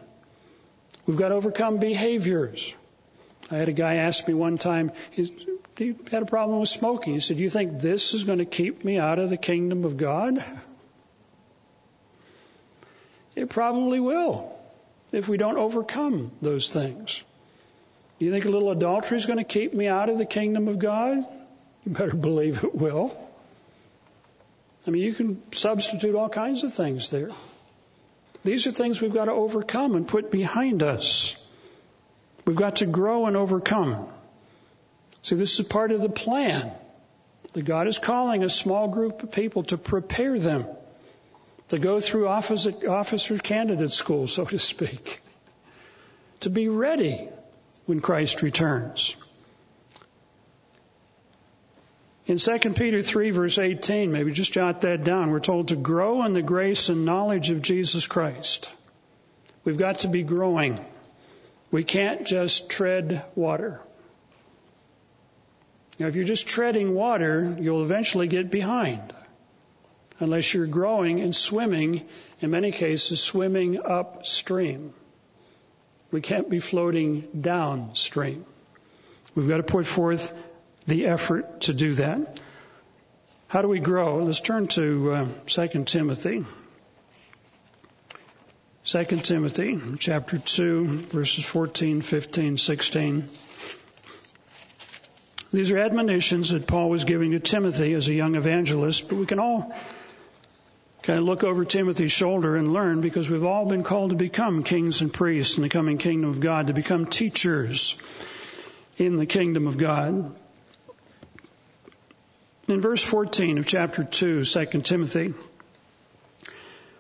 We've 1.06 1.18
got 1.18 1.30
to 1.30 1.36
overcome 1.36 1.78
behaviors. 1.78 2.74
I 3.52 3.58
had 3.58 3.70
a 3.70 3.74
guy 3.74 3.96
ask 3.96 4.28
me 4.28 4.34
one 4.34 4.58
time, 4.58 4.92
he 5.12 5.96
had 6.12 6.24
a 6.24 6.26
problem 6.26 6.60
with 6.60 6.70
smoking. 6.70 7.14
He 7.14 7.20
said, 7.20 7.38
Do 7.38 7.44
you 7.44 7.50
think 7.50 7.80
this 7.80 8.14
is 8.14 8.24
going 8.24 8.40
to 8.40 8.46
keep 8.46 8.84
me 8.84 8.98
out 8.98 9.20
of 9.20 9.30
the 9.30 9.38
kingdom 9.38 9.86
of 9.86 9.98
God? 9.98 10.44
It 13.36 13.50
probably 13.50 14.00
will 14.00 14.54
if 15.12 15.28
we 15.28 15.38
don't 15.38 15.58
overcome 15.58 16.32
those 16.42 16.72
things. 16.72 17.24
Do 18.20 18.26
you 18.26 18.32
think 18.32 18.46
a 18.46 18.50
little 18.50 18.72
adultery 18.72 19.18
is 19.18 19.26
going 19.26 19.40
to 19.40 19.44
keep 19.44 19.74
me 19.74 19.88
out 19.88 20.10
of 20.10 20.18
the 20.18 20.26
kingdom 20.26 20.68
of 20.68 20.80
God? 20.80 21.18
You 21.86 21.92
better 21.92 22.16
believe 22.16 22.64
it 22.64 22.76
will. 22.76 23.18
I 24.86 24.92
mean, 24.92 25.02
you 25.02 25.14
can 25.14 25.42
substitute 25.52 26.16
all 26.16 26.30
kinds 26.30 26.64
of 26.64 26.74
things 26.74 27.10
there. 27.10 27.30
These 28.44 28.68
are 28.68 28.72
things 28.72 29.02
we've 29.02 29.14
got 29.14 29.26
to 29.26 29.32
overcome 29.32 29.96
and 29.96 30.08
put 30.08 30.30
behind 30.30 30.84
us. 30.84 31.36
We've 32.46 32.56
got 32.56 32.78
to 32.78 32.86
grow 32.86 33.26
and 33.26 33.38
overcome. 33.38 34.08
See, 35.22 35.36
this 35.36 35.60
is 35.60 35.66
part 35.66 35.92
of 35.92 36.02
the 36.02 36.10
plan. 36.10 36.72
That 37.54 37.66
God 37.66 37.88
is 37.88 38.00
calling 38.00 38.44
a 38.44 38.50
small 38.50 38.88
group 38.88 39.22
of 39.24 39.32
people 39.32 39.64
to 39.64 39.78
prepare 39.78 40.40
them 40.40 40.66
to 41.74 41.80
go 41.80 42.00
through 42.00 42.28
officer, 42.28 42.72
officer 42.88 43.36
candidate 43.40 43.90
school, 43.90 44.28
so 44.28 44.46
to 44.46 44.60
speak, 44.60 45.20
to 46.42 46.52
be 46.52 46.68
ready 46.68 47.28
when 47.88 48.00
Christ 48.00 48.44
returns. 48.44 49.16
In 52.28 52.38
2 52.38 52.60
Peter 52.76 53.02
3 53.02 53.32
verse 53.32 53.58
18, 53.58 54.12
maybe 54.12 54.32
just 54.32 54.54
jot 54.54 54.82
that 54.82 55.04
down, 55.04 55.32
we're 55.32 55.40
told 55.40 55.70
to 55.70 55.76
grow 55.76 56.24
in 56.26 56.34
the 56.34 56.44
grace 56.44 56.90
and 56.90 57.06
knowledge 57.06 57.50
of 57.50 57.64
Jesus 57.64 58.06
Christ. 58.06 58.70
We've 59.64 59.80
got 59.80 60.00
to 60.00 60.08
be 60.08 60.22
growing. 60.22 60.80
We 61.72 61.84
can't 61.84 62.24
just 62.24 62.70
tread 62.70 63.26
water. 63.34 63.82
Now, 65.98 66.06
if 66.06 66.16
you're 66.16 66.24
just 66.24 66.46
treading 66.46 66.94
water, 66.94 67.58
you'll 67.60 67.82
eventually 67.82 68.28
get 68.28 68.52
behind. 68.52 69.12
Unless 70.20 70.54
you're 70.54 70.68
growing 70.68 71.22
and 71.22 71.36
swimming, 71.36 72.06
in 72.40 72.52
many 72.52 72.72
cases, 72.72 73.22
swimming 73.22 73.80
upstream. 73.84 74.94
We 76.12 76.22
can't 76.22 76.50
be 76.50 76.60
floating 76.60 77.28
downstream. 77.40 78.46
We've 79.36 79.50
got 79.50 79.58
to 79.58 79.64
put 79.64 79.88
forth 79.88 80.32
the 80.86 81.08
effort 81.08 81.62
to 81.62 81.74
do 81.74 81.96
that. 81.96 82.40
How 83.48 83.62
do 83.62 83.68
we 83.68 83.80
grow? 83.80 84.24
Let's 84.24 84.42
turn 84.42 84.68
to 84.70 85.14
uh, 85.14 85.28
2 85.48 85.84
Timothy. 85.86 86.46
2 88.86 89.04
Timothy 89.06 89.80
chapter 89.98 90.38
2 90.38 90.86
verses 90.86 91.46
14, 91.46 92.02
15, 92.02 92.58
16. 92.58 93.30
These 95.54 95.72
are 95.72 95.78
admonitions 95.78 96.50
that 96.50 96.68
Paul 96.68 96.90
was 96.90 97.06
giving 97.06 97.32
to 97.32 97.40
Timothy 97.40 97.94
as 97.94 98.08
a 98.08 98.14
young 98.14 98.36
evangelist, 98.36 99.08
but 99.08 99.18
we 99.18 99.26
can 99.26 99.40
all 99.40 99.74
kind 101.04 101.20
of 101.20 101.26
look 101.26 101.44
over 101.44 101.66
Timothy's 101.66 102.14
shoulder 102.14 102.56
and 102.56 102.72
learn 102.72 103.02
because 103.02 103.30
we've 103.30 103.44
all 103.44 103.66
been 103.66 103.84
called 103.84 104.12
to 104.12 104.16
become 104.16 104.64
kings 104.64 105.02
and 105.02 105.14
priests 105.14 105.58
in 105.58 105.64
the 105.64 105.70
coming 105.70 105.98
kingdom 105.98 106.30
of 106.30 106.40
God, 106.40 106.68
to 106.68 106.74
become 106.74 107.06
teachers 107.06 108.02
in 108.98 109.18
the 109.18 109.26
kingdom 109.26 109.68
of 109.68 109.78
God. 109.78 110.34
In 112.70 112.80
verse 112.80 113.04
14 113.04 113.58
of 113.58 113.66
chapter 113.68 114.06
2, 114.06 114.46
2 114.46 114.66
Timothy, 114.82 115.34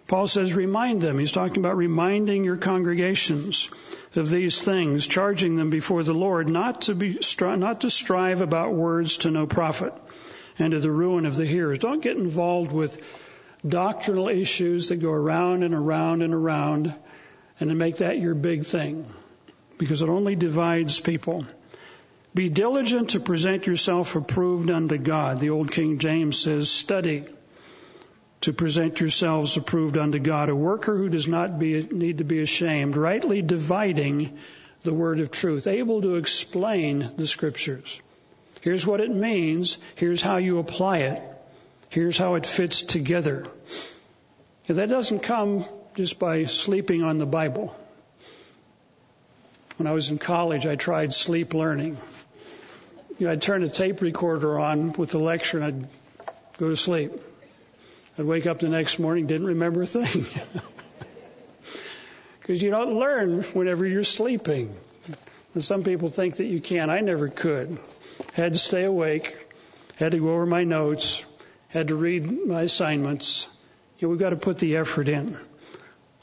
Paul 0.07 0.27
says, 0.27 0.53
remind 0.53 1.01
them. 1.01 1.17
He's 1.17 1.31
talking 1.31 1.59
about 1.59 1.77
reminding 1.77 2.43
your 2.43 2.57
congregations 2.57 3.69
of 4.17 4.29
these 4.29 4.61
things, 4.61 5.07
charging 5.07 5.55
them 5.55 5.69
before 5.69 6.03
the 6.03 6.13
Lord 6.13 6.49
not 6.49 6.81
to 6.83 6.95
be, 6.95 7.19
not 7.39 7.81
to 7.81 7.89
strive 7.89 8.41
about 8.41 8.73
words 8.73 9.19
to 9.19 9.31
no 9.31 9.47
profit 9.47 9.93
and 10.59 10.71
to 10.71 10.79
the 10.81 10.91
ruin 10.91 11.25
of 11.25 11.37
the 11.37 11.45
hearers. 11.45 11.79
Don't 11.79 12.01
get 12.01 12.17
involved 12.17 12.73
with 12.73 13.01
doctrinal 13.67 14.29
issues 14.29 14.89
that 14.89 14.97
go 14.97 15.11
around 15.11 15.63
and 15.63 15.73
around 15.73 16.21
and 16.21 16.33
around 16.33 16.93
and 17.59 17.69
to 17.69 17.75
make 17.75 17.97
that 17.97 18.19
your 18.19 18.35
big 18.35 18.65
thing 18.65 19.05
because 19.77 20.01
it 20.01 20.09
only 20.09 20.35
divides 20.35 20.99
people. 20.99 21.45
Be 22.35 22.49
diligent 22.49 23.11
to 23.11 23.19
present 23.19 23.67
yourself 23.67 24.15
approved 24.15 24.71
unto 24.71 24.97
God. 24.97 25.39
The 25.39 25.51
old 25.51 25.71
King 25.71 25.99
James 25.99 26.39
says, 26.39 26.69
study 26.69 27.25
to 28.41 28.51
present 28.51 28.99
yourselves 28.99 29.55
approved 29.55 29.97
unto 29.97 30.19
God, 30.19 30.49
a 30.49 30.55
worker 30.55 30.97
who 30.97 31.07
does 31.07 31.29
not 31.29 31.59
be, 31.59 31.81
need 31.83 32.17
to 32.17 32.25
be 32.25 32.41
ashamed, 32.41 32.97
rightly 32.97 33.41
dividing 33.41 34.37
the 34.81 34.93
word 34.93 35.21
of 35.21 35.31
truth, 35.31 35.65
able 35.65 36.01
to 36.01 36.15
explain 36.15 37.09
the 37.15 37.25
scriptures. 37.25 38.01
Here's 38.59 38.85
what 38.85 38.99
it 38.99 39.11
means. 39.11 39.77
Here's 39.95 40.21
how 40.21 40.37
you 40.37 40.59
apply 40.59 40.99
it. 40.99 41.32
Here's 41.93 42.17
how 42.17 42.33
it 42.33 42.47
fits 42.47 42.81
together. 42.81 43.45
that 44.65 44.89
doesn't 44.89 45.19
come 45.19 45.63
just 45.95 46.17
by 46.17 46.45
sleeping 46.45 47.03
on 47.03 47.19
the 47.19 47.27
Bible. 47.27 47.75
When 49.77 49.85
I 49.85 49.91
was 49.91 50.09
in 50.09 50.17
college, 50.17 50.65
I 50.65 50.75
tried 50.75 51.13
sleep 51.13 51.53
learning. 51.53 51.97
You 53.19 53.27
know, 53.27 53.33
I'd 53.33 53.43
turn 53.43 53.61
a 53.61 53.69
tape 53.69 54.01
recorder 54.01 54.59
on 54.59 54.93
with 54.93 55.11
the 55.11 55.19
lecture 55.19 55.59
and 55.59 55.65
I'd 55.65 55.87
go 56.57 56.69
to 56.69 56.75
sleep. 56.75 57.11
I'd 58.17 58.25
wake 58.25 58.47
up 58.47 58.57
the 58.57 58.69
next 58.69 58.97
morning, 58.97 59.27
didn't 59.27 59.45
remember 59.45 59.83
a 59.83 59.85
thing. 59.85 60.25
Because 62.41 62.61
you 62.61 62.71
don't 62.71 62.95
learn 62.95 63.43
whenever 63.53 63.85
you're 63.85 64.03
sleeping. 64.03 64.75
And 65.53 65.63
some 65.63 65.83
people 65.83 66.09
think 66.09 66.37
that 66.37 66.47
you 66.47 66.59
can. 66.59 66.89
I 66.89 66.99
never 66.99 67.29
could. 67.29 67.79
Had 68.33 68.51
to 68.51 68.59
stay 68.59 68.83
awake. 68.83 69.37
Had 69.95 70.11
to 70.11 70.17
go 70.17 70.33
over 70.33 70.45
my 70.45 70.65
notes 70.65 71.23
had 71.73 71.87
to 71.87 71.95
read 71.95 72.45
my 72.45 72.61
assignments. 72.61 73.47
You 73.97 74.07
know, 74.07 74.11
we've 74.11 74.19
got 74.19 74.29
to 74.29 74.35
put 74.35 74.59
the 74.59 74.77
effort 74.77 75.09
in. 75.09 75.35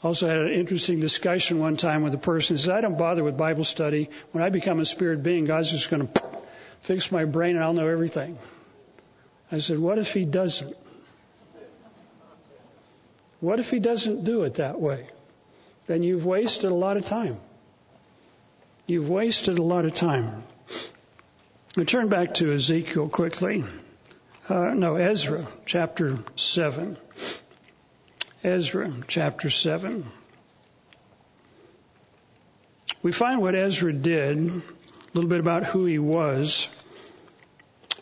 Also 0.01 0.27
had 0.27 0.37
an 0.37 0.53
interesting 0.53 1.01
discussion 1.01 1.59
one 1.59 1.75
time 1.75 2.03
with 2.03 2.13
a 2.13 2.17
person 2.17 2.55
who 2.55 2.57
said, 2.57 2.73
I 2.73 2.81
don't 2.81 2.97
bother 2.97 3.21
with 3.23 3.37
Bible 3.37 3.65
study. 3.65 4.09
When 4.31 4.43
I 4.43 4.49
become 4.49 4.79
a 4.79 4.85
spirit 4.85 5.21
being, 5.21 5.43
God's 5.43 5.69
just 5.69 5.89
going 5.89 6.07
to 6.07 6.21
fix 6.81 7.11
my 7.11 7.25
brain 7.25 7.55
and 7.57 7.65
I'll 7.65 7.73
know 7.73 7.87
everything. 7.87 8.39
I 9.51 9.59
said, 9.59 9.77
what 9.77 9.97
if 9.97 10.13
he 10.13 10.23
doesn't? 10.23 10.75
What 13.41 13.59
if 13.59 13.69
he 13.69 13.79
doesn't 13.79 14.23
do 14.23 14.43
it 14.43 14.55
that 14.55 14.79
way? 14.79 15.05
Then 15.85 16.01
you've 16.01 16.25
wasted 16.25 16.71
a 16.71 16.75
lot 16.75 16.95
of 16.95 17.03
time. 17.03 17.37
You've 18.87 19.09
wasted 19.09 19.59
a 19.59 19.63
lot 19.63 19.83
of 19.83 19.93
time. 19.95 20.43
I 21.77 21.83
turn 21.83 22.07
back 22.07 22.35
to 22.35 22.53
Ezekiel 22.53 23.09
quickly 23.09 23.65
uh, 24.51 24.73
no, 24.73 24.95
Ezra 24.97 25.47
chapter 25.65 26.19
7. 26.35 26.97
Ezra 28.43 28.91
chapter 29.07 29.49
7. 29.49 30.05
We 33.01 33.13
find 33.13 33.41
what 33.41 33.55
Ezra 33.55 33.93
did, 33.93 34.37
a 34.37 34.61
little 35.13 35.29
bit 35.29 35.39
about 35.39 35.63
who 35.63 35.85
he 35.85 35.99
was, 35.99 36.67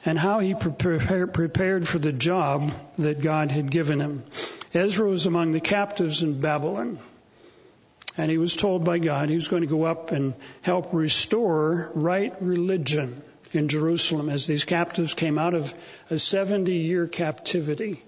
and 0.06 0.18
how 0.18 0.40
he 0.40 0.56
prepared 0.56 1.88
for 1.88 2.00
the 2.00 2.12
job 2.12 2.72
that 2.98 3.22
God 3.22 3.52
had 3.52 3.70
given 3.70 4.00
him. 4.00 4.24
Ezra 4.74 5.08
was 5.08 5.28
among 5.28 5.52
the 5.52 5.60
captives 5.60 6.24
in 6.24 6.42
Babylon. 6.42 7.00
And 8.18 8.30
he 8.30 8.38
was 8.38 8.56
told 8.56 8.84
by 8.84 8.98
God 8.98 9.30
he 9.30 9.36
was 9.36 9.48
going 9.48 9.62
to 9.62 9.68
go 9.68 9.84
up 9.84 10.12
and 10.12 10.34
help 10.62 10.94
restore 10.94 11.92
right 11.94 12.34
religion 12.42 13.22
in 13.52 13.68
Jerusalem 13.68 14.30
as 14.30 14.48
these 14.48 14.64
captives 14.64 15.14
came 15.14 15.38
out 15.38 15.54
of 15.54 15.74
a 16.10 16.20
70 16.20 16.72
year 16.72 17.08
captivity 17.08 18.02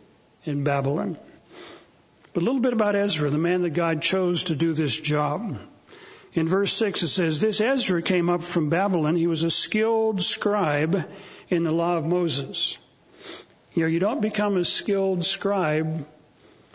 in 0.44 0.64
Babylon. 0.64 1.18
But 2.34 2.44
a 2.44 2.46
little 2.46 2.62
bit 2.62 2.74
about 2.74 2.96
Ezra, 2.96 3.30
the 3.30 3.38
man 3.38 3.64
that 3.64 3.72
God 3.72 4.02
chose 4.02 4.46
to 4.46 4.56
do 4.56 4.74
this 4.74 4.98
job. 4.98 5.60
In 6.34 6.48
verse 6.48 6.72
6 6.74 7.04
it 7.04 7.08
says, 7.10 7.42
This 7.42 7.60
Ezra 7.60 8.02
came 8.02 8.30
up 8.30 8.44
from 8.44 8.70
Babylon. 8.70 9.16
He 9.16 9.28
was 9.28 9.44
a 9.44 9.50
skilled 9.50 10.22
scribe 10.22 11.06
in 11.50 11.64
the 11.64 11.72
law 11.72 11.98
of 11.98 12.06
Moses. 12.06 12.78
You 13.74 13.84
know, 13.84 13.88
you 13.88 14.00
don't 14.00 14.22
become 14.22 14.58
a 14.58 14.66
skilled 14.66 15.26
scribe, 15.26 16.06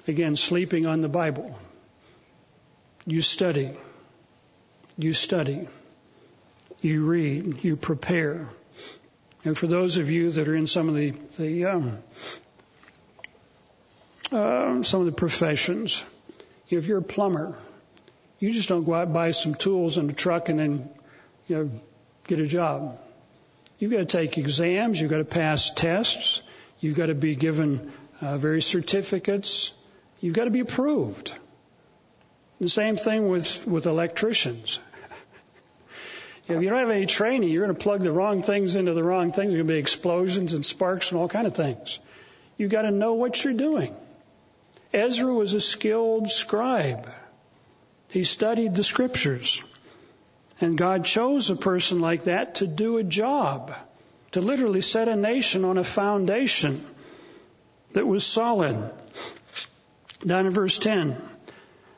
again, 0.06 0.36
sleeping 0.36 0.86
on 0.86 1.00
the 1.00 1.08
Bible. 1.08 1.58
You 3.06 3.22
study. 3.22 3.76
You 4.98 5.12
study. 5.12 5.68
You 6.80 7.04
read. 7.04 7.64
You 7.64 7.76
prepare. 7.76 8.48
And 9.44 9.56
for 9.56 9.66
those 9.66 9.96
of 9.96 10.10
you 10.10 10.30
that 10.30 10.48
are 10.48 10.56
in 10.56 10.66
some 10.66 10.88
of 10.88 10.94
the, 10.94 11.14
the 11.38 11.66
um, 11.66 11.98
uh, 14.32 14.82
some 14.82 15.00
of 15.00 15.06
the 15.06 15.12
professions, 15.12 16.04
if 16.68 16.86
you're 16.86 16.98
a 16.98 17.02
plumber, 17.02 17.56
you 18.38 18.50
just 18.50 18.68
don't 18.68 18.84
go 18.84 18.94
out 18.94 19.04
and 19.04 19.14
buy 19.14 19.30
some 19.30 19.54
tools 19.54 19.98
and 19.98 20.10
a 20.10 20.12
truck 20.12 20.48
and 20.48 20.58
then, 20.58 20.88
you 21.46 21.56
know, 21.56 21.70
get 22.26 22.40
a 22.40 22.46
job. 22.46 22.98
You've 23.78 23.92
got 23.92 23.98
to 23.98 24.04
take 24.04 24.36
exams. 24.38 25.00
You've 25.00 25.10
got 25.10 25.18
to 25.18 25.24
pass 25.24 25.70
tests. 25.70 26.42
You've 26.80 26.96
got 26.96 27.06
to 27.06 27.14
be 27.14 27.36
given 27.36 27.92
uh, 28.20 28.38
various 28.38 28.66
certificates. 28.66 29.72
You've 30.20 30.34
got 30.34 30.44
to 30.44 30.50
be 30.50 30.60
approved. 30.60 31.32
The 32.60 32.68
same 32.68 32.96
thing 32.96 33.28
with, 33.28 33.66
with 33.66 33.86
electricians. 33.86 34.80
If 36.48 36.62
you 36.62 36.68
don't 36.68 36.78
have 36.78 36.90
any 36.90 37.06
training, 37.06 37.50
you're 37.50 37.64
going 37.64 37.76
to 37.76 37.82
plug 37.82 38.00
the 38.00 38.12
wrong 38.12 38.42
things 38.42 38.76
into 38.76 38.94
the 38.94 39.02
wrong 39.02 39.32
things. 39.32 39.52
There's 39.52 39.58
going 39.58 39.66
to 39.66 39.72
be 39.74 39.78
explosions 39.78 40.52
and 40.52 40.64
sparks 40.64 41.10
and 41.10 41.20
all 41.20 41.28
kind 41.28 41.46
of 41.46 41.56
things. 41.56 41.98
You've 42.56 42.70
got 42.70 42.82
to 42.82 42.90
know 42.90 43.14
what 43.14 43.42
you're 43.42 43.52
doing. 43.52 43.94
Ezra 44.92 45.32
was 45.32 45.54
a 45.54 45.60
skilled 45.60 46.30
scribe. 46.30 47.08
He 48.08 48.22
studied 48.24 48.74
the 48.74 48.84
scriptures. 48.84 49.62
And 50.60 50.78
God 50.78 51.04
chose 51.04 51.50
a 51.50 51.56
person 51.56 52.00
like 52.00 52.24
that 52.24 52.56
to 52.56 52.66
do 52.66 52.96
a 52.96 53.02
job, 53.02 53.74
to 54.32 54.40
literally 54.40 54.80
set 54.80 55.08
a 55.08 55.16
nation 55.16 55.64
on 55.64 55.76
a 55.76 55.84
foundation 55.84 56.86
that 57.92 58.06
was 58.06 58.24
solid. 58.24 58.90
Down 60.24 60.46
in 60.46 60.52
verse 60.52 60.78
10. 60.78 61.20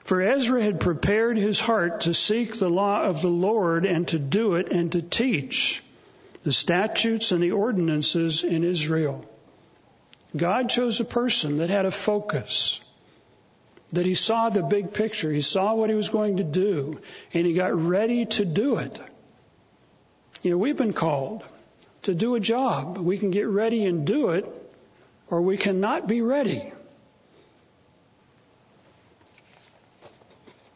For 0.08 0.22
Ezra 0.22 0.62
had 0.62 0.80
prepared 0.80 1.36
his 1.36 1.60
heart 1.60 2.00
to 2.02 2.14
seek 2.14 2.58
the 2.58 2.70
law 2.70 3.02
of 3.02 3.20
the 3.20 3.28
Lord 3.28 3.84
and 3.84 4.08
to 4.08 4.18
do 4.18 4.54
it 4.54 4.70
and 4.70 4.90
to 4.92 5.02
teach 5.02 5.82
the 6.44 6.50
statutes 6.50 7.30
and 7.30 7.42
the 7.42 7.50
ordinances 7.52 8.42
in 8.42 8.64
Israel. 8.64 9.28
God 10.34 10.70
chose 10.70 10.98
a 10.98 11.04
person 11.04 11.58
that 11.58 11.68
had 11.68 11.84
a 11.84 11.90
focus, 11.90 12.80
that 13.92 14.06
he 14.06 14.14
saw 14.14 14.48
the 14.48 14.62
big 14.62 14.94
picture, 14.94 15.30
he 15.30 15.42
saw 15.42 15.74
what 15.74 15.90
he 15.90 15.94
was 15.94 16.08
going 16.08 16.38
to 16.38 16.42
do, 16.42 17.02
and 17.34 17.46
he 17.46 17.52
got 17.52 17.78
ready 17.78 18.24
to 18.24 18.46
do 18.46 18.78
it. 18.78 18.98
You 20.42 20.52
know, 20.52 20.56
we've 20.56 20.78
been 20.78 20.94
called 20.94 21.44
to 22.04 22.14
do 22.14 22.34
a 22.34 22.40
job. 22.40 22.96
We 22.96 23.18
can 23.18 23.30
get 23.30 23.46
ready 23.46 23.84
and 23.84 24.06
do 24.06 24.30
it, 24.30 24.46
or 25.28 25.42
we 25.42 25.58
cannot 25.58 26.08
be 26.08 26.22
ready. 26.22 26.72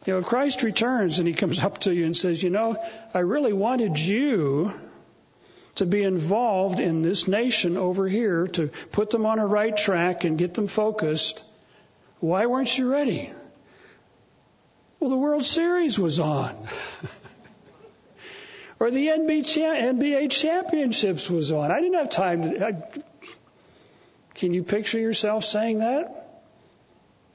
You 0.05 0.13
know, 0.13 0.19
if 0.19 0.25
Christ 0.25 0.63
returns 0.63 1.19
and 1.19 1.27
he 1.27 1.33
comes 1.33 1.61
up 1.61 1.79
to 1.79 1.93
you 1.93 2.05
and 2.05 2.15
says, 2.15 2.43
you 2.43 2.49
know, 2.49 2.77
I 3.13 3.19
really 3.19 3.53
wanted 3.53 3.97
you 3.97 4.73
to 5.75 5.85
be 5.85 6.03
involved 6.03 6.79
in 6.79 7.01
this 7.01 7.27
nation 7.27 7.77
over 7.77 8.07
here, 8.07 8.47
to 8.47 8.69
put 8.91 9.09
them 9.09 9.25
on 9.25 9.39
a 9.39 9.47
right 9.47 9.75
track 9.75 10.25
and 10.25 10.37
get 10.37 10.53
them 10.53 10.67
focused. 10.67 11.41
Why 12.19 12.45
weren't 12.47 12.77
you 12.77 12.91
ready? 12.91 13.31
Well, 14.99 15.09
the 15.09 15.17
World 15.17 15.45
Series 15.45 15.97
was 15.97 16.19
on. 16.19 16.51
or 18.79 18.91
the 18.91 19.07
NBA 19.07 20.31
championships 20.31 21.29
was 21.29 21.51
on. 21.51 21.71
I 21.71 21.79
didn't 21.79 21.95
have 21.95 22.09
time 22.09 22.43
to. 22.43 22.67
I, 22.67 22.83
can 24.35 24.53
you 24.53 24.63
picture 24.63 24.99
yourself 24.99 25.45
saying 25.45 25.79
that? 25.79 26.43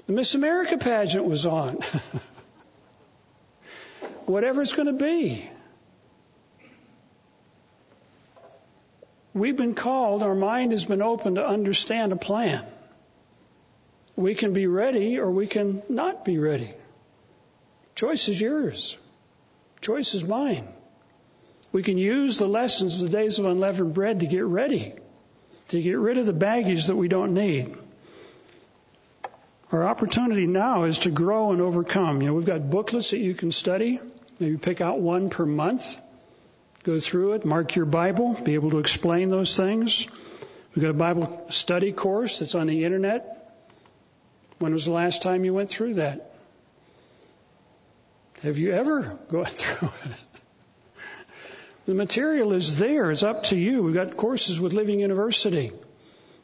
The 0.06 0.12
Miss 0.12 0.34
America 0.34 0.78
pageant 0.78 1.24
was 1.24 1.46
on. 1.46 1.78
Whatever 4.28 4.60
it's 4.60 4.74
going 4.74 4.88
to 4.88 5.04
be. 5.04 5.48
We've 9.32 9.56
been 9.56 9.74
called, 9.74 10.22
our 10.22 10.34
mind 10.34 10.72
has 10.72 10.84
been 10.84 11.00
open 11.00 11.36
to 11.36 11.46
understand 11.46 12.12
a 12.12 12.16
plan. 12.16 12.62
We 14.16 14.34
can 14.34 14.52
be 14.52 14.66
ready 14.66 15.18
or 15.18 15.30
we 15.30 15.46
can 15.46 15.82
not 15.88 16.26
be 16.26 16.36
ready. 16.36 16.74
Choice 17.94 18.28
is 18.28 18.38
yours. 18.38 18.98
Choice 19.80 20.12
is 20.12 20.24
mine. 20.24 20.68
We 21.72 21.82
can 21.82 21.96
use 21.96 22.36
the 22.36 22.48
lessons 22.48 23.00
of 23.00 23.10
the 23.10 23.16
days 23.16 23.38
of 23.38 23.46
unleavened 23.46 23.94
bread 23.94 24.20
to 24.20 24.26
get 24.26 24.44
ready, 24.44 24.92
to 25.68 25.80
get 25.80 25.96
rid 25.96 26.18
of 26.18 26.26
the 26.26 26.34
baggage 26.34 26.88
that 26.88 26.96
we 26.96 27.08
don't 27.08 27.32
need. 27.32 27.74
Our 29.72 29.88
opportunity 29.88 30.46
now 30.46 30.84
is 30.84 30.98
to 31.00 31.10
grow 31.10 31.52
and 31.52 31.62
overcome. 31.62 32.20
You 32.20 32.28
know, 32.28 32.34
we've 32.34 32.44
got 32.44 32.68
booklets 32.68 33.12
that 33.12 33.20
you 33.20 33.34
can 33.34 33.52
study. 33.52 34.00
Maybe 34.38 34.56
pick 34.56 34.80
out 34.80 35.00
one 35.00 35.30
per 35.30 35.44
month 35.44 36.00
go 36.88 36.98
through 36.98 37.32
it, 37.34 37.44
mark 37.44 37.76
your 37.76 37.84
Bible, 37.84 38.32
be 38.32 38.54
able 38.54 38.70
to 38.70 38.78
explain 38.78 39.28
those 39.28 39.54
things. 39.54 40.08
We've 40.74 40.82
got 40.82 40.90
a 40.90 40.94
Bible 40.94 41.44
study 41.50 41.92
course 41.92 42.38
that's 42.38 42.54
on 42.54 42.66
the 42.66 42.84
internet. 42.84 43.34
When 44.58 44.72
was 44.72 44.86
the 44.86 44.92
last 44.92 45.22
time 45.22 45.44
you 45.44 45.52
went 45.52 45.68
through 45.68 45.94
that? 45.94 46.32
Have 48.42 48.56
you 48.56 48.72
ever 48.72 49.18
gone 49.30 49.44
through 49.46 49.90
it? 50.04 50.16
The 51.86 51.94
material 51.94 52.54
is 52.54 52.78
there. 52.78 53.10
It's 53.10 53.22
up 53.22 53.44
to 53.44 53.58
you. 53.58 53.82
We've 53.82 53.94
got 53.94 54.16
courses 54.16 54.58
with 54.58 54.72
Living 54.72 55.00
University 55.00 55.72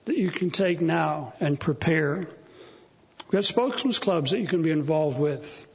that 0.04 0.16
you 0.16 0.30
can 0.30 0.50
take 0.50 0.80
now 0.80 1.32
and 1.40 1.58
prepare. 1.58 2.16
We've 2.16 3.30
got 3.30 3.44
spokesman's 3.44 3.98
clubs 3.98 4.32
that 4.32 4.40
you 4.40 4.46
can 4.46 4.60
be 4.60 4.70
involved 4.70 5.18
with. 5.18 5.66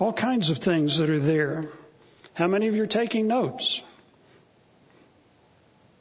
All 0.00 0.14
kinds 0.14 0.48
of 0.48 0.56
things 0.56 0.96
that 0.96 1.10
are 1.10 1.20
there. 1.20 1.68
How 2.32 2.48
many 2.48 2.68
of 2.68 2.74
you 2.74 2.84
are 2.84 2.86
taking 2.86 3.26
notes? 3.26 3.82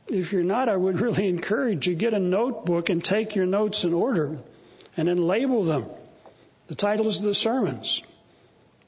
If 0.07 0.31
you're 0.31 0.43
not, 0.43 0.69
I 0.69 0.75
would 0.75 1.01
really 1.07 1.27
encourage 1.27 1.85
you 1.85 1.95
get 1.95 2.13
a 2.13 2.19
notebook 2.19 2.89
and 2.89 3.03
take 3.03 3.35
your 3.35 3.45
notes 3.45 3.83
in 3.83 3.93
order 3.93 4.39
and 4.95 5.09
then 5.09 5.17
label 5.17 5.65
them. 5.65 5.85
The 6.67 6.75
titles 6.75 7.19
of 7.19 7.25
the 7.25 7.35
sermons. 7.35 8.01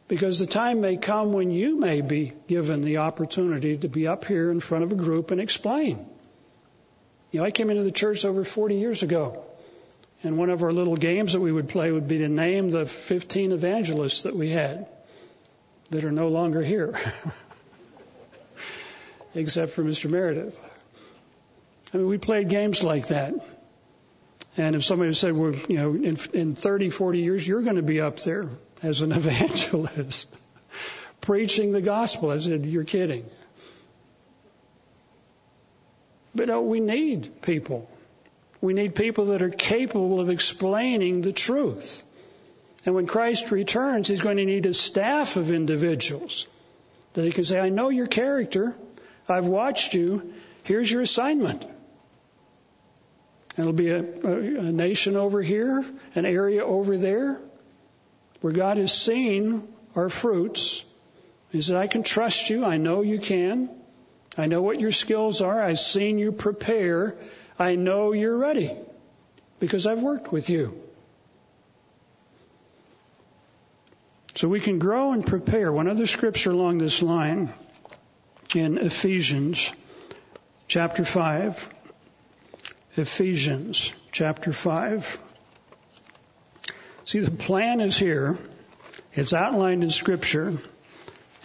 Because 0.07 0.39
the 0.39 0.45
time 0.45 0.79
may 0.79 0.95
come 0.95 1.33
when 1.33 1.51
you 1.51 1.77
may 1.77 1.99
be 1.99 2.31
given 2.47 2.79
the 2.79 2.97
opportunity 2.97 3.77
to 3.77 3.89
be 3.89 4.07
up 4.07 4.23
here 4.23 4.49
in 4.49 4.61
front 4.61 4.85
of 4.85 4.93
a 4.93 4.95
group 4.95 5.31
and 5.31 5.41
explain. 5.41 6.05
You 7.31 7.41
know, 7.41 7.45
I 7.45 7.51
came 7.51 7.69
into 7.69 7.83
the 7.83 7.91
church 7.91 8.23
over 8.23 8.45
40 8.45 8.75
years 8.75 9.03
ago. 9.03 9.43
And 10.23 10.37
one 10.37 10.49
of 10.49 10.63
our 10.63 10.71
little 10.71 10.95
games 10.95 11.33
that 11.33 11.41
we 11.41 11.51
would 11.51 11.67
play 11.67 11.91
would 11.91 12.07
be 12.07 12.19
to 12.19 12.29
name 12.29 12.69
the 12.69 12.85
15 12.85 13.51
evangelists 13.51 14.23
that 14.23 14.35
we 14.35 14.49
had 14.49 14.87
that 15.91 16.03
are 16.03 16.11
no 16.11 16.29
longer 16.29 16.61
here, 16.61 16.99
except 19.35 19.73
for 19.73 19.83
Mr. 19.83 20.09
Meredith. 20.09 20.59
I 21.93 21.97
mean, 21.97 22.07
we 22.07 22.17
played 22.17 22.49
games 22.49 22.83
like 22.83 23.07
that. 23.07 23.33
And 24.57 24.75
if 24.75 24.83
somebody 24.83 25.13
said, 25.13 25.33
well, 25.33 25.53
you 25.69 25.77
know, 25.77 25.93
in, 25.93 26.17
in 26.33 26.55
30, 26.55 26.89
40 26.89 27.19
years, 27.19 27.47
you're 27.47 27.61
going 27.61 27.77
to 27.77 27.81
be 27.81 28.01
up 28.01 28.19
there 28.19 28.49
as 28.81 29.01
an 29.01 29.11
evangelist 29.11 30.27
preaching 31.21 31.71
the 31.71 31.81
gospel, 31.81 32.31
I 32.31 32.39
said, 32.39 32.65
you're 32.65 32.83
kidding. 32.83 33.25
But 36.33 36.61
we 36.61 36.79
need 36.79 37.41
people. 37.41 37.89
We 38.59 38.73
need 38.73 38.95
people 38.95 39.25
that 39.27 39.41
are 39.41 39.49
capable 39.49 40.19
of 40.19 40.29
explaining 40.29 41.21
the 41.21 41.31
truth. 41.31 42.03
And 42.85 42.95
when 42.95 43.05
Christ 43.05 43.51
returns, 43.51 44.07
he's 44.07 44.21
going 44.21 44.37
to 44.37 44.45
need 44.45 44.65
a 44.65 44.73
staff 44.73 45.35
of 45.35 45.51
individuals 45.51 46.47
that 47.13 47.25
he 47.25 47.31
can 47.31 47.43
say, 47.43 47.59
I 47.59 47.69
know 47.69 47.89
your 47.89 48.07
character. 48.07 48.75
I've 49.29 49.45
watched 49.45 49.93
you. 49.93 50.33
Here's 50.63 50.91
your 50.91 51.01
assignment. 51.01 51.65
It'll 53.57 53.73
be 53.73 53.89
a, 53.89 53.99
a, 53.99 54.35
a 54.67 54.71
nation 54.71 55.15
over 55.15 55.41
here, 55.41 55.83
an 56.15 56.25
area 56.25 56.65
over 56.65 56.97
there, 56.97 57.39
where 58.39 58.53
God 58.53 58.77
has 58.77 58.93
seen 58.93 59.67
our 59.95 60.09
fruits. 60.09 60.83
He 61.51 61.61
said, 61.61 61.75
I 61.75 61.87
can 61.87 62.03
trust 62.03 62.49
you. 62.49 62.65
I 62.65 62.77
know 62.77 63.01
you 63.01 63.19
can. 63.19 63.69
I 64.37 64.47
know 64.47 64.61
what 64.61 64.79
your 64.79 64.91
skills 64.91 65.41
are. 65.41 65.61
I've 65.61 65.79
seen 65.79 66.17
you 66.17 66.31
prepare. 66.31 67.17
I 67.59 67.75
know 67.75 68.13
you're 68.13 68.37
ready 68.37 68.75
because 69.59 69.85
I've 69.85 70.01
worked 70.01 70.31
with 70.31 70.49
you. 70.49 70.81
So 74.41 74.47
we 74.47 74.59
can 74.59 74.79
grow 74.79 75.11
and 75.11 75.23
prepare. 75.23 75.71
One 75.71 75.87
other 75.87 76.07
scripture 76.07 76.49
along 76.49 76.79
this 76.79 77.03
line 77.03 77.53
in 78.55 78.79
Ephesians 78.79 79.71
chapter 80.67 81.05
5. 81.05 81.69
Ephesians 82.95 83.93
chapter 84.11 84.51
5. 84.51 85.19
See, 87.05 87.19
the 87.19 87.29
plan 87.29 87.81
is 87.81 87.95
here. 87.95 88.39
It's 89.13 89.31
outlined 89.31 89.83
in 89.83 89.91
scripture. 89.91 90.57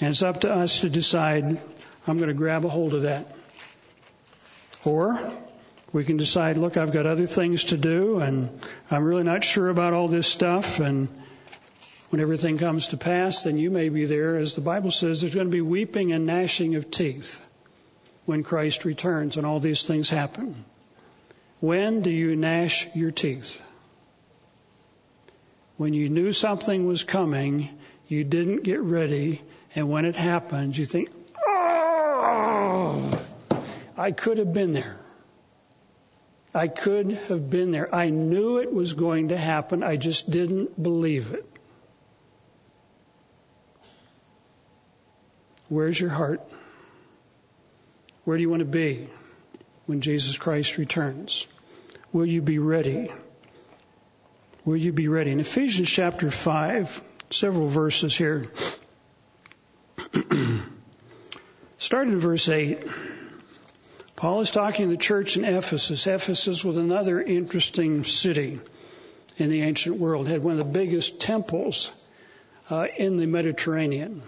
And 0.01 0.09
it's 0.09 0.23
up 0.23 0.41
to 0.41 0.51
us 0.51 0.81
to 0.81 0.89
decide, 0.89 1.61
I'm 2.07 2.17
going 2.17 2.29
to 2.29 2.35
grab 2.35 2.65
a 2.65 2.71
hold 2.71 2.95
of 2.95 3.03
that. 3.03 3.31
Or 4.87 5.21
we 5.93 6.07
can 6.07 6.17
decide, 6.17 6.57
look, 6.57 6.79
I've 6.79 6.95
got 6.95 7.07
other 7.07 7.27
things 7.27 7.65
to 7.65 7.77
do 7.77 8.21
and 8.21 8.59
I'm 8.91 9.05
really 9.05 9.25
not 9.25 9.45
sure 9.45 9.69
about 9.69 9.93
all 9.93 10.09
this 10.09 10.27
stuff 10.27 10.81
and 10.81 11.09
when 12.17 12.23
everything 12.23 12.57
comes 12.57 12.89
to 12.89 12.97
pass, 12.97 13.43
then 13.43 13.59
you 13.59 13.71
may 13.71 13.91
be 13.91 14.07
there. 14.07 14.37
As 14.37 14.55
the 14.55 14.63
Bible 14.63 14.91
says, 14.91 15.21
there's 15.21 15.35
going 15.35 15.49
to 15.49 15.53
be 15.53 15.61
weeping 15.61 16.13
and 16.13 16.25
gnashing 16.25 16.75
of 16.75 16.91
teeth. 16.91 17.43
when 18.25 18.43
Christ 18.43 18.87
returns 18.87 19.37
and 19.37 19.45
all 19.45 19.61
these 19.61 19.87
things 19.87 20.09
happen. 20.09 20.65
When 21.61 22.01
do 22.01 22.09
you 22.09 22.35
gnash 22.35 22.89
your 22.95 23.11
teeth? 23.11 23.63
When 25.77 25.93
you 25.93 26.09
knew 26.09 26.33
something 26.33 26.87
was 26.87 27.05
coming, 27.05 27.69
you 28.09 28.25
didn't 28.25 28.63
get 28.63 28.81
ready, 28.81 29.43
and 29.75 29.91
when 29.91 30.07
it 30.07 30.17
happens, 30.17 30.79
you 30.79 30.87
think, 30.87 31.11
oh, 31.47 33.11
I 33.95 34.13
could 34.13 34.39
have 34.39 34.55
been 34.55 34.73
there. 34.73 34.97
I 36.55 36.69
could 36.69 37.13
have 37.13 37.51
been 37.51 37.73
there. 37.73 37.95
I 37.95 38.09
knew 38.09 38.57
it 38.57 38.73
was 38.73 38.95
going 38.95 39.29
to 39.29 39.37
happen. 39.37 39.83
I 39.83 39.97
just 39.97 40.31
didn't 40.31 40.83
believe 40.83 41.33
it. 41.33 41.56
Where's 45.69 45.99
your 45.99 46.11
heart? 46.11 46.41
Where 48.25 48.37
do 48.37 48.43
you 48.43 48.51
want 48.51 48.61
to 48.61 48.65
be 48.67 49.09
when 49.87 50.01
Jesus 50.01 50.37
Christ 50.37 50.79
returns? 50.79 51.47
Will 52.13 52.27
you 52.27 52.43
be 52.43 52.59
ready? 52.59 53.11
Will 54.65 54.77
you 54.77 54.93
be 54.93 55.09
ready? 55.09 55.33
In 55.33 55.41
Ephesians 55.41 55.91
chapter 55.91 56.31
5, 56.31 57.03
several 57.31 57.69
verses 57.69 58.17
here. 58.17 58.51
Start 61.79 62.09
in 62.09 62.19
verse 62.19 62.49
8. 62.49 62.85
Paul 64.17 64.41
is 64.41 64.51
talking 64.51 64.87
to 64.87 64.97
the 64.97 65.01
church 65.01 65.37
in 65.37 65.45
Ephesus. 65.45 66.07
Ephesus 66.07 66.65
was 66.65 66.77
another 66.77 67.21
interesting 67.21 68.05
city 68.05 68.61
in 69.39 69.51
the 69.51 69.63
ancient 69.63 69.97
world, 69.99 70.27
it 70.27 70.31
had 70.31 70.43
one 70.43 70.59
of 70.59 70.59
the 70.59 70.73
biggest 70.73 71.21
temples 71.21 71.93
uh, 72.71 72.87
in 72.97 73.19
the 73.19 73.27
Mediterranean. 73.27 74.23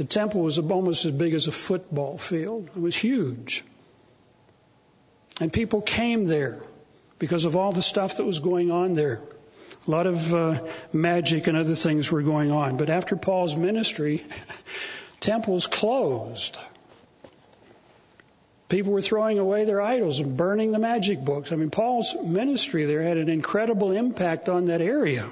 The 0.00 0.06
temple 0.06 0.40
was 0.40 0.58
almost 0.58 1.04
as 1.04 1.10
big 1.10 1.34
as 1.34 1.46
a 1.46 1.52
football 1.52 2.16
field. 2.16 2.70
It 2.74 2.80
was 2.80 2.96
huge. 2.96 3.62
And 5.38 5.52
people 5.52 5.82
came 5.82 6.24
there 6.24 6.62
because 7.18 7.44
of 7.44 7.54
all 7.54 7.72
the 7.72 7.82
stuff 7.82 8.16
that 8.16 8.24
was 8.24 8.40
going 8.40 8.70
on 8.70 8.94
there. 8.94 9.20
A 9.86 9.90
lot 9.90 10.06
of 10.06 10.34
uh, 10.34 10.62
magic 10.94 11.48
and 11.48 11.58
other 11.58 11.74
things 11.74 12.10
were 12.10 12.22
going 12.22 12.50
on. 12.50 12.78
But 12.78 12.88
after 12.88 13.14
Paul's 13.14 13.54
ministry, 13.54 14.24
temples 15.20 15.66
closed. 15.66 16.56
People 18.70 18.92
were 18.92 19.02
throwing 19.02 19.38
away 19.38 19.66
their 19.66 19.82
idols 19.82 20.18
and 20.18 20.34
burning 20.34 20.72
the 20.72 20.78
magic 20.78 21.22
books. 21.22 21.52
I 21.52 21.56
mean, 21.56 21.68
Paul's 21.68 22.16
ministry 22.24 22.86
there 22.86 23.02
had 23.02 23.18
an 23.18 23.28
incredible 23.28 23.90
impact 23.90 24.48
on 24.48 24.64
that 24.72 24.80
area. 24.80 25.30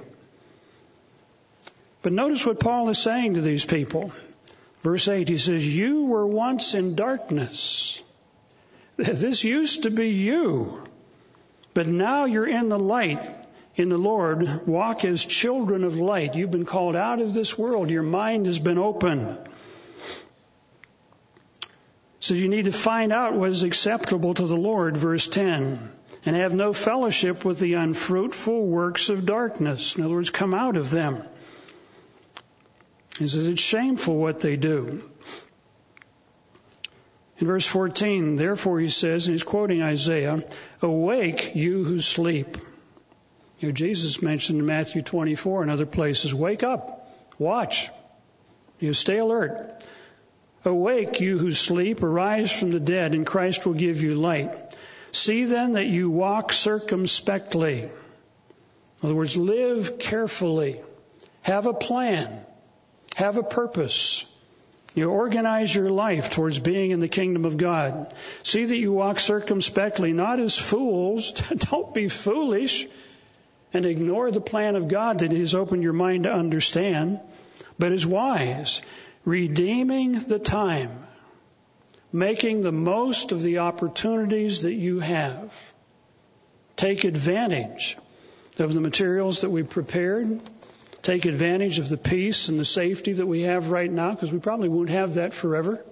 But 2.03 2.13
notice 2.13 2.45
what 2.45 2.61
Paul 2.61 2.91
is 2.91 2.99
saying 2.99 3.33
to 3.33 3.41
these 3.41 3.65
people. 3.65 4.13
Verse 4.83 5.09
8, 5.09 5.29
he 5.29 5.39
says, 5.39 5.67
You 5.67 6.05
were 6.05 6.27
once 6.27 6.75
in 6.75 6.95
darkness. 6.95 8.03
This 8.97 9.45
used 9.45 9.85
to 9.85 9.91
be 9.91 10.11
you. 10.11 10.83
But 11.75 11.87
now 11.87 12.25
you're 12.25 12.49
in 12.49 12.69
the 12.69 12.79
light 12.79 13.29
in 13.77 13.89
the 13.89 13.99
Lord. 13.99 14.67
Walk 14.67 15.05
as 15.05 15.25
children 15.25 15.85
of 15.85 15.99
light. 15.99 16.35
You've 16.35 16.51
been 16.51 16.65
called 16.65 16.97
out 16.97 17.21
of 17.21 17.33
this 17.33 17.57
world. 17.57 17.91
Your 17.91 18.03
mind 18.03 18.47
has 18.47 18.59
been 18.59 18.79
open. 18.79 19.39
So 22.21 22.35
you 22.35 22.49
need 22.49 22.65
to 22.65 22.73
find 22.73 23.13
out 23.13 23.35
what 23.35 23.51
is 23.51 23.63
acceptable 23.63 24.35
to 24.35 24.47
the 24.47 24.57
Lord, 24.57 24.97
verse 24.97 25.29
10, 25.29 25.91
and 26.27 26.37
have 26.37 26.53
no 26.53 26.73
fellowship 26.73 27.45
with 27.45 27.61
the 27.61 27.75
unfruitful 27.75 28.67
works 28.67 29.09
of 29.09 29.25
darkness. 29.25 29.97
In 29.97 30.03
other 30.03 30.15
words, 30.15 30.31
come 30.31 30.53
out 30.53 30.77
of 30.77 30.91
them. 30.91 31.23
He 33.19 33.27
says 33.27 33.49
it's 33.49 33.61
shameful 33.61 34.17
what 34.17 34.41
they 34.41 34.57
do. 34.57 35.03
In 37.39 37.47
verse 37.47 37.67
14, 37.67 38.37
therefore 38.37 38.81
he 38.81 38.89
says, 38.89 39.27
and 39.27 39.35
he's 39.35 39.43
quoting 39.43 39.83
Isaiah, 39.83 40.45
awake 40.83 41.55
you 41.55 41.85
who 41.85 42.01
sleep. 42.01 42.57
You 43.59 43.69
know, 43.69 43.73
Jesus 43.73 44.23
mentioned 44.23 44.61
in 44.61 44.67
Matthew 44.67 45.03
24 45.03 45.63
and 45.63 45.71
other 45.71 45.87
places, 45.87 46.33
wake 46.33 46.63
up, 46.63 47.13
watch, 47.39 47.91
you 48.79 48.89
know, 48.89 48.93
stay 48.93 49.19
alert. 49.19 49.85
Awake 50.65 51.21
you 51.21 51.39
who 51.39 51.53
sleep, 51.53 52.03
arise 52.03 52.57
from 52.57 52.71
the 52.71 52.81
dead, 52.81 53.15
and 53.15 53.27
Christ 53.27 53.67
will 53.67 53.75
give 53.75 54.03
you 54.03 54.15
light. 54.15 54.77
See 55.13 55.45
then 55.45 55.73
that 55.73 55.87
you 55.87 56.11
walk 56.11 56.53
circumspectly. 56.53 57.83
In 57.83 57.91
other 59.03 59.15
words, 59.15 59.37
live 59.37 59.99
carefully. 59.99 60.81
Have 61.43 61.67
a 61.67 61.75
plan. 61.75 62.45
Have 63.19 63.37
a 63.37 63.43
purpose. 63.43 64.25
You 64.95 65.11
organize 65.11 65.75
your 65.75 65.91
life 65.91 66.31
towards 66.31 66.61
being 66.61 66.93
in 66.93 67.01
the 67.01 67.09
kingdom 67.09 67.47
of 67.47 67.57
God. 67.57 68.15
See 68.45 68.65
that 68.65 68.77
you 68.77 68.93
walk 68.93 69.19
circumspectly, 69.19 70.13
not 70.13 70.39
as 70.39 70.57
fools. 70.57 71.33
Don't 71.57 71.93
be 71.93 72.09
foolish 72.09 72.87
and 73.73 73.85
ignore 73.85 74.31
the 74.31 74.41
plan 74.41 74.77
of 74.77 74.87
God 74.87 75.19
that 75.19 75.33
has 75.33 75.57
opened 75.57 75.83
your 75.83 75.95
mind 75.95 76.25
to 76.25 76.33
understand, 76.33 77.19
but 77.77 77.91
as 77.91 78.07
wise, 78.07 78.83
redeeming 79.25 80.13
the 80.13 80.39
time, 80.39 81.05
making 82.13 82.61
the 82.61 82.71
most 82.71 83.33
of 83.33 83.43
the 83.43 83.59
opportunities 83.59 84.63
that 84.63 84.75
you 84.75 85.01
have. 85.01 85.53
Take 86.77 87.03
advantage 87.03 87.99
of 88.61 88.75
the 88.75 88.81
materials 88.81 89.41
that 89.41 89.51
we've 89.51 89.69
prepared 89.69 90.41
take 91.03 91.25
advantage 91.25 91.79
of 91.79 91.89
the 91.89 91.97
peace 91.97 92.49
and 92.49 92.59
the 92.59 92.65
safety 92.65 93.13
that 93.15 93.27
we 93.27 93.43
have 93.43 93.71
right 93.71 93.91
now, 93.91 94.13
because 94.13 94.33
we 94.33 94.39
probably 94.39 94.69
won't 94.69 94.91
have 94.91 95.15
that 95.15 95.33
forever. 95.33 95.85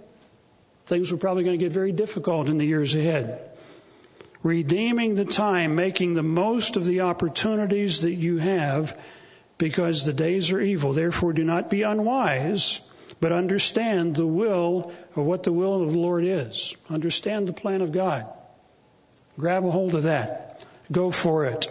Things 0.86 1.12
are 1.12 1.16
probably 1.16 1.44
going 1.44 1.58
to 1.58 1.64
get 1.64 1.72
very 1.72 1.92
difficult 1.92 2.48
in 2.48 2.58
the 2.58 2.66
years 2.66 2.94
ahead. 2.94 3.40
Redeeming 4.42 5.14
the 5.14 5.24
time, 5.24 5.74
making 5.74 6.14
the 6.14 6.22
most 6.22 6.76
of 6.76 6.84
the 6.84 7.00
opportunities 7.00 8.02
that 8.02 8.14
you 8.14 8.38
have, 8.38 8.96
because 9.58 10.04
the 10.04 10.12
days 10.12 10.52
are 10.52 10.60
evil. 10.60 10.92
Therefore, 10.92 11.32
do 11.32 11.42
not 11.42 11.70
be 11.70 11.82
unwise, 11.82 12.80
but 13.20 13.32
understand 13.32 14.14
the 14.14 14.26
will 14.26 14.92
of 15.16 15.24
what 15.24 15.42
the 15.42 15.52
will 15.52 15.82
of 15.82 15.92
the 15.92 15.98
Lord 15.98 16.24
is. 16.24 16.76
Understand 16.90 17.48
the 17.48 17.52
plan 17.52 17.82
of 17.82 17.92
God. 17.92 18.26
Grab 19.38 19.64
a 19.64 19.70
hold 19.70 19.94
of 19.94 20.04
that. 20.04 20.64
Go 20.92 21.10
for 21.10 21.46
it. 21.46 21.70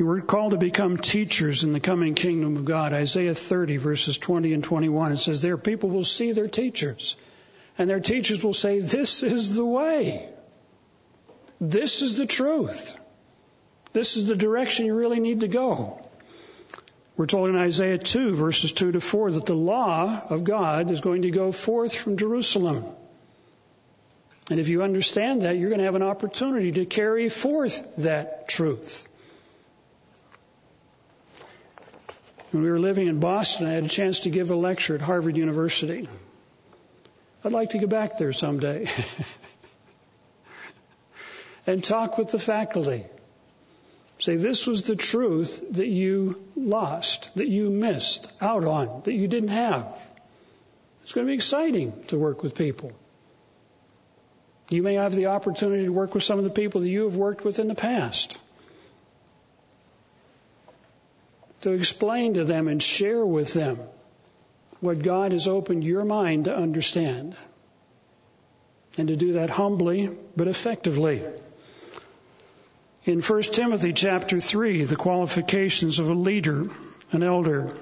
We're 0.00 0.22
called 0.22 0.52
to 0.52 0.56
become 0.56 0.96
teachers 0.96 1.62
in 1.62 1.72
the 1.72 1.80
coming 1.80 2.14
kingdom 2.14 2.56
of 2.56 2.64
God. 2.64 2.92
Isaiah 2.94 3.34
30 3.34 3.76
verses 3.76 4.16
20 4.16 4.54
and 4.54 4.64
21. 4.64 5.12
It 5.12 5.16
says 5.18 5.42
there 5.42 5.58
people 5.58 5.90
will 5.90 6.04
see 6.04 6.32
their 6.32 6.48
teachers 6.48 7.16
and 7.76 7.88
their 7.88 8.00
teachers 8.00 8.42
will 8.42 8.54
say, 8.54 8.80
this 8.80 9.22
is 9.22 9.54
the 9.54 9.64
way. 9.64 10.28
This 11.60 12.02
is 12.02 12.18
the 12.18 12.26
truth. 12.26 12.94
This 13.92 14.16
is 14.16 14.26
the 14.26 14.36
direction 14.36 14.86
you 14.86 14.94
really 14.94 15.20
need 15.20 15.40
to 15.40 15.48
go. 15.48 16.00
We're 17.16 17.26
told 17.26 17.50
in 17.50 17.56
Isaiah 17.56 17.98
2 17.98 18.34
verses 18.34 18.72
2 18.72 18.92
to 18.92 19.00
4 19.00 19.32
that 19.32 19.46
the 19.46 19.54
law 19.54 20.22
of 20.30 20.44
God 20.44 20.90
is 20.90 21.02
going 21.02 21.22
to 21.22 21.30
go 21.30 21.52
forth 21.52 21.94
from 21.94 22.16
Jerusalem. 22.16 22.86
And 24.48 24.58
if 24.58 24.68
you 24.68 24.82
understand 24.82 25.42
that, 25.42 25.58
you're 25.58 25.68
going 25.68 25.80
to 25.80 25.84
have 25.84 25.94
an 25.94 26.02
opportunity 26.02 26.72
to 26.72 26.86
carry 26.86 27.28
forth 27.28 27.96
that 27.98 28.48
truth. 28.48 29.06
When 32.50 32.64
we 32.64 32.70
were 32.70 32.80
living 32.80 33.06
in 33.06 33.20
Boston, 33.20 33.66
I 33.66 33.72
had 33.72 33.84
a 33.84 33.88
chance 33.88 34.20
to 34.20 34.30
give 34.30 34.50
a 34.50 34.56
lecture 34.56 34.96
at 34.96 35.00
Harvard 35.00 35.36
University. 35.36 36.08
I'd 37.44 37.52
like 37.52 37.70
to 37.70 37.78
go 37.78 37.86
back 37.86 38.18
there 38.18 38.32
someday 38.32 38.88
and 41.66 41.82
talk 41.82 42.18
with 42.18 42.32
the 42.32 42.40
faculty. 42.40 43.06
Say, 44.18 44.36
this 44.36 44.66
was 44.66 44.82
the 44.82 44.96
truth 44.96 45.64
that 45.72 45.86
you 45.86 46.44
lost, 46.56 47.34
that 47.36 47.46
you 47.46 47.70
missed 47.70 48.30
out 48.40 48.64
on, 48.64 49.02
that 49.04 49.14
you 49.14 49.28
didn't 49.28 49.50
have. 49.50 49.86
It's 51.02 51.12
going 51.12 51.26
to 51.26 51.30
be 51.30 51.34
exciting 51.34 52.04
to 52.08 52.18
work 52.18 52.42
with 52.42 52.56
people. 52.56 52.92
You 54.68 54.82
may 54.82 54.94
have 54.94 55.14
the 55.14 55.26
opportunity 55.26 55.84
to 55.84 55.92
work 55.92 56.14
with 56.14 56.24
some 56.24 56.38
of 56.38 56.44
the 56.44 56.50
people 56.50 56.80
that 56.82 56.88
you 56.88 57.04
have 57.04 57.16
worked 57.16 57.44
with 57.44 57.60
in 57.60 57.68
the 57.68 57.74
past. 57.74 58.36
To 61.62 61.72
explain 61.72 62.34
to 62.34 62.44
them 62.44 62.68
and 62.68 62.82
share 62.82 63.24
with 63.24 63.52
them 63.52 63.78
what 64.80 65.02
God 65.02 65.32
has 65.32 65.46
opened 65.46 65.84
your 65.84 66.04
mind 66.04 66.46
to 66.46 66.56
understand. 66.56 67.36
And 68.98 69.08
to 69.08 69.16
do 69.16 69.34
that 69.34 69.50
humbly 69.50 70.10
but 70.36 70.48
effectively. 70.48 71.22
In 73.04 73.20
1 73.20 73.42
Timothy 73.42 73.92
chapter 73.92 74.40
3, 74.40 74.84
the 74.84 74.96
qualifications 74.96 75.98
of 75.98 76.10
a 76.10 76.14
leader, 76.14 76.68
an 77.12 77.22
elder, 77.22 77.72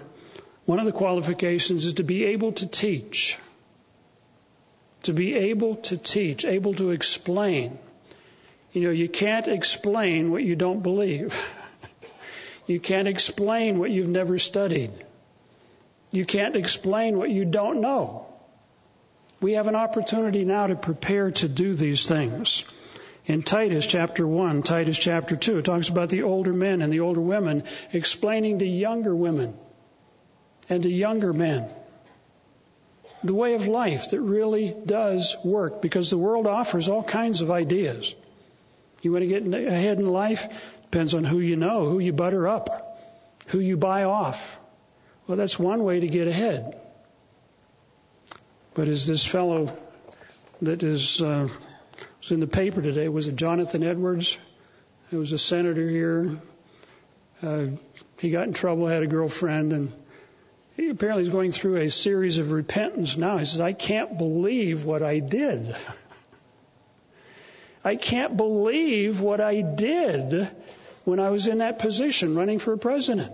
one 0.65 0.79
of 0.79 0.85
the 0.85 0.93
qualifications 0.93 1.87
is 1.87 1.95
to 1.95 2.05
be 2.05 2.25
able 2.25 2.53
to 2.53 2.67
teach. 2.67 3.39
To 5.05 5.13
be 5.13 5.35
able 5.35 5.77
to 5.77 5.97
teach, 5.97 6.45
able 6.45 6.75
to 6.75 6.91
explain. 6.91 7.79
You 8.73 8.83
know, 8.83 8.91
you 8.91 9.09
can't 9.09 9.49
explain 9.49 10.31
what 10.31 10.43
you 10.43 10.57
don't 10.57 10.83
believe. 10.83 11.35
You 12.69 12.79
can't 12.79 13.09
explain 13.09 13.79
what 13.79 13.91
you've 13.91 14.09
never 14.09 14.39
studied. 14.39 14.91
You 16.13 16.27
can't 16.27 16.55
explain 16.55 17.17
what 17.17 17.31
you 17.31 17.47
don't 17.47 17.81
know. 17.81 18.27
We 19.41 19.55
have 19.55 19.69
an 19.69 19.75
opportunity 19.75 20.45
now 20.45 20.67
to 20.67 20.77
prepare 20.77 21.31
to 21.31 21.49
do 21.49 21.75
these 21.75 22.07
things. 22.07 22.65
In 23.25 23.43
Titus 23.43 23.87
chapter 23.87 24.27
1, 24.27 24.63
Titus 24.63 24.99
chapter 24.99 25.35
2, 25.35 25.59
it 25.59 25.65
talks 25.65 25.89
about 25.89 26.11
the 26.11 26.25
older 26.25 26.53
men 26.53 26.83
and 26.83 26.93
the 26.93 27.01
older 27.01 27.21
women 27.23 27.65
explaining 27.93 28.59
to 28.59 28.67
younger 28.67 29.17
women 29.17 29.55
and 30.69 30.83
to 30.83 30.91
younger 30.91 31.33
men 31.33 31.71
the 33.25 33.35
way 33.35 33.55
of 33.55 33.67
life 33.67 34.11
that 34.11 34.21
really 34.21 34.75
does 34.87 35.37
work 35.43 35.81
because 35.81 36.11
the 36.11 36.19
world 36.19 36.47
offers 36.47 36.89
all 36.89 37.03
kinds 37.03 37.41
of 37.41 37.51
ideas. 37.51 38.15
You 39.03 39.13
want 39.13 39.23
to 39.23 39.29
get 39.29 39.43
ahead 39.43 39.99
in 39.99 40.09
life? 40.09 40.49
Depends 40.91 41.13
on 41.13 41.23
who 41.23 41.41
you 41.41 41.57
know, 41.57 41.85
who 41.85 41.99
you 41.99 42.15
butter 42.15 42.49
up, 42.49 42.99
who 43.49 43.61
you 43.61 43.77
buy 43.77 44.05
off. 44.05 44.59
Well, 45.27 45.37
that's 45.37 45.59
one 45.59 45.85
way 45.85 46.01
to 46.01 46.09
get 46.09 46.29
ahead. 46.29 46.81
But 48.73 48.89
as 48.89 49.07
this 49.07 49.23
fellow 49.23 49.77
that 50.63 50.83
is 50.83 51.21
uh, 51.21 51.49
was 52.23 52.31
in 52.31 52.41
the 52.41 52.47
paper 52.47 52.81
today 52.81 53.11
was 53.11 53.29
it 53.29 53.37
Jonathan 53.37 53.83
Edwards? 53.83 54.39
He 55.11 55.17
was 55.17 55.33
a 55.33 55.39
senator 55.39 55.87
here. 55.87 56.41
Uh, 57.43 57.67
he 58.19 58.31
got 58.31 58.47
in 58.47 58.55
trouble, 58.55 58.87
had 58.87 59.03
a 59.03 59.07
girlfriend, 59.07 59.75
and 59.75 59.93
he 60.75 60.89
apparently 60.89 61.23
is 61.23 61.29
going 61.29 61.53
through 61.53 61.77
a 61.77 61.91
series 61.91 62.39
of 62.39 62.51
repentance 62.51 63.19
now. 63.19 63.37
He 63.37 63.45
says, 63.45 63.61
"I 63.61 63.75
can't 63.75 64.17
believe 64.17 64.87
what 64.87 65.03
I 65.03 65.19
did. 65.19 65.77
I 67.85 67.97
can't 67.97 68.39
believe 68.39 69.21
what 69.21 69.43
I 69.43 69.61
did 69.61 70.51
when 71.09 71.21
I 71.21 71.31
was 71.31 71.47
in 71.47 71.59
that 71.59 71.79
position, 71.79 72.35
running 72.37 72.59
for 72.59 72.77
president." 72.77 73.33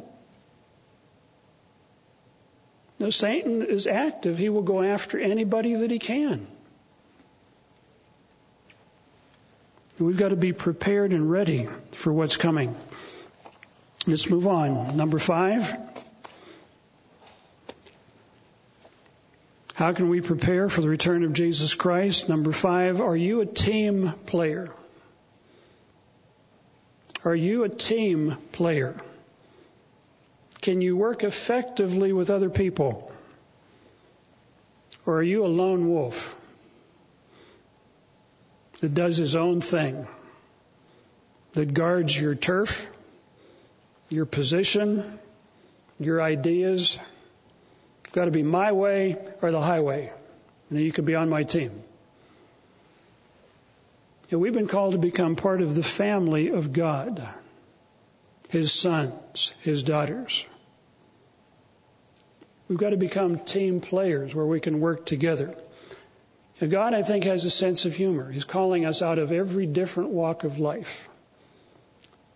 Now, 3.00 3.10
Satan 3.10 3.62
is 3.62 3.88
active. 3.88 4.38
He 4.38 4.48
will 4.48 4.62
go 4.62 4.80
after 4.82 5.18
anybody 5.18 5.74
that 5.74 5.90
he 5.90 5.98
can. 5.98 6.46
We've 9.98 10.16
got 10.16 10.28
to 10.28 10.36
be 10.36 10.52
prepared 10.52 11.12
and 11.12 11.28
ready 11.30 11.68
for 11.92 12.12
what's 12.12 12.36
coming. 12.36 12.76
Let's 14.06 14.28
move 14.30 14.46
on. 14.46 14.96
Number 14.96 15.18
five. 15.18 15.76
How 19.74 19.92
can 19.92 20.08
we 20.08 20.20
prepare 20.20 20.68
for 20.68 20.80
the 20.80 20.88
return 20.88 21.24
of 21.24 21.32
Jesus 21.32 21.74
Christ? 21.74 22.28
Number 22.28 22.52
five, 22.52 23.00
are 23.00 23.16
you 23.16 23.40
a 23.40 23.46
team 23.46 24.12
player? 24.26 24.70
Are 27.24 27.34
you 27.34 27.64
a 27.64 27.68
team 27.70 28.36
player? 28.52 28.94
Can 30.60 30.82
you 30.82 30.96
work 30.96 31.24
effectively 31.24 32.12
with 32.12 32.28
other 32.28 32.50
people? 32.50 33.10
Or 35.06 35.18
are 35.18 35.22
you 35.22 35.44
a 35.44 35.48
lone 35.48 35.88
wolf 35.88 36.36
that 38.80 38.92
does 38.92 39.16
his 39.16 39.36
own 39.36 39.60
thing, 39.62 40.06
that 41.52 41.72
guards 41.72 42.18
your 42.18 42.34
turf, 42.34 42.86
your 44.10 44.26
position, 44.26 45.18
your 45.98 46.20
ideas? 46.20 46.98
It's 48.04 48.12
got 48.12 48.26
to 48.26 48.30
be 48.30 48.42
my 48.42 48.72
way 48.72 49.16
or 49.40 49.50
the 49.50 49.62
highway. 49.62 50.12
And 50.68 50.78
you 50.78 50.92
can 50.92 51.04
be 51.04 51.14
on 51.14 51.30
my 51.30 51.42
team. 51.42 51.82
And 54.30 54.40
we've 54.40 54.54
been 54.54 54.68
called 54.68 54.92
to 54.92 54.98
become 54.98 55.36
part 55.36 55.60
of 55.60 55.74
the 55.74 55.82
family 55.82 56.48
of 56.48 56.72
God, 56.72 57.26
His 58.48 58.72
sons, 58.72 59.54
His 59.60 59.82
daughters. 59.82 60.44
We've 62.68 62.78
got 62.78 62.90
to 62.90 62.96
become 62.96 63.38
team 63.38 63.80
players 63.80 64.34
where 64.34 64.46
we 64.46 64.60
can 64.60 64.80
work 64.80 65.04
together. 65.04 65.54
God, 66.66 66.94
I 66.94 67.02
think, 67.02 67.24
has 67.24 67.44
a 67.44 67.50
sense 67.50 67.84
of 67.84 67.94
humor. 67.94 68.30
He's 68.30 68.44
calling 68.44 68.86
us 68.86 69.02
out 69.02 69.18
of 69.18 69.32
every 69.32 69.66
different 69.66 70.10
walk 70.10 70.44
of 70.44 70.58
life. 70.58 71.08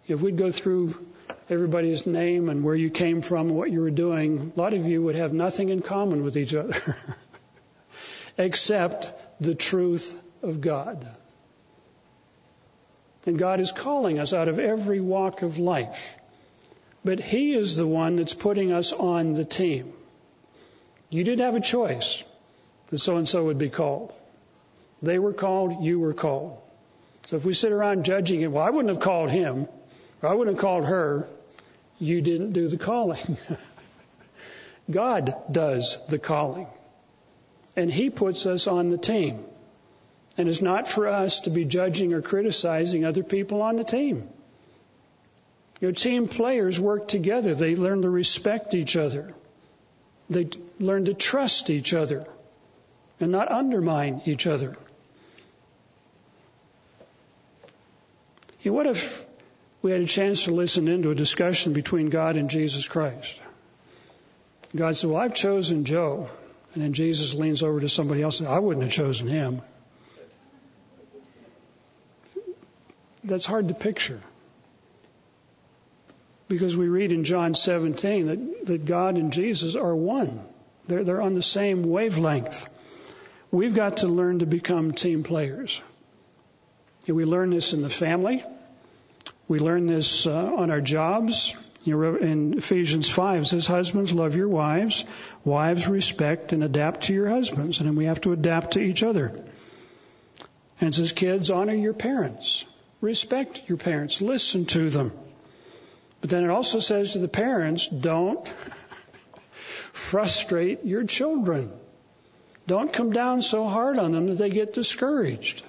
If 0.07 0.20
we'd 0.20 0.36
go 0.36 0.51
through 0.51 1.07
everybody's 1.49 2.07
name 2.07 2.49
and 2.49 2.62
where 2.62 2.74
you 2.74 2.91
came 2.91 3.22
from 3.22 3.49
and 3.49 3.57
what 3.57 3.70
you 3.70 3.80
were 3.80 3.91
doing, 3.91 4.53
a 4.55 4.61
lot 4.61 4.74
of 4.74 4.86
you 4.86 5.03
would 5.03 5.14
have 5.14 5.32
nothing 5.32 5.70
in 5.70 5.80
common 5.82 6.24
with 6.24 6.36
each 6.36 6.55
other 6.55 6.97
except 8.39 9.11
the 9.41 9.55
truth 9.55 10.18
of 10.43 10.61
God. 10.61 11.07
And 13.27 13.39
God 13.39 13.61
is 13.61 13.73
calling 13.73 14.19
us 14.19 14.33
out 14.33 14.49
of 14.49 14.59
every 14.59 15.01
walk 15.01 15.43
of 15.43 15.59
life. 15.59 16.16
But 17.05 17.21
He 17.21 17.55
is 17.55 17.77
the 17.77 17.87
one 17.87 18.16
that's 18.16 18.35
putting 18.35 18.73
us 18.73 18.93
on 18.93 19.35
the 19.35 19.45
team. 19.45 19.93
You 21.11 21.25
didn't 21.25 21.45
have 21.45 21.55
a 21.55 21.61
choice 21.61 22.25
that 22.91 22.99
so 22.99 23.16
and 23.16 23.29
so 23.29 23.45
would 23.45 23.59
be 23.59 23.71
called. 23.71 24.12
They 25.03 25.19
were 25.19 25.33
called, 25.33 25.85
you 25.85 25.99
were 26.01 26.12
called. 26.12 26.59
So 27.27 27.37
if 27.37 27.45
we 27.45 27.53
sit 27.53 27.73
around 27.73 28.05
judging 28.05 28.41
it, 28.41 28.51
well, 28.51 28.64
I 28.64 28.71
wouldn't 28.71 28.95
have 28.95 29.03
called 29.03 29.31
him, 29.31 29.69
or 30.23 30.29
I 30.29 30.35
wouldn't 30.35 30.57
have 30.57 30.62
called 30.62 30.87
her, 30.87 31.29
you 31.99 32.21
didn't 32.21 32.53
do 32.53 32.69
the 32.69 32.79
calling. 32.79 33.37
God 34.91 35.35
does 35.51 35.99
the 36.09 36.19
calling. 36.19 36.66
And 37.77 37.93
He 37.93 38.11
puts 38.11 38.47
us 38.47 38.66
on 38.66 38.89
the 38.89 38.99
team. 38.99 39.45
And 40.39 40.49
it's 40.49 40.62
not 40.62 40.86
for 40.86 41.09
us 41.09 41.41
to 41.41 41.51
be 41.51 41.64
judging 41.64 42.14
or 42.14 42.22
criticizing 42.22 43.05
other 43.05 43.24
people 43.24 43.61
on 43.61 43.74
the 43.74 43.84
team. 43.84 44.28
Your 45.80 45.93
team 45.93 46.28
players 46.28 46.78
work 46.78 47.09
together. 47.09 47.55
They 47.55 47.74
learn 47.74 48.03
to 48.03 48.11
respect 48.11 48.72
each 48.72 48.95
other. 48.95 49.34
They 50.30 50.49
learn 50.78 51.07
to 51.07 51.14
trust 51.14 51.70
each 51.70 51.93
other 51.93 52.24
and 53.18 53.32
not 53.32 53.51
undermine 53.51 54.22
each 54.26 54.47
other. 54.47 54.76
You 58.62 58.70
know, 58.70 58.76
what 58.76 58.86
if 58.86 59.24
we 59.82 59.91
had 59.91 60.03
a 60.03 60.07
chance 60.07 60.45
to 60.45 60.53
listen 60.53 60.86
into 60.89 61.11
a 61.11 61.14
discussion 61.14 61.72
between 61.72 62.11
God 62.11 62.36
and 62.36 62.49
Jesus 62.49 62.86
Christ? 62.86 63.41
God 64.74 64.97
said, 64.97 65.11
Well, 65.11 65.20
I've 65.20 65.34
chosen 65.34 65.84
Joe. 65.84 66.28
And 66.74 66.82
then 66.82 66.93
Jesus 66.93 67.34
leans 67.34 67.62
over 67.62 67.80
to 67.80 67.89
somebody 67.89 68.22
else 68.22 68.41
and 68.41 68.47
says, 68.47 68.57
I 68.57 68.61
wouldn't 68.61 68.84
have 68.84 68.93
chosen 68.93 69.26
him. 69.26 69.62
That's 73.29 73.47
hard 73.47 73.68
to 73.68 73.74
picture. 73.74 74.20
Because 76.49 76.76
we 76.76 76.89
read 76.89 77.12
in 77.12 77.24
John 77.24 77.55
17 77.55 78.26
that, 78.26 78.66
that 78.66 78.85
God 78.87 79.16
and 79.16 79.33
Jesus 79.33 79.76
are 79.76 79.95
one. 79.95 80.41
They're, 80.87 81.05
they're 81.05 81.20
on 81.20 81.35
the 81.35 81.43
same 81.43 81.83
wavelength. 81.83 82.68
We've 83.51 83.74
got 83.74 83.99
to 83.99 84.09
learn 84.09 84.41
to 84.41 84.47
become 84.47 84.93
team 84.93 85.22
players. 85.22 85.81
we 87.07 87.24
learn 87.24 87.51
this 87.51 87.74
in 87.74 87.83
the 87.83 87.91
family. 87.91 88.43
We 89.47 89.59
learn 89.59 89.87
this 89.87 90.26
uh, 90.26 90.53
on 90.57 90.70
our 90.70 90.81
jobs. 90.81 91.55
You 91.85 91.97
know, 91.97 92.16
in 92.16 92.59
Ephesians 92.59 93.09
5 93.09 93.43
it 93.43 93.47
says, 93.47 93.66
Husbands, 93.66 94.12
love 94.12 94.35
your 94.35 94.49
wives. 94.49 95.05
Wives, 95.45 95.89
respect 95.89 96.53
and 96.53 96.64
adapt 96.64 97.05
to 97.05 97.14
your 97.14 97.29
husbands. 97.29 97.81
And 97.81 97.89
then 97.89 97.97
we 97.97 98.07
have 98.07 98.20
to 98.22 98.33
adapt 98.33 98.72
to 98.72 98.81
each 98.81 99.03
other. 99.03 99.29
And 100.81 100.91
it 100.91 100.95
says, 100.95 101.12
Kids, 101.12 101.51
honor 101.51 101.74
your 101.74 101.95
parents. 101.95 102.64
Respect 103.01 103.69
your 103.69 103.79
parents. 103.79 104.21
Listen 104.21 104.65
to 104.67 104.91
them. 104.91 105.13
But 106.21 106.31
then 106.31 106.45
it 106.45 106.51
also 106.51 106.81
says 106.81 107.13
to 107.13 107.19
the 107.19 107.29
parents, 107.29 107.87
don't 107.87 108.47
frustrate 109.93 110.85
your 110.85 111.05
children. 111.05 111.71
Don't 112.67 112.93
come 112.93 113.13
down 113.13 113.41
so 113.41 113.67
hard 113.67 113.99
on 113.99 114.13
them 114.13 114.27
that 114.27 114.39
they 114.39 114.51
get 114.51 114.73
discouraged. 114.73 115.65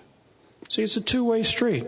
See, 0.69 0.83
it's 0.83 0.97
a 0.97 1.01
two-way 1.01 1.43
street. 1.43 1.85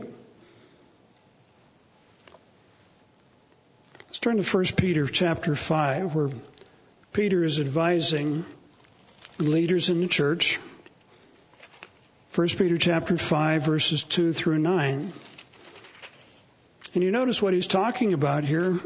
Let's 4.08 4.20
turn 4.20 4.42
to 4.42 4.44
1 4.44 4.66
Peter 4.78 5.08
chapter 5.08 5.56
5, 5.56 6.16
where 6.16 6.30
Peter 7.14 7.44
is 7.44 7.60
advising 7.60 8.46
leaders 9.40 9.90
in 9.90 10.02
the 10.02 10.08
church. 10.08 10.60
1 12.36 12.48
Peter 12.50 12.78
chapter 12.78 13.18
5, 13.18 13.64
verses 13.64 14.04
2 14.04 14.32
through 14.32 14.60
9. 14.60 15.12
And 16.94 17.04
you 17.04 17.12
notice 17.12 17.42
what 17.42 17.54
he's 17.54 17.68
talking 17.68 18.14
about 18.14 18.44
here. 18.44 18.74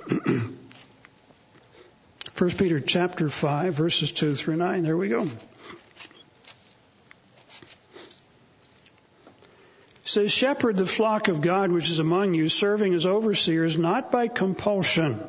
1 2.38 2.50
Peter 2.52 2.80
chapter 2.80 3.30
5 3.30 3.74
verses 3.74 4.12
2 4.12 4.36
through 4.36 4.58
9. 4.58 4.84
There 4.84 4.98
we 4.98 5.10
go. 5.10 5.24
It 5.24 5.32
says, 10.04 10.32
Shepherd 10.32 10.78
the 10.78 10.86
flock 10.86 11.30
of 11.30 11.42
God 11.42 11.72
which 11.72 11.90
is 11.90 12.00
among 12.00 12.36
you, 12.36 12.48
serving 12.50 12.94
as 12.94 13.08
overseers, 13.08 13.78
not 13.78 14.12
by 14.12 14.28
compulsion. 14.28 15.24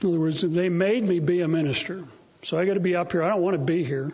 In 0.00 0.08
other 0.08 0.20
words, 0.20 0.40
they 0.40 0.68
made 0.68 1.04
me 1.04 1.20
be 1.20 1.40
a 1.40 1.48
minister. 1.48 2.04
So 2.42 2.58
I 2.58 2.64
got 2.64 2.74
to 2.74 2.80
be 2.80 2.96
up 2.96 3.12
here. 3.12 3.22
I 3.22 3.28
don't 3.28 3.42
want 3.42 3.54
to 3.54 3.62
be 3.62 3.82
here. 3.82 4.12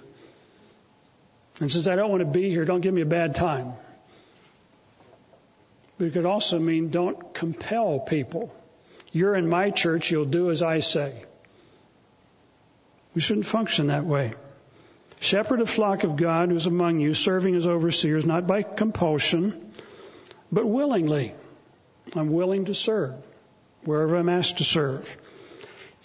And 1.61 1.71
since 1.71 1.87
I 1.87 1.97
don't 1.97 2.11
want 2.11 2.21
to 2.21 2.27
be 2.27 2.51
here, 2.51 2.65
don't 2.65 2.81
give 2.81 2.95
me 2.95 3.03
a 3.03 3.07
bad 3.07 3.35
time. 3.35 3.75
But 6.03 6.09
it 6.09 6.15
could 6.15 6.27
also 6.27 6.59
mean 6.59 6.89
don't 6.89 7.33
compel 7.33 8.01
people. 8.01 8.53
You're 9.13 9.37
in 9.37 9.49
my 9.49 9.71
church, 9.71 10.11
you'll 10.11 10.25
do 10.25 10.51
as 10.51 10.61
I 10.61 10.81
say. 10.81 11.25
We 13.15 13.21
shouldn't 13.21 13.47
function 13.47 13.87
that 13.87 14.05
way. 14.05 14.33
Shepherd 15.21 15.61
a 15.61 15.65
flock 15.65 16.03
of 16.03 16.17
God 16.17 16.49
who's 16.49 16.67
among 16.67 16.99
you, 16.99 17.15
serving 17.15 17.55
as 17.55 17.69
overseers, 17.69 18.27
not 18.27 18.49
by 18.49 18.65
compulsion, 18.65 19.71
but 20.51 20.67
willingly. 20.67 21.35
I'm 22.17 22.33
willing 22.33 22.65
to 22.65 22.75
serve 22.75 23.15
wherever 23.85 24.17
I'm 24.17 24.29
asked 24.29 24.59
to 24.59 24.65
serve. 24.65 25.17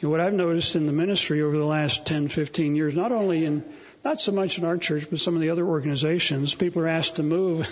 What 0.02 0.20
I've 0.20 0.32
noticed 0.32 0.76
in 0.76 0.86
the 0.86 0.92
ministry 0.92 1.42
over 1.42 1.58
the 1.58 1.66
last 1.66 2.06
10, 2.06 2.28
15 2.28 2.76
years, 2.76 2.96
not 2.96 3.12
only 3.12 3.46
in, 3.46 3.66
not 4.06 4.22
so 4.22 4.32
much 4.32 4.60
in 4.60 4.64
our 4.64 4.78
church, 4.78 5.10
but 5.10 5.18
some 5.18 5.34
of 5.34 5.42
the 5.42 5.50
other 5.50 5.66
organizations, 5.66 6.54
people 6.54 6.84
are 6.84 6.88
asked 6.88 7.16
to 7.16 7.24
move. 7.24 7.66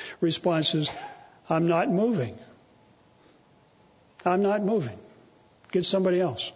Response 0.22 0.74
is, 0.74 0.90
I'm 1.48 1.66
not 1.66 1.90
moving. 1.90 2.38
I'm 4.24 4.42
not 4.42 4.64
moving. 4.64 4.98
Get 5.70 5.86
somebody 5.86 6.20
else. 6.20 6.52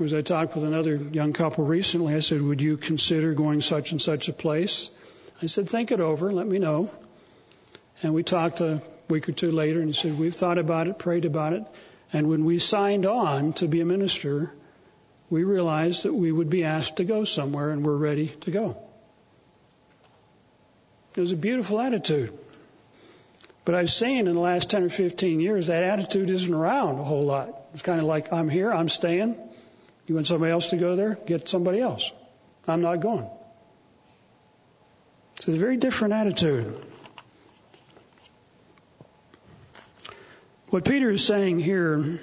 As 0.00 0.14
I 0.14 0.22
talked 0.22 0.54
with 0.54 0.64
another 0.64 0.96
young 0.96 1.32
couple 1.32 1.64
recently, 1.64 2.14
I 2.14 2.20
said, 2.20 2.40
Would 2.40 2.60
you 2.60 2.76
consider 2.76 3.34
going 3.34 3.60
such 3.60 3.92
and 3.92 4.00
such 4.00 4.28
a 4.28 4.32
place? 4.32 4.90
I 5.40 5.46
said, 5.46 5.68
Think 5.68 5.92
it 5.92 6.00
over, 6.00 6.32
let 6.32 6.46
me 6.46 6.58
know. 6.58 6.90
And 8.02 8.14
we 8.14 8.22
talked 8.22 8.60
a 8.60 8.82
week 9.08 9.28
or 9.28 9.32
two 9.32 9.50
later, 9.50 9.80
and 9.80 9.88
he 9.88 9.94
said, 9.94 10.18
We've 10.18 10.34
thought 10.34 10.58
about 10.58 10.88
it, 10.88 10.98
prayed 10.98 11.24
about 11.24 11.52
it. 11.52 11.64
And 12.12 12.28
when 12.28 12.44
we 12.44 12.58
signed 12.58 13.06
on 13.06 13.52
to 13.54 13.68
be 13.68 13.80
a 13.80 13.84
minister, 13.84 14.52
we 15.30 15.44
realized 15.44 16.04
that 16.04 16.14
we 16.14 16.32
would 16.32 16.50
be 16.50 16.64
asked 16.64 16.96
to 16.96 17.04
go 17.04 17.24
somewhere, 17.24 17.70
and 17.70 17.84
we're 17.84 17.96
ready 17.96 18.28
to 18.42 18.50
go. 18.50 18.76
It 21.16 21.20
was 21.20 21.32
a 21.32 21.36
beautiful 21.36 21.80
attitude. 21.80 22.36
But 23.64 23.76
I've 23.76 23.90
seen 23.90 24.26
in 24.26 24.34
the 24.34 24.40
last 24.40 24.70
10 24.70 24.84
or 24.84 24.88
15 24.88 25.40
years 25.40 25.68
that 25.68 25.84
attitude 25.84 26.30
isn't 26.30 26.52
around 26.52 26.98
a 26.98 27.04
whole 27.04 27.24
lot. 27.24 27.56
It's 27.74 27.82
kind 27.82 28.00
of 28.00 28.06
like, 28.06 28.32
I'm 28.32 28.48
here, 28.48 28.72
I'm 28.72 28.88
staying. 28.88 29.36
You 30.06 30.14
want 30.16 30.26
somebody 30.26 30.50
else 30.50 30.70
to 30.70 30.76
go 30.76 30.96
there? 30.96 31.16
Get 31.26 31.48
somebody 31.48 31.80
else. 31.80 32.12
I'm 32.66 32.80
not 32.80 33.00
going. 33.00 33.28
It's 35.36 35.46
a 35.48 35.52
very 35.52 35.76
different 35.76 36.14
attitude. 36.14 36.78
What 40.70 40.84
Peter 40.84 41.10
is 41.10 41.24
saying 41.24 41.60
here 41.60 42.20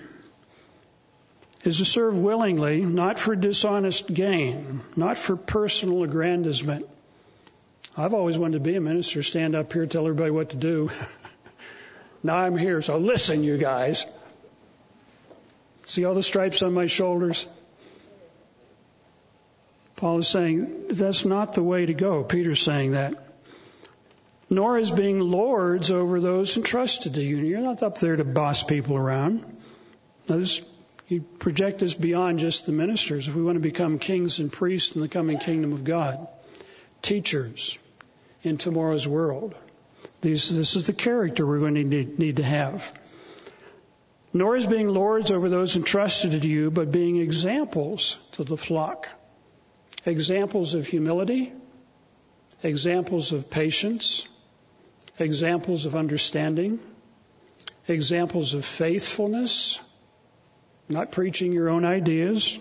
is 1.63 1.77
to 1.77 1.85
serve 1.85 2.17
willingly, 2.17 2.81
not 2.81 3.19
for 3.19 3.35
dishonest 3.35 4.11
gain, 4.11 4.81
not 4.95 5.17
for 5.17 5.35
personal 5.35 6.03
aggrandizement. 6.03 6.87
I've 7.95 8.13
always 8.13 8.37
wanted 8.37 8.53
to 8.53 8.59
be 8.63 8.75
a 8.75 8.81
minister, 8.81 9.21
stand 9.23 9.55
up 9.55 9.71
here, 9.71 9.85
tell 9.85 10.07
everybody 10.07 10.31
what 10.31 10.49
to 10.51 10.57
do. 10.57 10.89
now 12.23 12.37
I'm 12.37 12.57
here, 12.57 12.81
so 12.81 12.97
listen, 12.97 13.43
you 13.43 13.57
guys. 13.57 14.05
See 15.85 16.05
all 16.05 16.13
the 16.13 16.23
stripes 16.23 16.61
on 16.61 16.73
my 16.73 16.85
shoulders? 16.85 17.47
Paul 19.95 20.19
is 20.19 20.27
saying 20.27 20.85
that's 20.89 21.25
not 21.25 21.53
the 21.53 21.63
way 21.63 21.85
to 21.85 21.93
go. 21.93 22.23
Peter's 22.23 22.61
saying 22.61 22.91
that 22.91 23.29
nor 24.49 24.77
is 24.77 24.91
being 24.91 25.19
lords 25.19 25.91
over 25.91 26.19
those 26.19 26.57
entrusted 26.57 27.13
to 27.13 27.21
you. 27.21 27.37
You're 27.37 27.61
not 27.61 27.83
up 27.83 27.99
there 27.99 28.15
to 28.15 28.23
boss 28.23 28.63
people 28.63 28.97
around. 28.97 29.45
This, 30.25 30.61
you 31.07 31.21
project 31.21 31.79
this 31.79 31.93
beyond 31.93 32.39
just 32.39 32.65
the 32.65 32.71
ministers. 32.71 33.27
If 33.27 33.35
we 33.35 33.43
want 33.43 33.57
to 33.57 33.61
become 33.61 33.99
kings 33.99 34.39
and 34.39 34.51
priests 34.51 34.95
in 34.95 35.01
the 35.01 35.07
coming 35.07 35.37
kingdom 35.37 35.73
of 35.73 35.83
God, 35.83 36.27
teachers 37.01 37.77
in 38.41 38.57
tomorrow's 38.57 39.07
world, 39.07 39.53
these, 40.21 40.55
this 40.55 40.75
is 40.75 40.85
the 40.85 40.93
character 40.93 41.45
we're 41.45 41.59
going 41.59 41.75
to 41.75 41.83
need, 41.83 42.19
need 42.19 42.35
to 42.37 42.43
have. 42.43 42.91
Nor 44.33 44.55
as 44.55 44.67
being 44.67 44.89
lords 44.89 45.31
over 45.31 45.49
those 45.49 45.75
entrusted 45.75 46.41
to 46.41 46.47
you, 46.47 46.69
but 46.69 46.91
being 46.91 47.17
examples 47.17 48.19
to 48.33 48.43
the 48.43 48.57
flock. 48.57 49.09
Examples 50.05 50.75
of 50.75 50.85
humility, 50.85 51.51
examples 52.61 53.31
of 53.31 53.49
patience, 53.49 54.27
examples 55.17 55.85
of 55.85 55.95
understanding, 55.95 56.79
examples 57.87 58.53
of 58.53 58.65
faithfulness, 58.65 59.79
not 60.87 61.11
preaching 61.11 61.51
your 61.51 61.69
own 61.69 61.85
ideas. 61.85 62.59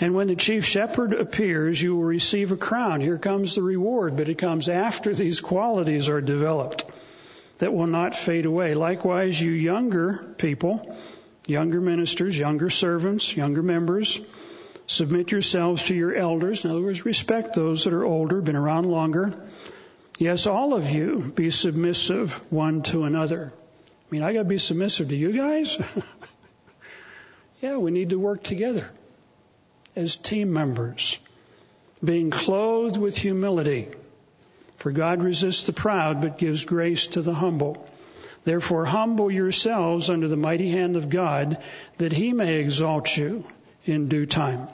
And 0.00 0.14
when 0.14 0.26
the 0.26 0.36
chief 0.36 0.64
shepherd 0.64 1.14
appears, 1.14 1.80
you 1.80 1.96
will 1.96 2.04
receive 2.04 2.52
a 2.52 2.56
crown. 2.56 3.00
Here 3.00 3.16
comes 3.18 3.54
the 3.54 3.62
reward, 3.62 4.16
but 4.16 4.28
it 4.28 4.36
comes 4.36 4.68
after 4.68 5.14
these 5.14 5.40
qualities 5.40 6.08
are 6.08 6.20
developed 6.20 6.84
that 7.58 7.72
will 7.72 7.86
not 7.86 8.14
fade 8.14 8.44
away. 8.44 8.74
Likewise, 8.74 9.40
you 9.40 9.50
younger 9.50 10.34
people, 10.36 10.94
younger 11.46 11.80
ministers, 11.80 12.38
younger 12.38 12.68
servants, 12.68 13.34
younger 13.34 13.62
members, 13.62 14.20
submit 14.86 15.32
yourselves 15.32 15.84
to 15.84 15.96
your 15.96 16.14
elders. 16.14 16.64
In 16.64 16.70
other 16.70 16.82
words, 16.82 17.06
respect 17.06 17.54
those 17.54 17.84
that 17.84 17.94
are 17.94 18.04
older, 18.04 18.42
been 18.42 18.56
around 18.56 18.84
longer 18.84 19.32
Yes, 20.18 20.46
all 20.46 20.72
of 20.72 20.88
you 20.88 21.30
be 21.34 21.50
submissive 21.50 22.40
one 22.50 22.82
to 22.84 23.04
another. 23.04 23.52
I 23.54 24.04
mean, 24.10 24.22
I 24.22 24.32
got 24.32 24.40
to 24.40 24.44
be 24.44 24.56
submissive 24.56 25.10
to 25.10 25.16
you 25.16 25.32
guys? 25.32 25.76
yeah, 27.60 27.76
we 27.76 27.90
need 27.90 28.10
to 28.10 28.18
work 28.18 28.42
together 28.42 28.88
as 29.96 30.16
team 30.16 30.52
members, 30.52 31.18
being 32.04 32.30
clothed 32.30 32.98
with 32.98 33.16
humility. 33.16 33.88
For 34.76 34.92
God 34.92 35.22
resists 35.22 35.64
the 35.64 35.72
proud, 35.72 36.20
but 36.20 36.38
gives 36.38 36.64
grace 36.64 37.08
to 37.08 37.22
the 37.22 37.34
humble. 37.34 37.88
Therefore, 38.44 38.84
humble 38.84 39.30
yourselves 39.30 40.10
under 40.10 40.28
the 40.28 40.36
mighty 40.36 40.70
hand 40.70 40.96
of 40.96 41.08
God, 41.08 41.60
that 41.98 42.12
he 42.12 42.32
may 42.32 42.60
exalt 42.60 43.16
you 43.16 43.44
in 43.86 44.08
due 44.08 44.26
time. 44.26 44.68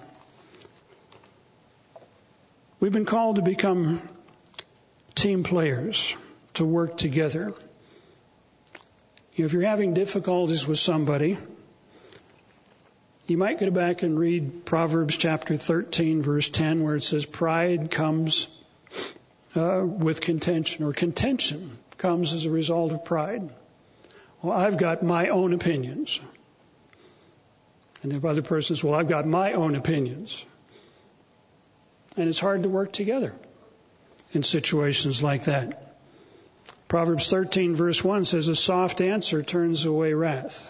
We've 2.81 2.93
been 2.93 3.07
called 3.07 3.37
to 3.37 3.43
become 3.43 4.03
team 5.15 5.45
players 5.45 6.17
to 6.55 6.65
work 6.65 6.99
together. 6.99 7.55
If 9.37 9.53
you're 9.53 9.63
having 9.63 9.95
difficulties 9.95 10.67
with 10.67 10.81
somebody, 10.81 11.39
you 13.27 13.37
might 13.37 13.61
go 13.61 13.71
back 13.71 14.03
and 14.03 14.19
read 14.19 14.65
Proverbs 14.65 15.17
chapter 15.17 15.57
13, 15.57 16.23
verse 16.23 16.49
10, 16.49 16.83
where 16.83 16.97
it 16.97 17.05
says, 17.05 17.25
Pride 17.25 17.91
comes 17.91 18.49
uh, 19.55 19.83
with 19.85 20.21
contention, 20.21 20.85
or 20.85 20.93
contention 20.93 21.79
comes 21.99 22.33
as 22.33 22.47
a 22.47 22.51
result 22.51 22.93
of 22.93 23.05
pride. 23.05 23.49
Well, 24.43 24.53
I've 24.53 24.77
got 24.77 25.03
my 25.05 25.29
own 25.29 25.53
opinions. 25.53 26.21
And 28.03 28.11
the 28.11 28.29
other 28.29 28.43
person 28.43 28.75
says, 28.75 28.83
Well, 28.83 28.95
I've 28.95 29.09
got 29.09 29.27
my 29.27 29.53
own 29.53 29.77
opinions. 29.77 30.45
And 32.17 32.29
it's 32.29 32.41
hard 32.41 32.65
to 32.65 32.69
work 32.69 32.93
together 32.93 33.33
in 34.33 34.43
situations 34.43 35.23
like 35.23 35.45
that. 35.45 35.97
Proverbs 36.89 37.31
13 37.31 37.75
verse 37.75 38.05
1 38.05 38.27
says 38.27 38.49
a 38.49 38.57
soft 38.57 39.01
answer 39.01 39.43
turns 39.43 39.87
away 39.87 40.13
wrath. 40.13 40.69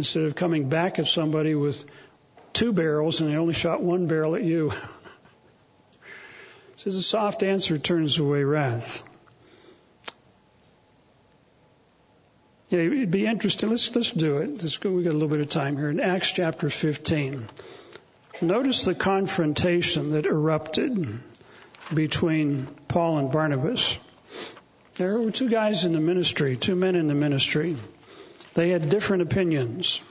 Instead 0.00 0.22
of 0.22 0.34
coming 0.34 0.66
back 0.70 0.98
at 0.98 1.06
somebody 1.06 1.54
with 1.54 1.84
two 2.54 2.72
barrels 2.72 3.20
and 3.20 3.30
they 3.30 3.36
only 3.36 3.52
shot 3.52 3.82
one 3.82 4.06
barrel 4.06 4.34
at 4.34 4.42
you. 4.42 4.72
says 6.76 6.96
a 6.96 7.02
soft 7.02 7.42
answer 7.42 7.76
turns 7.76 8.18
away 8.18 8.42
wrath. 8.42 9.02
Yeah, 12.70 12.78
it'd 12.78 13.10
be 13.10 13.26
interesting. 13.26 13.68
Let's 13.68 13.94
let's 13.94 14.10
do 14.10 14.38
it. 14.38 14.62
Let's 14.62 14.78
go. 14.78 14.90
We 14.90 15.02
got 15.02 15.10
a 15.10 15.18
little 15.20 15.28
bit 15.28 15.42
of 15.42 15.50
time 15.50 15.76
here 15.76 15.90
in 15.90 16.00
Acts 16.00 16.30
chapter 16.30 16.70
15. 16.70 17.46
Notice 18.40 18.84
the 18.86 18.94
confrontation 18.94 20.12
that 20.12 20.24
erupted 20.24 21.20
between 21.92 22.68
Paul 22.88 23.18
and 23.18 23.30
Barnabas. 23.30 23.98
There 24.94 25.18
were 25.18 25.30
two 25.30 25.50
guys 25.50 25.84
in 25.84 25.92
the 25.92 26.00
ministry, 26.00 26.56
two 26.56 26.74
men 26.74 26.96
in 26.96 27.06
the 27.06 27.14
ministry. 27.14 27.76
They 28.54 28.70
had 28.70 28.90
different 28.90 29.22
opinions. 29.22 30.02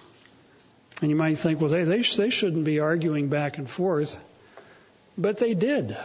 And 1.02 1.10
you 1.10 1.16
might 1.16 1.38
think, 1.38 1.62
well, 1.62 1.70
they, 1.70 1.84
they, 1.84 2.02
they 2.02 2.30
shouldn't 2.30 2.66
be 2.66 2.80
arguing 2.80 3.30
back 3.30 3.58
and 3.58 3.70
forth. 3.70 4.20
But 5.18 5.38
they 5.38 5.54
did. 5.54 5.98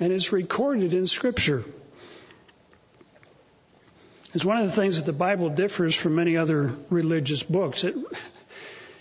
And 0.00 0.12
it's 0.12 0.32
recorded 0.32 0.94
in 0.94 1.06
Scripture. 1.06 1.64
It's 4.34 4.44
one 4.44 4.58
of 4.58 4.66
the 4.66 4.72
things 4.72 4.96
that 4.96 5.06
the 5.06 5.12
Bible 5.12 5.48
differs 5.48 5.94
from 5.94 6.16
many 6.16 6.36
other 6.36 6.74
religious 6.90 7.44
books. 7.44 7.84
It, 7.84 7.94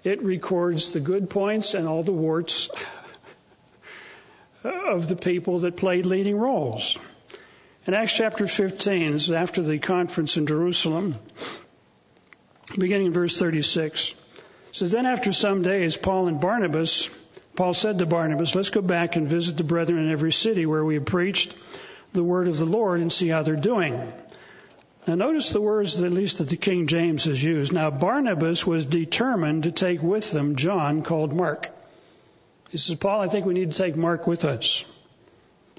it 0.04 0.22
records 0.22 0.92
the 0.92 1.00
good 1.00 1.30
points 1.30 1.74
and 1.74 1.88
all 1.88 2.04
the 2.04 2.12
warts 2.12 2.70
of 4.64 5.08
the 5.08 5.16
people 5.16 5.60
that 5.60 5.76
played 5.76 6.06
leading 6.06 6.38
roles. 6.38 6.98
In 7.86 7.94
Acts 7.94 8.14
chapter 8.14 8.48
15, 8.48 9.14
this 9.14 9.24
is 9.24 9.32
after 9.32 9.62
the 9.62 9.80
conference 9.80 10.38
in 10.38 10.46
Jerusalem, 10.46 11.16
beginning 12.80 13.08
in 13.08 13.14
verse 13.14 13.38
36. 13.38 14.12
It 14.12 14.16
says, 14.72 14.92
Then 14.92 15.06
after 15.06 15.32
some 15.32 15.62
days, 15.62 15.98
Paul 15.98 16.28
and 16.28 16.40
Barnabas, 16.40 17.10
Paul 17.56 17.74
said 17.74 18.00
to 18.00 18.06
Barnabas, 18.06 18.56
Let's 18.56 18.70
go 18.70 18.82
back 18.82 19.16
and 19.16 19.28
visit 19.28 19.58
the 19.58 19.64
brethren 19.64 20.06
in 20.06 20.12
every 20.12 20.32
city 20.32 20.66
where 20.66 20.84
we 20.84 20.96
have 20.96 21.06
preached 21.06 21.54
the 22.14 22.24
word 22.24 22.48
of 22.48 22.58
the 22.58 22.66
Lord 22.66 23.00
and 23.00 23.12
see 23.12 23.28
how 23.28 23.44
they're 23.44 23.56
doing. 23.56 24.14
Now 25.06 25.16
notice 25.16 25.50
the 25.50 25.62
words 25.62 25.98
that 25.98 26.06
at 26.06 26.14
least 26.14 26.38
that 26.38 26.50
the 26.50 26.58
King 26.58 26.88
James 26.88 27.26
has 27.26 27.44
used. 27.44 27.74
Now 27.74 27.92
Barnabas 27.92 28.66
was 28.66 28.86
determined 28.86 29.64
to 29.64 29.72
take 29.72 30.02
with 30.02 30.32
them 30.32 30.56
John 30.56 31.04
called 31.04 31.34
Mark. 31.34 31.68
He 32.70 32.78
says, 32.78 32.96
Paul, 32.96 33.22
I 33.22 33.28
think 33.28 33.46
we 33.46 33.54
need 33.54 33.72
to 33.72 33.78
take 33.78 33.96
Mark 33.96 34.26
with 34.26 34.46
us. 34.46 34.86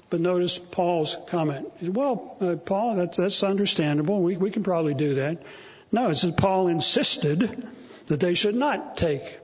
But 0.09 0.21
notice 0.21 0.59
Paul's 0.59 1.17
comment. 1.27 1.71
He 1.79 1.87
said, 1.87 1.95
well, 1.95 2.37
uh, 2.39 2.55
Paul, 2.55 2.95
that's, 2.95 3.17
that's 3.17 3.43
understandable. 3.43 4.21
We, 4.21 4.37
we 4.37 4.51
can 4.51 4.63
probably 4.63 4.93
do 4.93 5.15
that. 5.15 5.41
No, 5.91 6.09
it 6.09 6.15
says 6.15 6.33
Paul 6.35 6.67
insisted 6.67 7.67
that 8.07 8.19
they 8.19 8.33
should 8.33 8.55
not 8.55 8.97
take 8.97 9.39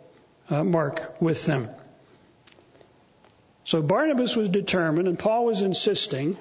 uh, 0.50 0.64
Mark 0.64 1.22
with 1.22 1.46
them. 1.46 1.70
So 3.64 3.82
Barnabas 3.82 4.36
was 4.36 4.50
determined 4.50 5.08
and 5.08 5.18
Paul 5.18 5.46
was 5.46 5.62
insisting. 5.62 6.38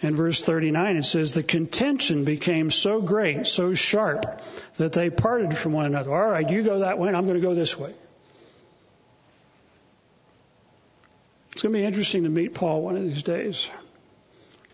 In 0.00 0.16
verse 0.16 0.42
39 0.42 0.96
it 0.96 1.04
says, 1.04 1.32
the 1.32 1.42
contention 1.42 2.24
became 2.24 2.70
so 2.70 3.00
great, 3.00 3.46
so 3.46 3.74
sharp, 3.74 4.42
that 4.76 4.92
they 4.92 5.10
parted 5.10 5.56
from 5.56 5.72
one 5.72 5.86
another. 5.86 6.14
All 6.14 6.30
right, 6.30 6.48
you 6.48 6.62
go 6.62 6.80
that 6.80 6.98
way 6.98 7.08
and 7.08 7.16
I'm 7.16 7.24
going 7.26 7.40
to 7.40 7.46
go 7.46 7.54
this 7.54 7.78
way. 7.78 7.94
It's 11.52 11.62
going 11.62 11.72
to 11.72 11.78
be 11.78 11.84
interesting 11.84 12.24
to 12.24 12.28
meet 12.28 12.54
Paul 12.54 12.82
one 12.82 12.96
of 12.96 13.04
these 13.04 13.22
days. 13.22 13.68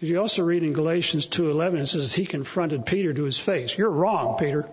Because 0.01 0.09
you 0.13 0.19
also 0.19 0.43
read 0.43 0.63
in 0.63 0.73
Galatians 0.73 1.27
2.11, 1.27 1.81
it 1.81 1.87
says 1.89 2.15
he 2.15 2.25
confronted 2.25 2.87
Peter 2.87 3.13
to 3.13 3.25
his 3.25 3.39
face. 3.39 3.77
You're 3.77 3.91
wrong, 3.91 4.39
Peter. 4.39 4.67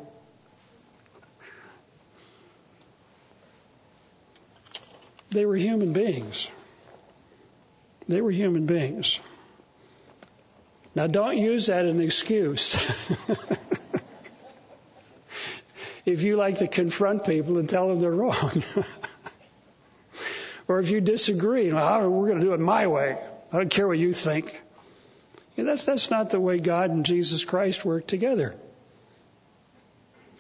They 5.30 5.46
were 5.46 5.58
human 5.58 5.92
beings. 5.92 6.48
They 8.08 8.22
were 8.22 8.32
human 8.32 8.68
beings. 8.68 9.20
Now 10.96 11.08
don't 11.08 11.38
use 11.38 11.66
that 11.66 11.84
as 11.84 11.92
an 11.92 12.00
excuse. 12.02 12.76
if 16.06 16.24
you 16.24 16.38
like 16.38 16.60
to 16.60 16.70
confront 16.70 17.26
people 17.26 17.58
and 17.58 17.70
tell 17.70 17.90
them 17.90 18.00
they're 18.00 18.12
wrong. 18.12 18.64
Or 20.70 20.80
if 20.80 20.90
you 20.92 21.00
disagree, 21.00 21.72
we're 21.72 22.28
going 22.28 22.42
to 22.42 22.46
do 22.46 22.54
it 22.54 22.60
my 22.60 22.88
way. 22.88 23.18
I 23.54 23.58
don't 23.58 23.70
care 23.70 23.88
what 23.88 23.98
you 23.98 24.12
think. 24.12 24.54
That's, 25.66 25.86
that's 25.86 26.12
not 26.12 26.30
the 26.30 26.40
way 26.40 26.60
God 26.60 26.92
and 26.92 27.06
Jesus 27.06 27.44
Christ 27.44 27.84
work 27.84 28.06
together. 28.06 28.56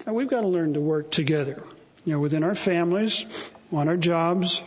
And 0.06 0.16
we've 0.16 0.30
got 0.30 0.42
to 0.42 0.48
learn 0.48 0.76
to 0.76 0.82
work 0.82 1.10
together. 1.12 1.64
You 2.06 2.14
know, 2.14 2.20
within 2.20 2.44
our 2.44 2.56
families, 2.56 3.26
on 3.72 3.88
our 3.88 3.98
jobs. 3.98 4.62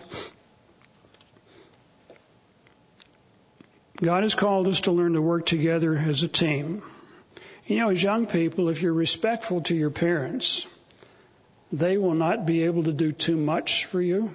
God 3.96 4.22
has 4.22 4.34
called 4.34 4.68
us 4.68 4.82
to 4.82 4.92
learn 4.92 5.12
to 5.14 5.22
work 5.22 5.46
together 5.46 5.96
as 5.96 6.22
a 6.22 6.28
team. 6.28 6.82
You 7.66 7.76
know, 7.76 7.90
as 7.90 8.02
young 8.02 8.26
people, 8.26 8.68
if 8.68 8.82
you're 8.82 8.92
respectful 8.92 9.60
to 9.62 9.74
your 9.74 9.90
parents, 9.90 10.66
they 11.72 11.96
will 11.96 12.14
not 12.14 12.46
be 12.46 12.64
able 12.64 12.84
to 12.84 12.92
do 12.92 13.12
too 13.12 13.36
much 13.36 13.84
for 13.84 14.00
you. 14.00 14.34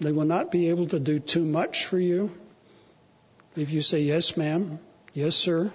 They 0.00 0.12
will 0.12 0.24
not 0.24 0.50
be 0.50 0.70
able 0.70 0.86
to 0.86 0.98
do 0.98 1.18
too 1.18 1.44
much 1.44 1.84
for 1.84 1.98
you. 1.98 2.32
If 3.54 3.70
you 3.70 3.82
say, 3.82 4.00
yes, 4.00 4.36
ma'am, 4.36 4.78
yes, 5.12 5.36
sir, 5.36 5.70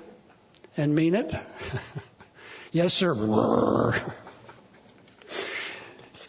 and 0.75 0.95
mean 0.95 1.13
it. 1.13 1.33
yes, 2.71 2.93
sir. 2.93 3.13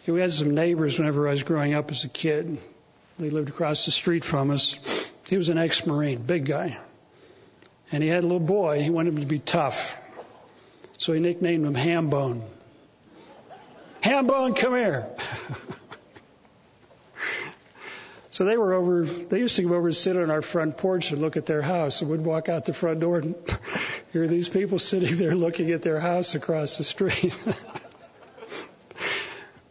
we 0.07 0.21
had 0.21 0.31
some 0.31 0.53
neighbors 0.53 0.99
whenever 0.99 1.27
I 1.27 1.31
was 1.31 1.41
growing 1.41 1.73
up 1.73 1.89
as 1.89 2.03
a 2.03 2.09
kid. 2.09 2.59
They 3.17 3.31
lived 3.31 3.49
across 3.49 3.85
the 3.85 3.91
street 3.91 4.23
from 4.23 4.51
us. 4.51 5.11
He 5.27 5.35
was 5.35 5.49
an 5.49 5.57
ex-Marine, 5.57 6.21
big 6.21 6.45
guy. 6.45 6.77
And 7.91 8.03
he 8.03 8.09
had 8.09 8.23
a 8.23 8.27
little 8.27 8.39
boy. 8.39 8.83
He 8.83 8.91
wanted 8.91 9.15
him 9.15 9.21
to 9.21 9.25
be 9.25 9.39
tough. 9.39 9.97
So 10.99 11.13
he 11.13 11.19
nicknamed 11.19 11.65
him 11.65 11.73
Hambone. 11.73 12.41
Hambone, 14.03 14.55
come 14.55 14.73
here. 14.73 15.09
So 18.37 18.45
they 18.45 18.55
were 18.55 18.75
over, 18.75 19.03
they 19.03 19.39
used 19.39 19.55
to 19.55 19.63
come 19.63 19.71
over 19.71 19.87
and 19.87 19.95
sit 19.95 20.15
on 20.15 20.29
our 20.29 20.43
front 20.43 20.77
porch 20.77 21.11
and 21.11 21.19
look 21.19 21.37
at 21.37 21.47
their 21.47 21.63
house 21.63 22.01
and 22.01 22.11
would 22.11 22.23
walk 22.23 22.49
out 22.49 22.65
the 22.65 22.73
front 22.73 22.99
door 22.99 23.17
and 23.17 23.33
hear 24.13 24.27
these 24.27 24.47
people 24.47 24.77
sitting 24.77 25.17
there 25.17 25.33
looking 25.33 25.71
at 25.71 25.81
their 25.81 25.99
house 25.99 26.35
across 26.35 26.77
the 26.77 26.83
street. 26.83 27.35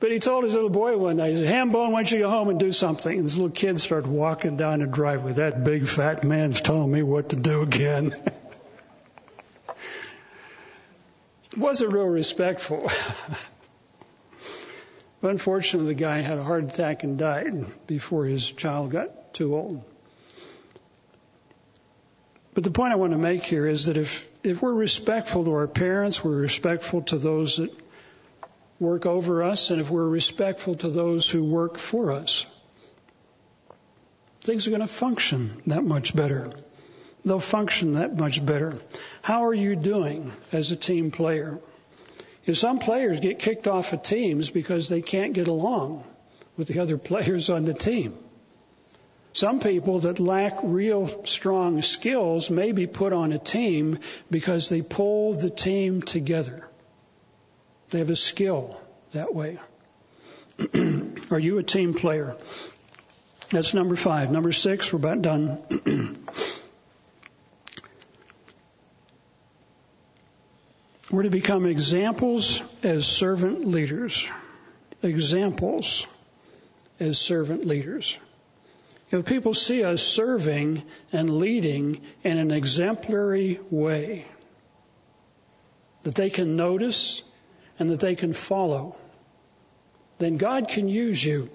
but 0.01 0.11
he 0.11 0.19
told 0.19 0.43
his 0.43 0.55
little 0.55 0.69
boy 0.69 0.97
one 0.97 1.19
night, 1.19 1.35
he 1.35 1.45
said, 1.45 1.55
Hambone, 1.55 1.93
why 1.93 2.03
don't 2.03 2.11
you 2.11 2.19
go 2.19 2.29
home 2.29 2.49
and 2.49 2.59
do 2.59 2.73
something? 2.73 3.17
And 3.17 3.25
this 3.25 3.37
little 3.37 3.51
kid 3.51 3.81
started 3.81 4.11
walking 4.11 4.57
down 4.57 4.81
the 4.81 4.89
driveway. 4.89 5.35
That 5.35 5.63
big 5.63 5.87
fat 5.87 6.25
man's 6.25 6.61
telling 6.61 6.91
me 6.91 7.05
what 7.05 7.29
to 7.29 7.37
do 7.37 7.63
again. 7.63 8.17
wasn't 11.57 11.93
real 11.93 12.07
respectful. 12.07 12.91
But 15.27 15.33
unfortunately, 15.33 15.93
the 15.93 15.99
guy 15.99 16.21
had 16.21 16.39
a 16.39 16.45
heart 16.45 16.63
attack 16.63 17.03
and 17.03 17.19
died 17.19 17.67
before 17.89 18.27
his 18.27 18.49
child 18.49 18.93
got 18.93 19.35
too 19.35 19.57
old. 19.57 19.83
But 22.55 22.63
the 22.63 22.71
point 22.71 22.93
I 22.93 22.95
want 22.95 23.11
to 23.11 23.19
make 23.19 23.45
here 23.45 23.67
is 23.67 23.87
that 23.87 23.97
if, 23.97 24.31
if 24.45 24.63
we're 24.63 24.73
respectful 24.73 25.45
to 25.47 25.51
our 25.51 25.67
parents, 25.67 26.23
we're 26.23 26.37
respectful 26.37 27.03
to 27.11 27.19
those 27.19 27.57
that 27.57 27.77
work 28.79 29.05
over 29.05 29.43
us, 29.43 29.73
and 29.73 29.81
if 29.81 29.91
we're 29.91 30.07
respectful 30.07 30.77
to 30.77 30.91
those 30.91 31.29
who 31.29 31.43
work 31.43 31.77
for 31.77 32.13
us, 32.13 32.47
things 34.43 34.69
are 34.69 34.71
going 34.71 34.81
to 34.81 34.87
function 34.87 35.61
that 35.67 35.83
much 35.83 36.15
better. 36.15 36.53
They'll 37.25 37.41
function 37.41 37.95
that 37.95 38.17
much 38.17 38.47
better. 38.47 38.79
How 39.23 39.47
are 39.47 39.55
you 39.55 39.75
doing 39.75 40.31
as 40.53 40.71
a 40.71 40.77
team 40.77 41.11
player? 41.11 41.59
You 42.47 42.53
know, 42.53 42.55
some 42.55 42.79
players 42.79 43.19
get 43.19 43.41
kicked 43.41 43.67
off 43.67 43.93
of 43.93 44.03
teams 44.05 44.51
because 44.51 44.89
they 44.89 45.03
can't 45.03 45.33
get 45.33 45.49
along 45.49 46.05
with 46.57 46.69
the 46.69 46.79
other 46.79 46.97
players 47.11 47.51
on 47.51 47.65
the 47.65 47.75
team. 47.75 48.17
Some 49.33 49.61
people 49.61 50.01
that 50.01 50.19
lack 50.19 50.61
real 50.63 51.25
strong 51.27 51.83
skills 51.83 52.49
may 52.49 52.73
be 52.73 52.87
put 52.87 53.13
on 53.13 53.33
a 53.33 53.39
team 53.39 53.99
because 54.31 54.71
they 54.71 54.81
pull 54.81 55.35
the 55.35 55.51
team 55.51 56.01
together. 56.01 56.67
They 57.91 57.99
have 57.99 58.11
a 58.11 58.17
skill 58.17 58.81
that 59.11 59.35
way. 59.35 59.59
Are 61.31 61.39
you 61.39 61.59
a 61.59 61.63
team 61.63 61.93
player? 61.93 62.37
That's 63.51 63.75
number 63.75 63.97
five. 63.97 64.31
Number 64.31 64.53
six, 64.53 64.93
we're 64.93 65.01
about 65.01 65.21
done. 65.21 66.17
We're 71.11 71.23
to 71.23 71.31
become 71.31 71.67
examples 71.67 72.63
as 72.83 73.07
servant 73.07 73.65
leaders. 73.65 74.29
Examples 75.03 76.07
as 76.99 77.19
servant 77.19 77.65
leaders. 77.65 78.19
If 79.11 79.25
people 79.25 79.55
see 79.55 79.85
us 79.85 80.03
serving 80.03 80.83
and 81.13 81.39
leading 81.39 82.01
in 82.25 82.39
an 82.39 82.51
exemplary 82.51 83.61
way, 83.71 84.27
that 86.03 86.17
they 86.17 86.29
can 86.29 86.57
notice 86.57 87.23
and 87.79 87.91
that 87.91 88.01
they 88.01 88.17
can 88.17 88.33
follow, 88.33 88.97
then 90.19 90.39
God 90.39 90.69
can 90.69 90.89
use 90.89 91.25
you. 91.25 91.51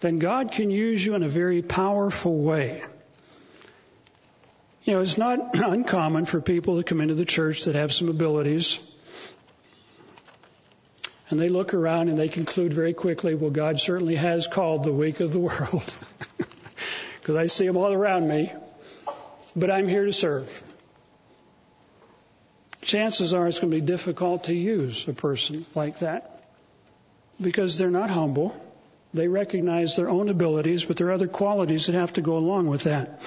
Then 0.00 0.18
God 0.18 0.52
can 0.52 0.70
use 0.70 1.04
you 1.04 1.14
in 1.14 1.22
a 1.22 1.28
very 1.28 1.62
powerful 1.62 2.36
way. 2.36 2.84
You 4.84 4.92
know, 4.92 5.00
it's 5.00 5.16
not 5.16 5.54
uncommon 5.54 6.26
for 6.26 6.40
people 6.40 6.76
to 6.76 6.84
come 6.84 7.00
into 7.00 7.14
the 7.14 7.24
church 7.24 7.64
that 7.64 7.74
have 7.74 7.92
some 7.92 8.08
abilities. 8.08 8.78
And 11.30 11.40
they 11.40 11.48
look 11.48 11.72
around 11.72 12.10
and 12.10 12.18
they 12.18 12.28
conclude 12.28 12.74
very 12.74 12.92
quickly, 12.92 13.34
well, 13.34 13.50
God 13.50 13.80
certainly 13.80 14.14
has 14.16 14.46
called 14.46 14.84
the 14.84 14.92
weak 14.92 15.20
of 15.20 15.32
the 15.32 15.38
world. 15.50 15.96
Because 17.18 17.36
I 17.36 17.46
see 17.46 17.66
them 17.66 17.78
all 17.78 17.92
around 17.92 18.28
me. 18.28 18.52
But 19.56 19.70
I'm 19.70 19.88
here 19.88 20.04
to 20.04 20.12
serve. 20.12 20.62
Chances 22.82 23.32
are 23.32 23.48
it's 23.48 23.60
going 23.60 23.70
to 23.70 23.80
be 23.80 23.86
difficult 23.86 24.44
to 24.44 24.54
use 24.54 25.08
a 25.08 25.14
person 25.14 25.64
like 25.74 26.00
that. 26.00 26.44
Because 27.40 27.78
they're 27.78 27.90
not 27.90 28.10
humble. 28.10 28.54
They 29.14 29.28
recognize 29.28 29.96
their 29.96 30.10
own 30.10 30.28
abilities, 30.28 30.84
but 30.84 30.98
there 30.98 31.08
are 31.08 31.12
other 31.12 31.28
qualities 31.28 31.86
that 31.86 31.94
have 31.94 32.12
to 32.14 32.20
go 32.20 32.36
along 32.36 32.66
with 32.66 32.82
that. 32.84 33.22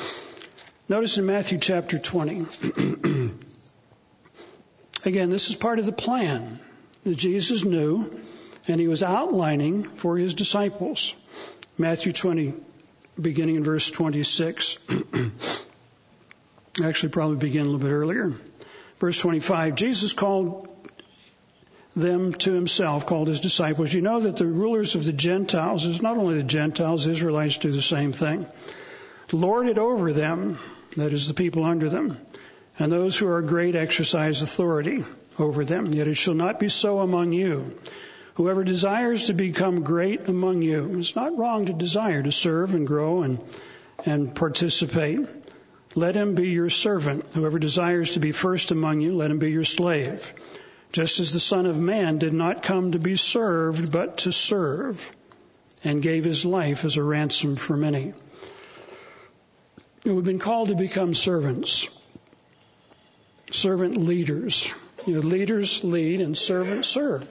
Notice 0.89 1.17
in 1.17 1.25
Matthew 1.25 1.57
chapter 1.57 1.99
20. 1.99 2.45
Again, 5.03 5.29
this 5.29 5.49
is 5.49 5.55
part 5.55 5.79
of 5.79 5.85
the 5.85 5.91
plan 5.91 6.61
that 7.03 7.17
Jesus 7.17 7.65
knew 7.65 8.17
and 8.69 8.79
he 8.79 8.87
was 8.87 9.03
outlining 9.03 9.83
for 9.83 10.15
his 10.17 10.33
disciples. 10.33 11.13
Matthew 11.77 12.13
20, 12.13 12.53
beginning 13.19 13.57
in 13.57 13.65
verse 13.65 13.91
26. 13.91 14.77
Actually, 16.81 17.09
probably 17.09 17.35
begin 17.35 17.63
a 17.63 17.65
little 17.65 17.79
bit 17.79 17.91
earlier. 17.91 18.33
Verse 18.97 19.19
25. 19.19 19.75
Jesus 19.75 20.13
called 20.13 20.69
them 21.97 22.33
to 22.33 22.53
himself, 22.53 23.05
called 23.05 23.27
his 23.27 23.41
disciples. 23.41 23.93
You 23.93 24.01
know 24.01 24.21
that 24.21 24.37
the 24.37 24.47
rulers 24.47 24.95
of 24.95 25.03
the 25.03 25.11
Gentiles, 25.11 25.85
is 25.85 26.01
not 26.01 26.15
only 26.15 26.37
the 26.37 26.43
Gentiles, 26.43 27.07
Israelites 27.07 27.57
do 27.57 27.73
the 27.73 27.81
same 27.81 28.13
thing. 28.13 28.45
Lord 29.33 29.67
it 29.67 29.77
over 29.77 30.13
them 30.13 30.57
that 30.97 31.13
is 31.13 31.27
the 31.27 31.33
people 31.33 31.63
under 31.63 31.89
them, 31.89 32.17
and 32.77 32.91
those 32.91 33.17
who 33.17 33.27
are 33.27 33.41
great 33.41 33.75
exercise 33.75 34.41
authority 34.41 35.05
over 35.39 35.63
them. 35.65 35.87
Yet 35.93 36.07
it 36.07 36.15
shall 36.15 36.33
not 36.33 36.59
be 36.59 36.69
so 36.69 36.99
among 36.99 37.33
you. 37.33 37.77
Whoever 38.35 38.63
desires 38.63 39.25
to 39.25 39.33
become 39.33 39.81
great 39.81 40.27
among 40.27 40.61
you, 40.61 40.99
it's 40.99 41.15
not 41.15 41.37
wrong 41.37 41.65
to 41.67 41.73
desire 41.73 42.21
to 42.21 42.31
serve 42.31 42.75
and 42.75 42.85
grow 42.85 43.23
and, 43.23 43.43
and 44.05 44.35
participate. 44.35 45.27
Let 45.95 46.15
him 46.15 46.35
be 46.35 46.49
your 46.49 46.69
servant. 46.69 47.25
Whoever 47.33 47.57
desires 47.57 48.11
to 48.11 48.19
be 48.19 48.31
first 48.31 48.69
among 48.69 49.01
you, 49.01 49.15
let 49.15 49.31
him 49.31 49.39
be 49.39 49.49
your 49.49 49.63
slave. 49.63 50.31
Just 50.91 51.19
as 51.19 51.33
the 51.33 51.39
Son 51.39 51.65
of 51.65 51.79
Man 51.79 52.19
did 52.19 52.33
not 52.33 52.63
come 52.63 52.91
to 52.91 52.99
be 52.99 53.15
served, 53.17 53.91
but 53.91 54.19
to 54.19 54.31
serve, 54.31 55.11
and 55.83 56.01
gave 56.01 56.23
his 56.23 56.45
life 56.45 56.85
as 56.85 56.97
a 56.97 57.03
ransom 57.03 57.55
for 57.55 57.75
many. 57.75 58.13
We've 60.13 60.23
been 60.23 60.39
called 60.39 60.69
to 60.69 60.75
become 60.75 61.13
servants, 61.13 61.89
servant 63.51 63.97
leaders. 63.97 64.73
You 65.05 65.15
know, 65.15 65.19
leaders 65.19 65.83
lead 65.83 66.21
and 66.21 66.37
servants 66.37 66.87
serve. 66.87 67.23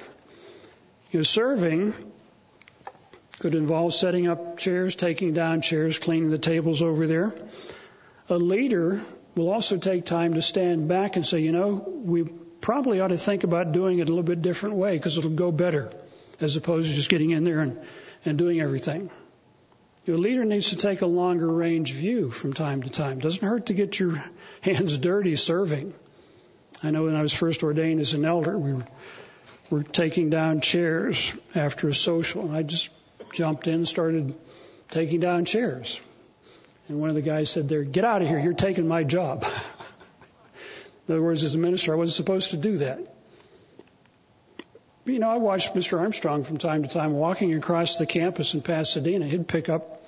You 1.11 1.21
know, 1.21 1.23
serving 1.23 1.95
could 3.39 3.55
involve 3.55 3.95
setting 3.95 4.29
up 4.29 4.59
chairs, 4.59 4.95
taking 4.95 5.33
down 5.33 5.63
chairs, 5.63 5.99
cleaning 5.99 6.29
the 6.29 6.37
tables 6.37 6.83
over 6.83 7.07
there. 7.07 7.35
A 8.29 8.37
leader 8.37 9.03
will 9.37 9.51
also 9.51 9.79
take 9.79 10.05
time 10.05 10.35
to 10.35 10.43
stand 10.43 10.87
back 10.87 11.17
and 11.17 11.27
say, 11.27 11.41
you 11.41 11.53
know, 11.53 11.83
we 12.05 12.25
probably 12.61 13.01
ought 13.01 13.09
to 13.09 13.19
think 13.19 13.45
about 13.45 13.73
doing 13.73 14.01
it 14.01 14.03
a 14.03 14.13
little 14.13 14.23
bit 14.23 14.43
different 14.43 14.75
way 14.75 14.99
because 14.99 15.17
it'll 15.17 15.31
go 15.31 15.51
better 15.51 15.91
as 16.41 16.59
opposed 16.59 16.91
to 16.91 16.95
just 16.95 17.09
getting 17.09 17.31
in 17.31 17.43
there 17.43 17.61
and, 17.61 17.79
and 18.27 18.37
doing 18.37 18.61
everything. 18.61 19.09
Your 20.07 20.19
leader 20.19 20.45
needs 20.45 20.71
to 20.71 20.77
take 20.77 21.03
a 21.03 21.07
longer 21.07 21.49
range 21.49 21.93
view 21.93 22.31
from 22.31 22.53
time 22.53 22.85
to 22.85 22.91
time. 22.91 23.19
It 23.19 23.23
doesn't 23.23 23.47
hurt 23.47 23.67
to 23.67 23.75
get 23.75 23.99
your 23.99 24.23
hands 24.61 24.97
dirty 24.99 25.35
serving. 25.35 25.93
I 26.83 26.91
know 26.91 27.05
when 27.05 27.17
I 27.17 27.23
was 27.23 27.35
first 27.35 27.65
ordained 27.65 28.01
as 28.01 28.15
an 28.15 28.25
elder, 28.25 28.57
we 28.57 28.75
were, 28.75 28.87
were 29.69 29.83
taking 29.83 30.31
down 30.31 30.61
chairs 30.61 31.35
after 31.57 31.89
a 31.89 31.95
social, 31.95 32.43
and 32.43 32.57
I 32.57 32.63
just 32.63 32.91
jumped 33.33 33.67
in 33.67 33.75
and 33.75 33.89
started 33.89 34.35
taking 34.91 35.19
down 35.19 35.45
chairs. 35.45 36.01
And 36.89 37.01
one 37.01 37.09
of 37.09 37.17
the 37.17 37.23
guys 37.23 37.51
said 37.51 37.69
there, 37.69 37.83
get 37.83 38.05
out 38.05 38.23
of 38.23 38.29
here, 38.29 38.39
you're 38.39 38.53
taking 38.53 38.87
my 38.87 39.03
job. 39.03 39.45
In 41.09 41.15
other 41.15 41.23
words, 41.23 41.43
as 41.43 41.55
a 41.55 41.59
minister, 41.59 41.93
I 41.93 41.97
wasn't 41.97 42.15
supposed 42.15 42.51
to 42.51 42.57
do 42.57 42.79
that. 42.79 43.16
You 45.07 45.21
know, 45.21 45.31
I 45.31 45.37
watched 45.37 45.75
Mr. 45.75 46.01
Armstrong 46.01 46.43
from 46.43 46.59
time 46.59 46.83
to 46.83 46.89
time 46.89 47.13
walking 47.13 47.55
across 47.55 47.97
the 47.97 48.07
campus 48.07 48.55
in 48.55 48.61
Pasadena. 48.61 49.27
He'd 49.27 49.47
pick 49.47 49.69
up 49.69 50.03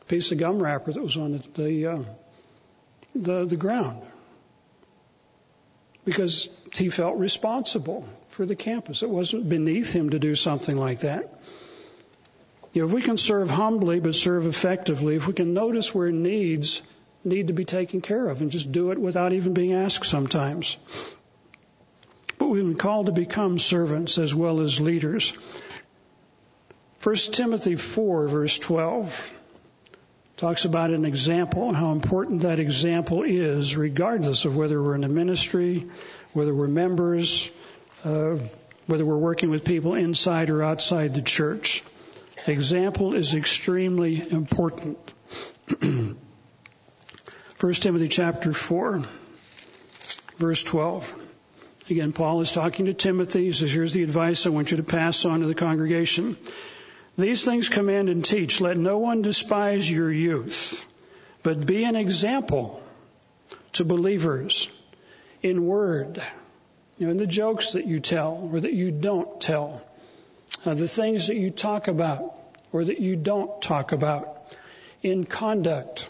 a 0.00 0.04
piece 0.06 0.32
of 0.32 0.38
gum 0.38 0.62
wrapper 0.62 0.90
that 0.90 1.02
was 1.02 1.18
on 1.18 1.32
the 1.32 1.62
the, 1.62 1.86
uh, 1.86 2.02
the, 3.14 3.44
the 3.44 3.56
ground 3.56 4.00
because 6.06 6.48
he 6.72 6.88
felt 6.88 7.18
responsible 7.18 8.08
for 8.28 8.46
the 8.46 8.56
campus. 8.56 9.02
It 9.02 9.10
wasn't 9.10 9.46
beneath 9.46 9.92
him 9.92 10.10
to 10.10 10.18
do 10.18 10.34
something 10.34 10.74
like 10.74 11.00
that. 11.00 11.38
You 12.72 12.82
know, 12.82 12.88
if 12.88 12.94
we 12.94 13.02
can 13.02 13.18
serve 13.18 13.50
humbly 13.50 14.00
but 14.00 14.14
serve 14.14 14.46
effectively, 14.46 15.16
if 15.16 15.26
we 15.26 15.34
can 15.34 15.52
notice 15.52 15.94
where 15.94 16.10
needs 16.10 16.80
need 17.24 17.48
to 17.48 17.52
be 17.52 17.66
taken 17.66 18.00
care 18.00 18.28
of 18.28 18.40
and 18.40 18.50
just 18.50 18.72
do 18.72 18.90
it 18.92 18.98
without 18.98 19.34
even 19.34 19.52
being 19.52 19.74
asked 19.74 20.06
sometimes. 20.06 20.78
But 22.38 22.48
we've 22.48 22.64
been 22.64 22.76
called 22.76 23.06
to 23.06 23.12
become 23.12 23.58
servants 23.58 24.18
as 24.18 24.34
well 24.34 24.60
as 24.60 24.80
leaders. 24.80 25.32
1 27.02 27.16
Timothy 27.32 27.76
4 27.76 28.28
verse 28.28 28.58
12 28.58 29.32
talks 30.36 30.64
about 30.64 30.90
an 30.90 31.04
example 31.04 31.68
and 31.68 31.76
how 31.76 31.92
important 31.92 32.42
that 32.42 32.60
example 32.60 33.22
is 33.24 33.76
regardless 33.76 34.44
of 34.44 34.56
whether 34.56 34.80
we're 34.82 34.94
in 34.94 35.04
a 35.04 35.08
ministry, 35.08 35.88
whether 36.32 36.54
we're 36.54 36.68
members, 36.68 37.50
uh, 38.04 38.36
whether 38.86 39.04
we're 39.04 39.16
working 39.16 39.50
with 39.50 39.64
people 39.64 39.94
inside 39.94 40.50
or 40.50 40.62
outside 40.62 41.14
the 41.14 41.22
church. 41.22 41.82
Example 42.46 43.14
is 43.14 43.34
extremely 43.34 44.30
important. 44.30 44.96
1 45.80 46.16
Timothy 47.74 48.08
chapter 48.08 48.52
4 48.52 49.02
verse 50.38 50.62
12. 50.62 51.27
Again, 51.90 52.12
Paul 52.12 52.42
is 52.42 52.52
talking 52.52 52.84
to 52.84 52.92
Timothy. 52.92 53.46
He 53.46 53.52
says, 53.52 53.72
here's 53.72 53.94
the 53.94 54.02
advice 54.02 54.44
I 54.44 54.50
want 54.50 54.70
you 54.70 54.76
to 54.76 54.82
pass 54.82 55.24
on 55.24 55.40
to 55.40 55.46
the 55.46 55.54
congregation. 55.54 56.36
These 57.16 57.44
things 57.46 57.70
command 57.70 58.10
and 58.10 58.22
teach. 58.22 58.60
Let 58.60 58.76
no 58.76 58.98
one 58.98 59.22
despise 59.22 59.90
your 59.90 60.12
youth, 60.12 60.84
but 61.42 61.66
be 61.66 61.84
an 61.84 61.96
example 61.96 62.82
to 63.72 63.84
believers 63.86 64.68
in 65.42 65.64
word, 65.66 66.22
you 66.98 67.06
know, 67.06 67.12
in 67.12 67.16
the 67.16 67.26
jokes 67.26 67.72
that 67.72 67.86
you 67.86 68.00
tell 68.00 68.50
or 68.52 68.60
that 68.60 68.74
you 68.74 68.90
don't 68.90 69.40
tell, 69.40 69.82
uh, 70.66 70.74
the 70.74 70.88
things 70.88 71.28
that 71.28 71.36
you 71.36 71.50
talk 71.50 71.88
about 71.88 72.34
or 72.70 72.84
that 72.84 73.00
you 73.00 73.16
don't 73.16 73.62
talk 73.62 73.92
about, 73.92 74.54
in 75.02 75.24
conduct, 75.24 76.06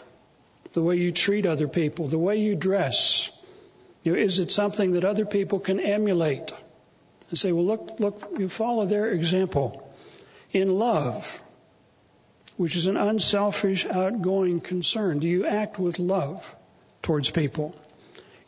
the 0.73 0.81
way 0.81 0.97
you 0.97 1.13
treat 1.13 1.45
other 1.45 1.69
people, 1.69 2.07
the 2.07 2.17
way 2.17 2.37
you 2.37 2.55
dress, 2.55 3.31
you 4.03 4.13
know, 4.13 4.19
is 4.19 4.39
it 4.39 4.51
something 4.51 4.93
that 4.93 5.03
other 5.03 5.25
people 5.25 5.59
can 5.59 5.79
emulate 5.79 6.51
and 7.29 7.37
say, 7.37 7.51
well, 7.51 7.65
look, 7.65 7.99
look, 7.99 8.31
you 8.37 8.49
follow 8.49 8.85
their 8.85 9.09
example 9.11 9.91
in 10.51 10.67
love, 10.67 11.39
which 12.57 12.75
is 12.75 12.87
an 12.87 12.97
unselfish, 12.97 13.85
outgoing 13.85 14.61
concern. 14.61 15.19
Do 15.19 15.27
you 15.27 15.45
act 15.45 15.77
with 15.77 15.99
love 15.99 16.55
towards 17.01 17.29
people? 17.29 17.75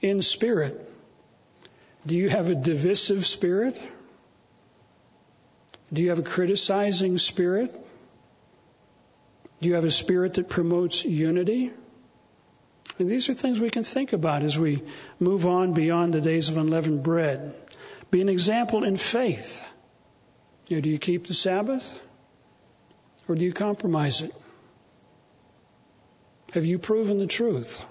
In 0.01 0.21
spirit, 0.21 0.89
do 2.07 2.15
you 2.15 2.29
have 2.29 2.49
a 2.49 2.55
divisive 2.55 3.25
spirit? 3.25 3.79
Do 5.93 6.01
you 6.01 6.09
have 6.09 6.19
a 6.19 6.23
criticizing 6.23 7.17
spirit? 7.17 7.71
Do 9.61 9.69
you 9.69 9.75
have 9.75 9.85
a 9.85 9.91
spirit 9.91 10.35
that 10.35 10.49
promotes 10.49 11.05
unity? 11.05 11.71
These 13.07 13.29
are 13.29 13.33
things 13.33 13.59
we 13.59 13.69
can 13.69 13.83
think 13.83 14.13
about 14.13 14.43
as 14.43 14.57
we 14.57 14.83
move 15.19 15.47
on 15.47 15.73
beyond 15.73 16.13
the 16.13 16.21
days 16.21 16.49
of 16.49 16.57
unleavened 16.57 17.03
bread. 17.03 17.53
Be 18.09 18.21
an 18.21 18.29
example 18.29 18.83
in 18.83 18.97
faith. 18.97 19.63
You 20.67 20.78
know, 20.78 20.82
do 20.82 20.89
you 20.89 20.99
keep 20.99 21.28
the 21.28 21.33
Sabbath? 21.33 21.93
Or 23.28 23.36
do 23.36 23.43
you 23.43 23.53
compromise 23.53 24.21
it? 24.21 24.33
Have 26.53 26.65
you 26.65 26.79
proven 26.79 27.17
the 27.17 27.28
truth? 27.28 27.83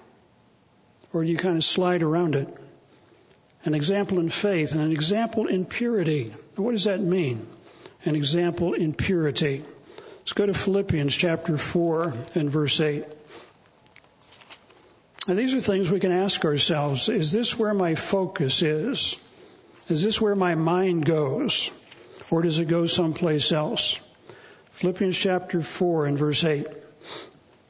Or 1.13 1.23
do 1.23 1.29
you 1.29 1.37
kind 1.37 1.57
of 1.57 1.63
slide 1.63 2.03
around 2.03 2.35
it? 2.35 2.47
An 3.65 3.73
example 3.75 4.19
in 4.19 4.29
faith 4.29 4.73
and 4.73 4.81
an 4.81 4.91
example 4.91 5.47
in 5.47 5.65
purity. 5.65 6.31
What 6.55 6.71
does 6.71 6.85
that 6.85 6.99
mean? 6.99 7.47
An 8.05 8.15
example 8.15 8.73
in 8.73 8.93
purity. 8.93 9.63
Let's 10.19 10.33
go 10.33 10.45
to 10.45 10.53
Philippians 10.53 11.15
chapter 11.15 11.57
4 11.57 12.13
and 12.35 12.49
verse 12.49 12.79
8. 12.79 13.05
And 15.27 15.37
these 15.37 15.53
are 15.53 15.61
things 15.61 15.91
we 15.91 15.99
can 15.99 16.11
ask 16.11 16.43
ourselves. 16.45 17.07
Is 17.07 17.31
this 17.31 17.57
where 17.57 17.73
my 17.73 17.95
focus 17.95 18.61
is? 18.61 19.17
Is 19.87 20.03
this 20.03 20.19
where 20.19 20.35
my 20.35 20.55
mind 20.55 21.05
goes? 21.05 21.69
Or 22.31 22.41
does 22.41 22.59
it 22.59 22.65
go 22.65 22.87
someplace 22.87 23.51
else? 23.51 23.99
Philippians 24.71 25.15
chapter 25.15 25.61
4 25.61 26.07
and 26.07 26.17
verse 26.17 26.43
8. 26.43 26.65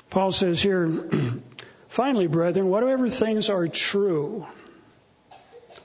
Paul 0.10 0.32
says 0.32 0.62
here, 0.62 0.88
finally, 1.90 2.28
brethren, 2.28 2.70
whatever 2.70 3.10
things 3.10 3.50
are 3.50 3.68
true, 3.68 4.46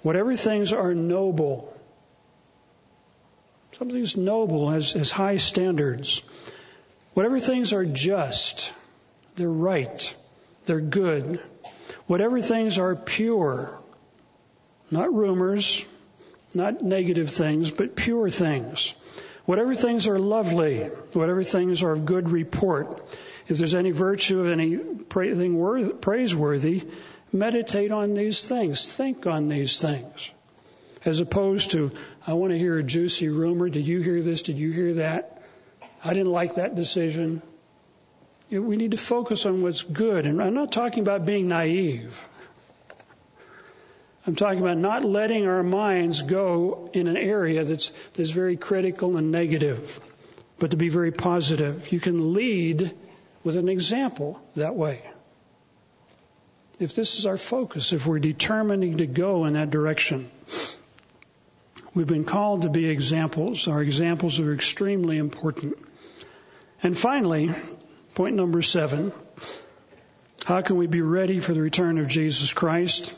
whatever 0.03 0.37
things 0.37 0.73
are 0.73 0.95
noble, 0.95 1.77
something's 3.73 4.17
noble 4.17 4.71
has, 4.71 4.93
has 4.93 5.11
high 5.11 5.39
standards, 5.39 6.23
whatever 7.15 7.41
things 7.41 7.73
are 7.73 7.85
just, 7.85 8.73
they're 9.35 9.49
right, 9.49 10.15
they're 10.67 10.81
good, 10.81 11.41
Whatever 12.07 12.41
things 12.41 12.79
are 12.79 12.95
pure, 12.95 13.77
not 14.91 15.13
rumors, 15.13 15.85
not 16.55 16.81
negative 16.81 17.31
things, 17.31 17.71
but 17.71 17.97
pure 17.97 18.31
things. 18.31 18.95
Whatever 19.45 19.75
things 19.75 20.07
are 20.07 20.19
lovely, 20.19 20.85
whatever 21.13 21.43
things 21.43 21.83
are 21.83 21.93
of 21.93 22.05
good 22.05 22.31
report, 22.31 23.03
if 23.49 23.59
there's 23.59 23.75
any 23.75 23.91
virtue 23.91 24.41
of 24.41 24.49
anything 24.49 25.05
praiseworthy, 26.01 26.85
meditate 27.33 27.93
on 27.93 28.15
these 28.15 28.47
things. 28.47 28.89
Think 28.89 29.27
on 29.27 29.49
these 29.49 29.81
things. 29.81 30.31
As 31.05 31.21
opposed 31.21 31.73
to, 31.73 31.93
I 32.27 32.33
want 32.33 32.53
to 32.53 32.59
hear 32.59 32.79
a 32.79 32.83
juicy 32.83 33.29
rumor. 33.29 33.69
Did 33.69 33.87
you 33.87 34.01
hear 34.01 34.21
this? 34.23 34.43
Did 34.43 34.59
you 34.59 34.73
hear 34.73 34.95
that? 34.95 35.43
I 36.05 36.15
didn't 36.15 36.33
like 36.33 36.57
that 36.57 36.75
decision 36.75 37.43
we 38.51 38.77
need 38.77 38.93
to 38.93 38.97
focus 38.97 39.47
on 39.47 39.63
what's 39.63 39.83
good. 39.83 40.27
And 40.27 40.43
I'm 40.43 40.55
not 40.55 40.73
talking 40.73 41.03
about 41.03 41.27
being 41.27 41.49
naive. 41.49 42.25
I'm 44.27 44.35
talking 44.35 44.61
about 44.61 44.79
not 44.79 45.05
letting 45.05 45.47
our 45.47 45.63
minds 45.63 46.23
go 46.23 46.91
in 46.93 47.07
an 47.07 47.17
area 47.17 47.65
that's, 47.65 47.93
that's 48.15 48.31
very 48.31 48.57
critical 48.57 49.17
and 49.17 49.31
negative, 49.31 50.01
but 50.59 50.73
to 50.73 50.77
be 50.77 50.89
very 50.89 51.13
positive. 51.13 51.93
You 51.93 52.01
can 52.01 52.35
lead 52.35 52.93
with 53.45 53.57
an 53.57 53.69
example 53.69 54.41
that 54.57 54.75
way. 54.75 55.03
If 56.79 56.95
this 56.95 57.19
is 57.19 57.27
our 57.27 57.39
focus, 57.39 57.93
if 57.93 58.07
we're 58.07 58.19
determining 58.19 58.99
to 58.99 59.07
go 59.07 59.45
in 59.47 59.55
that 59.55 59.71
direction, 59.71 60.31
We've 61.97 62.07
been 62.07 62.27
called 62.27 62.63
to 62.63 62.69
be 62.69 62.91
examples. 62.91 63.69
Our 63.69 63.81
examples 63.81 64.39
are 64.39 64.53
extremely 64.53 65.17
important. 65.17 65.79
And 66.83 66.97
finally, 66.97 67.55
point 68.17 68.35
number 68.35 68.63
seven. 68.63 69.13
How 70.47 70.63
can 70.63 70.77
we 70.77 70.87
be 70.87 71.03
ready 71.03 71.39
for 71.39 71.53
the 71.53 71.61
return 71.61 71.99
of 71.99 72.09
Jesus 72.09 72.51
Christ? 72.51 73.13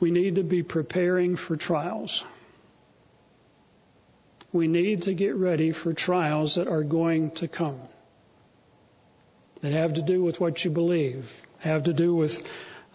We 0.00 0.10
need 0.10 0.36
to 0.36 0.42
be 0.42 0.62
preparing 0.62 1.36
for 1.36 1.56
trials. 1.56 2.24
We 4.50 4.66
need 4.66 5.02
to 5.02 5.12
get 5.12 5.34
ready 5.34 5.72
for 5.72 5.92
trials 5.92 6.54
that 6.54 6.68
are 6.68 6.82
going 6.82 7.32
to 7.32 7.48
come. 7.48 7.78
That 9.60 9.72
have 9.72 9.94
to 9.94 10.02
do 10.02 10.22
with 10.22 10.40
what 10.40 10.64
you 10.64 10.70
believe, 10.70 11.42
have 11.58 11.82
to 11.82 11.92
do 11.92 12.14
with 12.14 12.40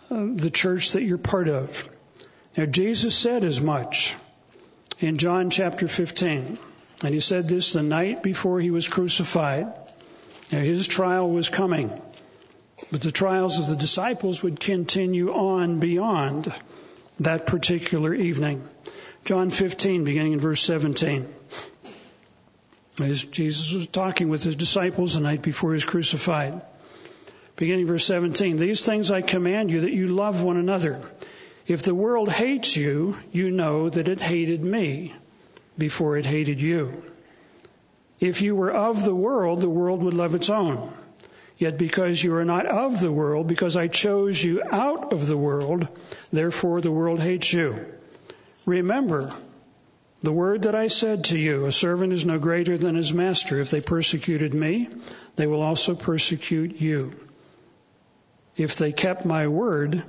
uh, 0.10 0.30
the 0.34 0.50
church 0.50 0.94
that 0.94 1.04
you're 1.04 1.20
part 1.20 1.48
of. 1.48 1.88
Now, 2.58 2.66
Jesus 2.66 3.16
said 3.16 3.44
as 3.44 3.62
much 3.62 4.16
in 5.00 5.20
John 5.20 5.52
chapter 5.52 5.88
15. 5.88 6.58
And 7.04 7.14
he 7.14 7.20
said 7.20 7.48
this 7.48 7.74
the 7.74 7.84
night 7.84 8.24
before 8.24 8.60
he 8.60 8.72
was 8.72 8.88
crucified. 8.88 9.83
Now, 10.52 10.60
his 10.60 10.88
trial 10.88 11.30
was 11.30 11.50
coming. 11.50 11.92
But 12.92 13.02
the 13.02 13.12
trials 13.12 13.60
of 13.60 13.68
the 13.68 13.76
disciples 13.76 14.44
would 14.44 14.60
continue 14.60 15.34
on 15.34 15.80
beyond 15.80 16.54
that 17.20 17.46
particular 17.46 18.14
evening. 18.14 18.68
John 19.26 19.50
15, 19.50 20.04
beginning 20.04 20.34
in 20.34 20.40
verse 20.40 20.62
17. 20.62 21.28
As 23.00 23.24
Jesus 23.24 23.74
was 23.74 23.88
talking 23.88 24.30
with 24.30 24.44
his 24.44 24.56
disciples 24.56 25.14
the 25.14 25.22
night 25.22 25.42
before 25.42 25.72
he 25.72 25.76
was 25.76 25.86
crucified. 25.86 26.62
Beginning 27.56 27.88
verse 27.88 28.06
17. 28.06 28.58
These 28.58 28.86
things 28.86 29.12
I 29.12 29.22
command 29.22 29.72
you 29.72 29.82
that 29.82 29.94
you 29.94 30.08
love 30.08 30.44
one 30.44 30.58
another. 30.58 31.02
If 31.66 31.84
the 31.84 31.96
world 31.96 32.30
hates 32.30 32.76
you, 32.76 33.18
you 33.32 33.50
know 33.50 33.90
that 33.90 34.10
it 34.10 34.20
hated 34.20 34.64
me 34.64 35.14
before 35.78 36.18
it 36.18 36.26
hated 36.26 36.62
you. 36.62 37.04
If 38.24 38.42
you 38.42 38.56
were 38.56 38.72
of 38.72 39.04
the 39.04 39.14
world, 39.14 39.60
the 39.60 39.70
world 39.70 40.02
would 40.02 40.14
love 40.14 40.34
its 40.34 40.50
own. 40.50 40.94
Yet 41.58 41.78
because 41.78 42.24
you 42.24 42.34
are 42.36 42.46
not 42.46 42.66
of 42.66 43.02
the 43.02 43.12
world, 43.12 43.48
because 43.48 43.76
I 43.76 43.90
chose 43.90 44.42
you 44.42 44.64
out 44.64 45.12
of 45.12 45.28
the 45.28 45.36
world, 45.36 45.90
therefore 46.32 46.80
the 46.80 46.90
world 46.90 47.20
hates 47.20 47.52
you. 47.52 47.86
Remember 48.66 49.34
the 50.22 50.32
word 50.32 50.62
that 50.62 50.74
I 50.74 50.88
said 50.88 51.26
to 51.26 51.38
you, 51.38 51.66
a 51.66 51.72
servant 51.74 52.14
is 52.14 52.26
no 52.26 52.40
greater 52.40 52.78
than 52.78 52.96
his 52.96 53.12
master. 53.12 53.60
If 53.60 53.72
they 53.72 53.82
persecuted 53.82 54.54
me, 54.54 54.88
they 55.36 55.46
will 55.46 55.62
also 55.62 55.94
persecute 55.94 56.80
you. 56.80 57.12
If 58.56 58.78
they 58.78 58.94
kept 58.94 59.26
my 59.26 59.50
word, 59.50 60.02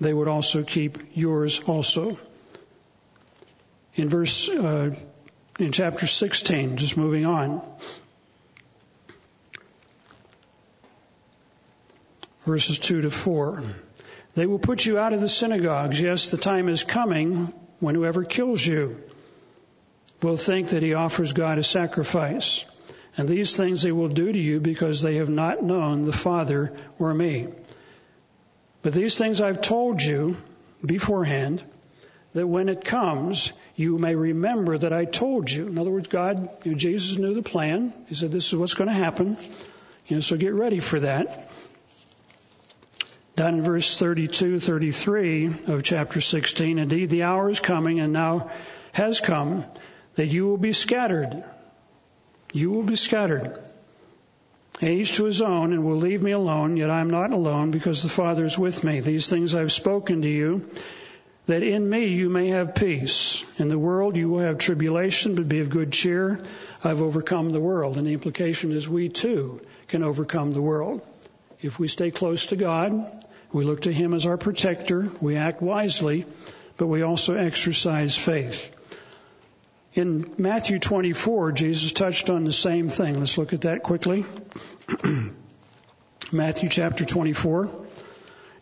they 0.00 0.12
would 0.12 0.26
also 0.26 0.64
keep 0.64 0.98
yours 1.14 1.60
also. 1.60 2.18
In 3.94 4.08
verse, 4.08 4.48
uh, 4.48 4.96
in 5.58 5.72
chapter 5.72 6.06
16, 6.06 6.76
just 6.76 6.96
moving 6.96 7.26
on. 7.26 7.62
verses 12.46 12.78
2 12.78 13.02
to 13.02 13.10
4. 13.10 13.62
They 14.34 14.46
will 14.46 14.60
put 14.60 14.86
you 14.86 14.98
out 14.98 15.12
of 15.12 15.20
the 15.20 15.28
synagogues. 15.28 16.00
Yes, 16.00 16.30
the 16.30 16.36
time 16.36 16.68
is 16.68 16.84
coming 16.84 17.52
when 17.80 17.94
whoever 17.94 18.24
kills 18.24 18.64
you 18.64 19.02
will 20.22 20.36
think 20.36 20.70
that 20.70 20.82
he 20.82 20.94
offers 20.94 21.32
God 21.32 21.58
a 21.58 21.62
sacrifice. 21.62 22.64
And 23.16 23.28
these 23.28 23.56
things 23.56 23.82
they 23.82 23.92
will 23.92 24.08
do 24.08 24.30
to 24.30 24.38
you 24.38 24.60
because 24.60 25.02
they 25.02 25.16
have 25.16 25.28
not 25.28 25.62
known 25.62 26.02
the 26.02 26.12
Father 26.12 26.72
or 26.98 27.12
me. 27.12 27.48
But 28.82 28.94
these 28.94 29.18
things 29.18 29.40
I've 29.40 29.62
told 29.62 30.02
you 30.02 30.36
beforehand, 30.84 31.62
that 32.34 32.46
when 32.46 32.68
it 32.68 32.84
comes, 32.84 33.52
you 33.76 33.98
may 33.98 34.14
remember 34.14 34.78
that 34.78 34.92
I 34.94 35.04
told 35.04 35.50
you. 35.50 35.68
In 35.68 35.78
other 35.78 35.90
words, 35.90 36.08
God, 36.08 36.48
you 36.64 36.72
know, 36.72 36.78
Jesus 36.78 37.18
knew 37.18 37.34
the 37.34 37.42
plan. 37.42 37.92
He 38.08 38.14
said, 38.14 38.32
this 38.32 38.48
is 38.48 38.56
what's 38.56 38.72
going 38.72 38.88
to 38.88 38.94
happen. 38.94 39.36
You 40.06 40.16
know, 40.16 40.20
so 40.20 40.38
get 40.38 40.54
ready 40.54 40.80
for 40.80 41.00
that. 41.00 41.50
Down 43.36 43.56
in 43.56 43.62
verse 43.62 43.98
32, 43.98 44.60
33 44.60 45.46
of 45.66 45.82
chapter 45.82 46.22
16, 46.22 46.78
indeed 46.78 47.10
the 47.10 47.24
hour 47.24 47.50
is 47.50 47.60
coming 47.60 48.00
and 48.00 48.14
now 48.14 48.50
has 48.92 49.20
come 49.20 49.66
that 50.14 50.28
you 50.28 50.46
will 50.46 50.56
be 50.56 50.72
scattered. 50.72 51.44
You 52.54 52.70
will 52.70 52.82
be 52.82 52.96
scattered. 52.96 53.58
Each 54.80 55.16
to 55.16 55.24
his 55.24 55.42
own 55.42 55.74
and 55.74 55.84
will 55.84 55.96
leave 55.96 56.22
me 56.22 56.30
alone, 56.30 56.78
yet 56.78 56.88
I 56.88 57.00
am 57.00 57.10
not 57.10 57.34
alone 57.34 57.72
because 57.72 58.02
the 58.02 58.08
Father 58.08 58.46
is 58.46 58.58
with 58.58 58.82
me. 58.84 59.00
These 59.00 59.28
things 59.28 59.54
I 59.54 59.60
have 59.60 59.72
spoken 59.72 60.22
to 60.22 60.28
you 60.28 60.70
that 61.46 61.62
in 61.62 61.88
me 61.88 62.06
you 62.06 62.28
may 62.28 62.48
have 62.48 62.74
peace. 62.74 63.44
In 63.58 63.68
the 63.68 63.78
world 63.78 64.16
you 64.16 64.28
will 64.28 64.40
have 64.40 64.58
tribulation, 64.58 65.34
but 65.34 65.48
be 65.48 65.60
of 65.60 65.70
good 65.70 65.92
cheer. 65.92 66.40
I've 66.82 67.02
overcome 67.02 67.50
the 67.50 67.60
world. 67.60 67.96
And 67.96 68.06
the 68.06 68.12
implication 68.12 68.72
is 68.72 68.88
we 68.88 69.08
too 69.08 69.60
can 69.88 70.02
overcome 70.02 70.52
the 70.52 70.62
world. 70.62 71.02
If 71.60 71.78
we 71.78 71.88
stay 71.88 72.10
close 72.10 72.46
to 72.46 72.56
God, 72.56 73.24
we 73.52 73.64
look 73.64 73.82
to 73.82 73.92
Him 73.92 74.12
as 74.12 74.26
our 74.26 74.36
protector, 74.36 75.08
we 75.20 75.36
act 75.36 75.62
wisely, 75.62 76.26
but 76.76 76.88
we 76.88 77.02
also 77.02 77.36
exercise 77.36 78.16
faith. 78.16 78.72
In 79.94 80.34
Matthew 80.36 80.78
24, 80.78 81.52
Jesus 81.52 81.92
touched 81.92 82.28
on 82.28 82.44
the 82.44 82.52
same 82.52 82.90
thing. 82.90 83.18
Let's 83.18 83.38
look 83.38 83.54
at 83.54 83.62
that 83.62 83.82
quickly. 83.82 84.26
Matthew 86.32 86.68
chapter 86.68 87.04
24. 87.06 87.85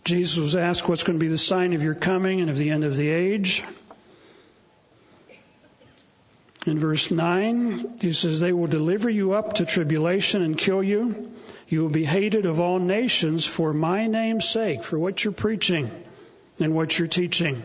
Jesus 0.05 0.39
was 0.39 0.55
asked 0.55 0.87
what's 0.87 1.03
going 1.03 1.19
to 1.19 1.25
be 1.25 1.31
the 1.31 1.39
sign 1.39 1.73
of 1.73 1.83
your 1.83 1.95
coming 1.95 2.43
and 2.43 2.51
of 2.51 2.59
the 2.59 2.71
end 2.71 2.85
of 2.85 2.95
the 2.95 3.09
age. 3.09 3.65
In 6.67 6.79
verse 6.79 7.11
9, 7.11 7.99
he 8.01 8.13
says, 8.13 8.41
They 8.41 8.53
will 8.53 8.67
deliver 8.67 9.09
you 9.09 9.33
up 9.33 9.55
to 9.55 9.67
tribulation 9.67 10.43
and 10.43 10.59
kill 10.59 10.83
you. 10.83 11.31
You 11.69 11.83
will 11.83 11.91
be 11.91 12.05
hated 12.05 12.45
of 12.45 12.61
all 12.61 12.79
nations 12.79 13.47
for 13.47 13.73
my 13.73 14.07
name's 14.07 14.49
sake, 14.49 14.83
for 14.83 14.99
what 14.99 15.25
you're 15.25 15.33
preaching 15.33 15.91
and 16.61 16.75
what 16.75 16.99
you're 16.99 17.09
teaching. 17.09 17.63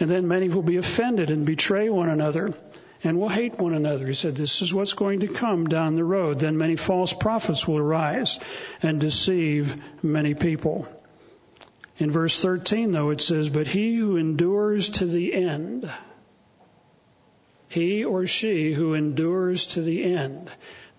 And 0.00 0.10
then 0.10 0.28
many 0.28 0.48
will 0.48 0.62
be 0.62 0.76
offended 0.76 1.30
and 1.30 1.46
betray 1.46 1.88
one 1.88 2.10
another 2.10 2.54
and 3.02 3.18
will 3.18 3.28
hate 3.28 3.58
one 3.58 3.74
another. 3.74 4.06
He 4.06 4.14
said, 4.14 4.36
This 4.36 4.60
is 4.62 4.72
what's 4.72 4.94
going 4.94 5.20
to 5.20 5.28
come 5.28 5.66
down 5.66 5.94
the 5.94 6.04
road. 6.04 6.40
Then 6.40 6.58
many 6.58 6.76
false 6.76 7.12
prophets 7.12 7.66
will 7.66 7.78
arise 7.78 8.38
and 8.82 9.00
deceive 9.00 9.82
many 10.02 10.34
people. 10.34 10.86
In 11.98 12.12
verse 12.12 12.40
13, 12.40 12.92
though, 12.92 13.10
it 13.10 13.20
says, 13.20 13.48
But 13.48 13.66
he 13.66 13.96
who 13.96 14.16
endures 14.16 14.88
to 14.90 15.06
the 15.06 15.34
end, 15.34 15.90
he 17.68 18.04
or 18.04 18.26
she 18.26 18.72
who 18.72 18.94
endures 18.94 19.66
to 19.68 19.82
the 19.82 20.04
end. 20.04 20.48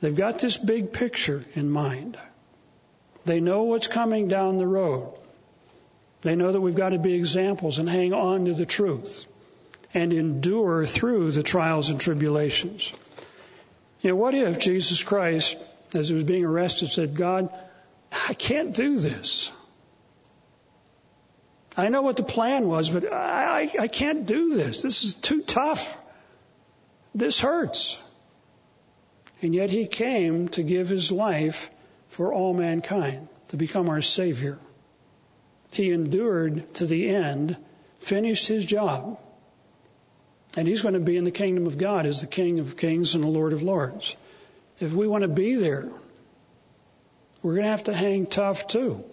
They've 0.02 0.16
got 0.16 0.40
this 0.40 0.58
big 0.58 0.92
picture 0.94 1.46
in 1.56 1.70
mind. 1.70 2.18
They 3.26 3.40
know 3.40 3.64
what's 3.64 3.88
coming 3.88 4.28
down 4.28 4.58
the 4.58 4.68
road. 4.68 5.14
They 6.22 6.36
know 6.36 6.52
that 6.52 6.62
we've 6.62 6.76
got 6.76 6.90
to 6.90 7.00
be 7.00 7.14
examples 7.14 7.80
and 7.80 7.90
hang 7.90 8.14
on 8.14 8.46
to 8.46 8.54
the 8.54 8.66
truth 8.66 9.26
and 9.94 10.12
endure 10.14 10.86
through 10.86 11.32
the 11.32 11.44
trials 11.44 11.90
and 11.90 12.00
tribulations. 12.00 12.92
You 14.02 14.12
know, 14.12 14.16
what 14.16 14.36
if 14.36 14.60
Jesus 14.60 15.02
Christ, 15.02 15.58
as 15.94 16.10
he 16.10 16.16
was 16.16 16.24
being 16.24 16.46
arrested, 16.46 16.90
said, 16.90 17.16
God, 17.16 17.50
I 18.12 18.34
can't 18.34 18.76
do 18.76 19.00
this. 19.00 19.52
I 21.78 21.90
know 21.90 22.02
what 22.02 22.18
the 22.18 22.24
plan 22.24 22.68
was, 22.68 22.90
but 22.90 23.12
I, 23.12 23.70
I, 23.80 23.88
can't 23.88 24.26
do 24.26 24.56
this. 24.56 24.82
This 24.82 25.04
is 25.04 25.14
too 25.14 25.42
tough. 25.42 25.98
This 27.14 27.40
hurts. 27.40 27.98
And 29.42 29.54
yet 29.54 29.70
he 29.70 29.88
came 29.88 30.50
to 30.50 30.64
give 30.64 30.90
his 30.90 31.12
life 31.12 31.70
for 32.08 32.34
all 32.34 32.54
mankind, 32.54 33.28
to 33.50 33.58
become 33.58 33.88
our 33.90 34.02
Savior. 34.02 34.58
He 35.72 35.92
endured 35.92 36.74
to 36.76 36.86
the 36.86 37.10
end, 37.10 37.56
finished 38.00 38.48
his 38.48 38.66
job, 38.66 39.20
and 40.56 40.68
he's 40.68 40.82
going 40.82 40.96
to 40.96 41.00
be 41.00 41.16
in 41.16 41.24
the 41.24 41.32
kingdom 41.32 41.68
of 41.68 41.78
God 41.78 42.06
as 42.06 42.22
the 42.22 42.28
King 42.28 42.60
of 42.60 42.76
kings 42.76 43.16
and 43.16 43.24
the 43.24 43.28
Lord 43.28 43.54
of 43.54 43.62
lords. 43.62 44.18
If 44.80 44.94
we 44.94 45.08
want 45.08 45.22
to 45.22 45.28
be 45.28 45.56
there, 45.56 45.88
we're 47.44 47.54
going 47.54 47.66
to 47.66 47.72
have 47.72 47.84
to 47.86 47.94
hang 47.94 48.26
tough 48.26 48.68
too. 48.68 49.06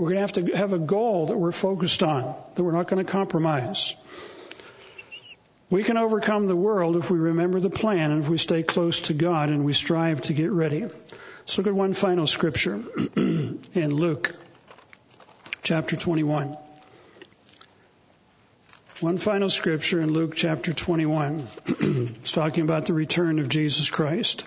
We're 0.00 0.14
going 0.14 0.14
to 0.14 0.20
have 0.22 0.32
to 0.32 0.56
have 0.56 0.72
a 0.72 0.78
goal 0.78 1.26
that 1.26 1.36
we're 1.36 1.52
focused 1.52 2.02
on, 2.02 2.34
that 2.54 2.64
we're 2.64 2.72
not 2.72 2.88
going 2.88 3.04
to 3.04 3.12
compromise. 3.12 3.94
We 5.68 5.82
can 5.82 5.98
overcome 5.98 6.46
the 6.46 6.56
world 6.56 6.96
if 6.96 7.10
we 7.10 7.18
remember 7.18 7.60
the 7.60 7.68
plan 7.68 8.10
and 8.10 8.22
if 8.22 8.28
we 8.30 8.38
stay 8.38 8.62
close 8.62 9.02
to 9.02 9.12
God 9.12 9.50
and 9.50 9.62
we 9.62 9.74
strive 9.74 10.22
to 10.22 10.32
get 10.32 10.52
ready. 10.52 10.84
Let's 10.84 11.58
look 11.58 11.66
at 11.66 11.74
one 11.74 11.92
final 11.92 12.26
scripture 12.26 12.82
in 13.16 13.60
Luke 13.74 14.34
chapter 15.62 15.96
21. 15.96 16.56
One 19.00 19.18
final 19.18 19.50
scripture 19.50 20.00
in 20.00 20.14
Luke 20.14 20.32
chapter 20.34 20.72
21. 20.72 21.46
it's 21.66 22.32
talking 22.32 22.64
about 22.64 22.86
the 22.86 22.94
return 22.94 23.38
of 23.38 23.50
Jesus 23.50 23.90
Christ. 23.90 24.46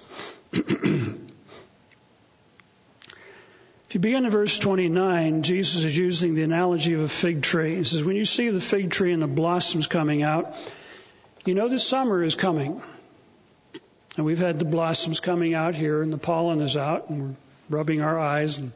if 3.94 3.98
you 3.98 4.02
begin 4.02 4.26
in 4.26 4.32
verse 4.32 4.58
29, 4.58 5.44
Jesus 5.44 5.84
is 5.84 5.96
using 5.96 6.34
the 6.34 6.42
analogy 6.42 6.96
of 6.96 7.02
a 7.02 7.08
fig 7.08 7.44
tree. 7.44 7.76
He 7.76 7.84
says, 7.84 8.04
when 8.04 8.16
you 8.16 8.26
see 8.26 8.50
the 8.50 8.60
fig 8.60 8.90
tree 8.90 9.14
and 9.14 9.22
the 9.22 9.28
blossoms 9.28 9.86
coming 9.86 10.24
out, 10.24 10.56
You 11.46 11.54
know 11.54 11.70
the 11.70 11.80
summer 11.80 12.24
is 12.24 12.34
coming. 12.34 12.82
And 14.18 14.26
we've 14.26 14.40
had 14.40 14.58
the 14.58 14.66
blossoms 14.66 15.20
coming 15.20 15.54
out 15.54 15.76
here 15.76 16.02
and 16.02 16.12
the 16.12 16.18
pollen 16.18 16.60
is 16.62 16.76
out 16.76 17.12
and 17.12 17.38
we're 17.70 17.78
rubbing 17.78 18.02
our 18.02 18.18
eyes 18.18 18.58
and 18.58 18.72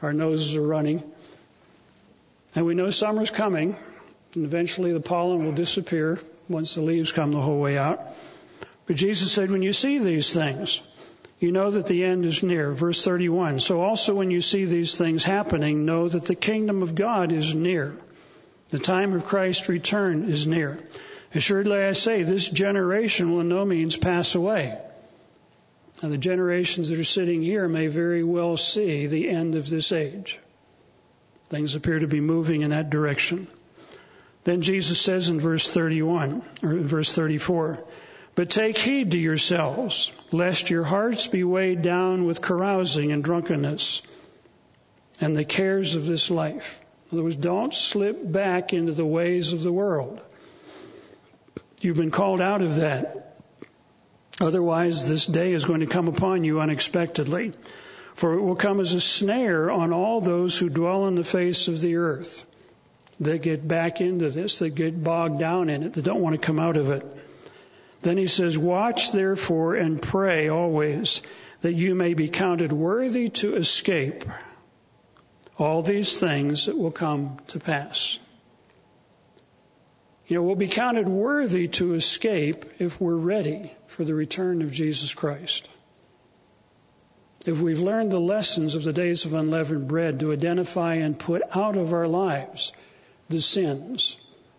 our 0.00 0.12
noses 0.12 0.54
are 0.54 0.62
running. 0.62 1.02
And 2.54 2.64
we 2.64 2.76
know 2.76 2.90
summer's 2.90 3.30
coming 3.30 3.74
and 4.36 4.44
eventually 4.44 4.92
the 4.92 5.00
pollen 5.00 5.44
will 5.44 5.54
disappear 5.54 6.20
once 6.48 6.76
the 6.76 6.82
leaves 6.82 7.10
come 7.10 7.32
the 7.32 7.40
whole 7.40 7.58
way 7.58 7.78
out. 7.78 8.14
But 8.86 8.94
Jesus 8.94 9.32
said, 9.32 9.50
when 9.50 9.62
you 9.62 9.72
see 9.72 9.98
these 9.98 10.32
things, 10.32 10.82
you 11.42 11.52
know 11.52 11.70
that 11.70 11.86
the 11.86 12.04
end 12.04 12.24
is 12.24 12.42
near. 12.42 12.72
Verse 12.72 13.04
31. 13.04 13.58
So 13.60 13.82
also 13.82 14.14
when 14.14 14.30
you 14.30 14.40
see 14.40 14.64
these 14.64 14.96
things 14.96 15.24
happening, 15.24 15.84
know 15.84 16.08
that 16.08 16.26
the 16.26 16.34
kingdom 16.34 16.82
of 16.82 16.94
God 16.94 17.32
is 17.32 17.54
near. 17.54 17.96
The 18.68 18.78
time 18.78 19.12
of 19.12 19.26
Christ's 19.26 19.68
return 19.68 20.30
is 20.30 20.46
near. 20.46 20.78
Assuredly 21.34 21.78
I 21.82 21.92
say, 21.92 22.22
this 22.22 22.48
generation 22.48 23.32
will 23.32 23.40
in 23.40 23.48
no 23.48 23.64
means 23.64 23.96
pass 23.96 24.34
away. 24.34 24.78
Now 26.02 26.08
the 26.08 26.18
generations 26.18 26.90
that 26.90 26.98
are 26.98 27.04
sitting 27.04 27.42
here 27.42 27.68
may 27.68 27.88
very 27.88 28.22
well 28.24 28.56
see 28.56 29.06
the 29.06 29.28
end 29.28 29.54
of 29.54 29.68
this 29.68 29.92
age. 29.92 30.38
Things 31.46 31.74
appear 31.74 31.98
to 31.98 32.06
be 32.06 32.20
moving 32.20 32.62
in 32.62 32.70
that 32.70 32.90
direction. 32.90 33.46
Then 34.44 34.62
Jesus 34.62 35.00
says 35.00 35.28
in 35.28 35.38
verse 35.38 35.70
31, 35.70 36.42
or 36.62 36.74
verse 36.76 37.12
34, 37.12 37.84
but 38.34 38.50
take 38.50 38.78
heed 38.78 39.10
to 39.10 39.18
yourselves, 39.18 40.10
lest 40.30 40.70
your 40.70 40.84
hearts 40.84 41.26
be 41.26 41.44
weighed 41.44 41.82
down 41.82 42.24
with 42.24 42.40
carousing 42.40 43.12
and 43.12 43.22
drunkenness 43.22 44.02
and 45.20 45.36
the 45.36 45.44
cares 45.44 45.94
of 45.94 46.06
this 46.06 46.30
life. 46.30 46.80
In 47.10 47.18
other 47.18 47.24
words, 47.24 47.36
don't 47.36 47.74
slip 47.74 48.18
back 48.20 48.72
into 48.72 48.92
the 48.92 49.04
ways 49.04 49.52
of 49.52 49.62
the 49.62 49.72
world. 49.72 50.20
You've 51.80 51.96
been 51.96 52.10
called 52.10 52.40
out 52.40 52.62
of 52.62 52.76
that. 52.76 53.36
Otherwise, 54.40 55.08
this 55.08 55.26
day 55.26 55.52
is 55.52 55.64
going 55.64 55.80
to 55.80 55.86
come 55.86 56.08
upon 56.08 56.42
you 56.42 56.60
unexpectedly. 56.60 57.52
For 58.14 58.34
it 58.34 58.40
will 58.40 58.56
come 58.56 58.80
as 58.80 58.94
a 58.94 59.00
snare 59.00 59.70
on 59.70 59.92
all 59.92 60.20
those 60.20 60.58
who 60.58 60.68
dwell 60.68 61.02
on 61.02 61.14
the 61.14 61.24
face 61.24 61.68
of 61.68 61.80
the 61.80 61.96
earth. 61.96 62.46
That 63.20 63.42
get 63.42 63.66
back 63.66 64.00
into 64.00 64.30
this, 64.30 64.58
that 64.58 64.70
get 64.70 65.02
bogged 65.02 65.38
down 65.38 65.68
in 65.70 65.82
it, 65.82 65.92
that 65.94 66.04
don't 66.04 66.20
want 66.20 66.34
to 66.34 66.44
come 66.44 66.58
out 66.58 66.76
of 66.76 66.90
it. 66.90 67.04
Then 68.02 68.16
he 68.16 68.26
says, 68.26 68.58
Watch 68.58 69.12
therefore 69.12 69.76
and 69.76 70.02
pray 70.02 70.48
always 70.48 71.22
that 71.62 71.74
you 71.74 71.94
may 71.94 72.14
be 72.14 72.28
counted 72.28 72.72
worthy 72.72 73.30
to 73.30 73.54
escape 73.54 74.24
all 75.56 75.82
these 75.82 76.18
things 76.18 76.66
that 76.66 76.76
will 76.76 76.90
come 76.90 77.38
to 77.48 77.60
pass. 77.60 78.18
You 80.26 80.36
know, 80.36 80.42
we'll 80.42 80.56
be 80.56 80.68
counted 80.68 81.08
worthy 81.08 81.68
to 81.68 81.94
escape 81.94 82.64
if 82.80 83.00
we're 83.00 83.14
ready 83.14 83.72
for 83.86 84.04
the 84.04 84.14
return 84.14 84.62
of 84.62 84.72
Jesus 84.72 85.14
Christ. 85.14 85.68
If 87.44 87.60
we've 87.60 87.80
learned 87.80 88.10
the 88.10 88.20
lessons 88.20 88.74
of 88.74 88.84
the 88.84 88.92
days 88.92 89.24
of 89.24 89.34
unleavened 89.34 89.88
bread 89.88 90.20
to 90.20 90.32
identify 90.32 90.94
and 90.94 91.18
put 91.18 91.42
out 91.54 91.76
of 91.76 91.92
our 91.92 92.08
lives 92.08 92.72
the 93.28 93.40
sins, 93.40 94.16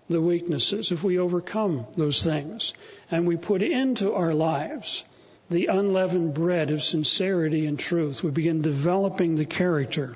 the 0.09 0.21
weaknesses, 0.21 0.91
if 0.91 1.03
we 1.03 1.17
overcome 1.17 1.85
those 1.95 2.23
things 2.23 2.73
and 3.13 3.27
we 3.27 3.37
put 3.37 3.61
into 3.61 4.13
our 4.13 4.33
lives 4.33 5.03
the 5.51 5.67
unleavened 5.67 6.33
bread 6.33 6.71
of 6.71 6.81
sincerity 6.81 7.67
and 7.67 7.77
truth, 7.77 8.23
we 8.23 8.31
begin 8.31 8.63
developing 8.63 9.35
the 9.35 9.45
character 9.45 10.15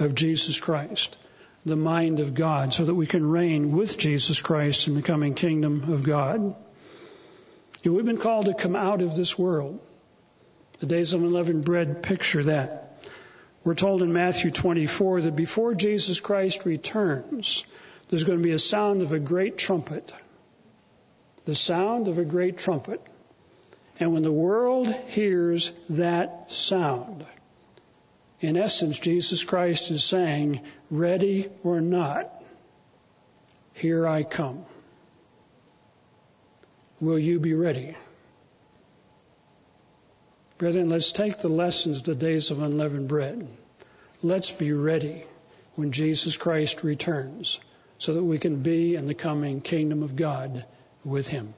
of 0.00 0.16
Jesus 0.16 0.58
Christ 0.58 1.16
the 1.64 1.76
mind 1.76 2.18
of 2.18 2.34
God 2.34 2.74
so 2.74 2.84
that 2.84 2.94
we 2.94 3.06
can 3.06 3.24
reign 3.24 3.70
with 3.72 3.96
Jesus 3.96 4.40
Christ 4.40 4.88
in 4.88 4.94
the 4.94 5.02
coming 5.02 5.34
kingdom 5.34 5.92
of 5.92 6.02
God. 6.02 6.56
We've 7.84 8.04
been 8.04 8.18
called 8.18 8.46
to 8.46 8.54
come 8.54 8.76
out 8.76 9.00
of 9.00 9.14
this 9.14 9.38
world. 9.38 9.80
The 10.80 10.86
days 10.86 11.12
of 11.12 11.22
unleavened 11.22 11.64
bread 11.64 12.02
picture 12.02 12.42
that. 12.44 12.98
We're 13.62 13.74
told 13.74 14.02
in 14.02 14.12
Matthew 14.12 14.50
24 14.50 15.22
that 15.22 15.36
before 15.36 15.74
Jesus 15.74 16.18
Christ 16.18 16.66
returns, 16.66 17.64
there's 18.08 18.24
going 18.24 18.38
to 18.38 18.44
be 18.44 18.52
a 18.52 18.58
sound 18.58 19.02
of 19.02 19.12
a 19.12 19.20
great 19.20 19.56
trumpet. 19.56 20.12
The 21.44 21.54
sound 21.54 22.08
of 22.08 22.18
a 22.18 22.24
great 22.24 22.58
trumpet. 22.58 23.00
And 24.00 24.12
when 24.12 24.22
the 24.22 24.32
world 24.32 24.88
hears 25.08 25.72
that 25.90 26.50
sound, 26.50 27.24
in 28.40 28.56
essence, 28.56 28.98
Jesus 28.98 29.44
Christ 29.44 29.90
is 29.90 30.02
saying, 30.02 30.60
ready 30.90 31.48
or 31.62 31.80
not, 31.80 32.42
here 33.72 34.06
I 34.06 34.22
come. 34.22 34.64
Will 37.00 37.18
you 37.18 37.38
be 37.40 37.54
ready? 37.54 37.96
Brethren, 40.58 40.88
let's 40.88 41.12
take 41.12 41.38
the 41.38 41.48
lessons 41.48 41.98
of 41.98 42.04
the 42.04 42.14
days 42.14 42.50
of 42.50 42.62
unleavened 42.62 43.08
bread. 43.08 43.46
Let's 44.22 44.50
be 44.50 44.72
ready 44.72 45.24
when 45.74 45.92
Jesus 45.92 46.36
Christ 46.36 46.82
returns 46.84 47.60
so 47.98 48.14
that 48.14 48.22
we 48.22 48.38
can 48.38 48.62
be 48.62 48.94
in 48.94 49.06
the 49.06 49.14
coming 49.14 49.60
kingdom 49.60 50.02
of 50.02 50.16
God 50.16 50.64
with 51.04 51.28
him. 51.28 51.54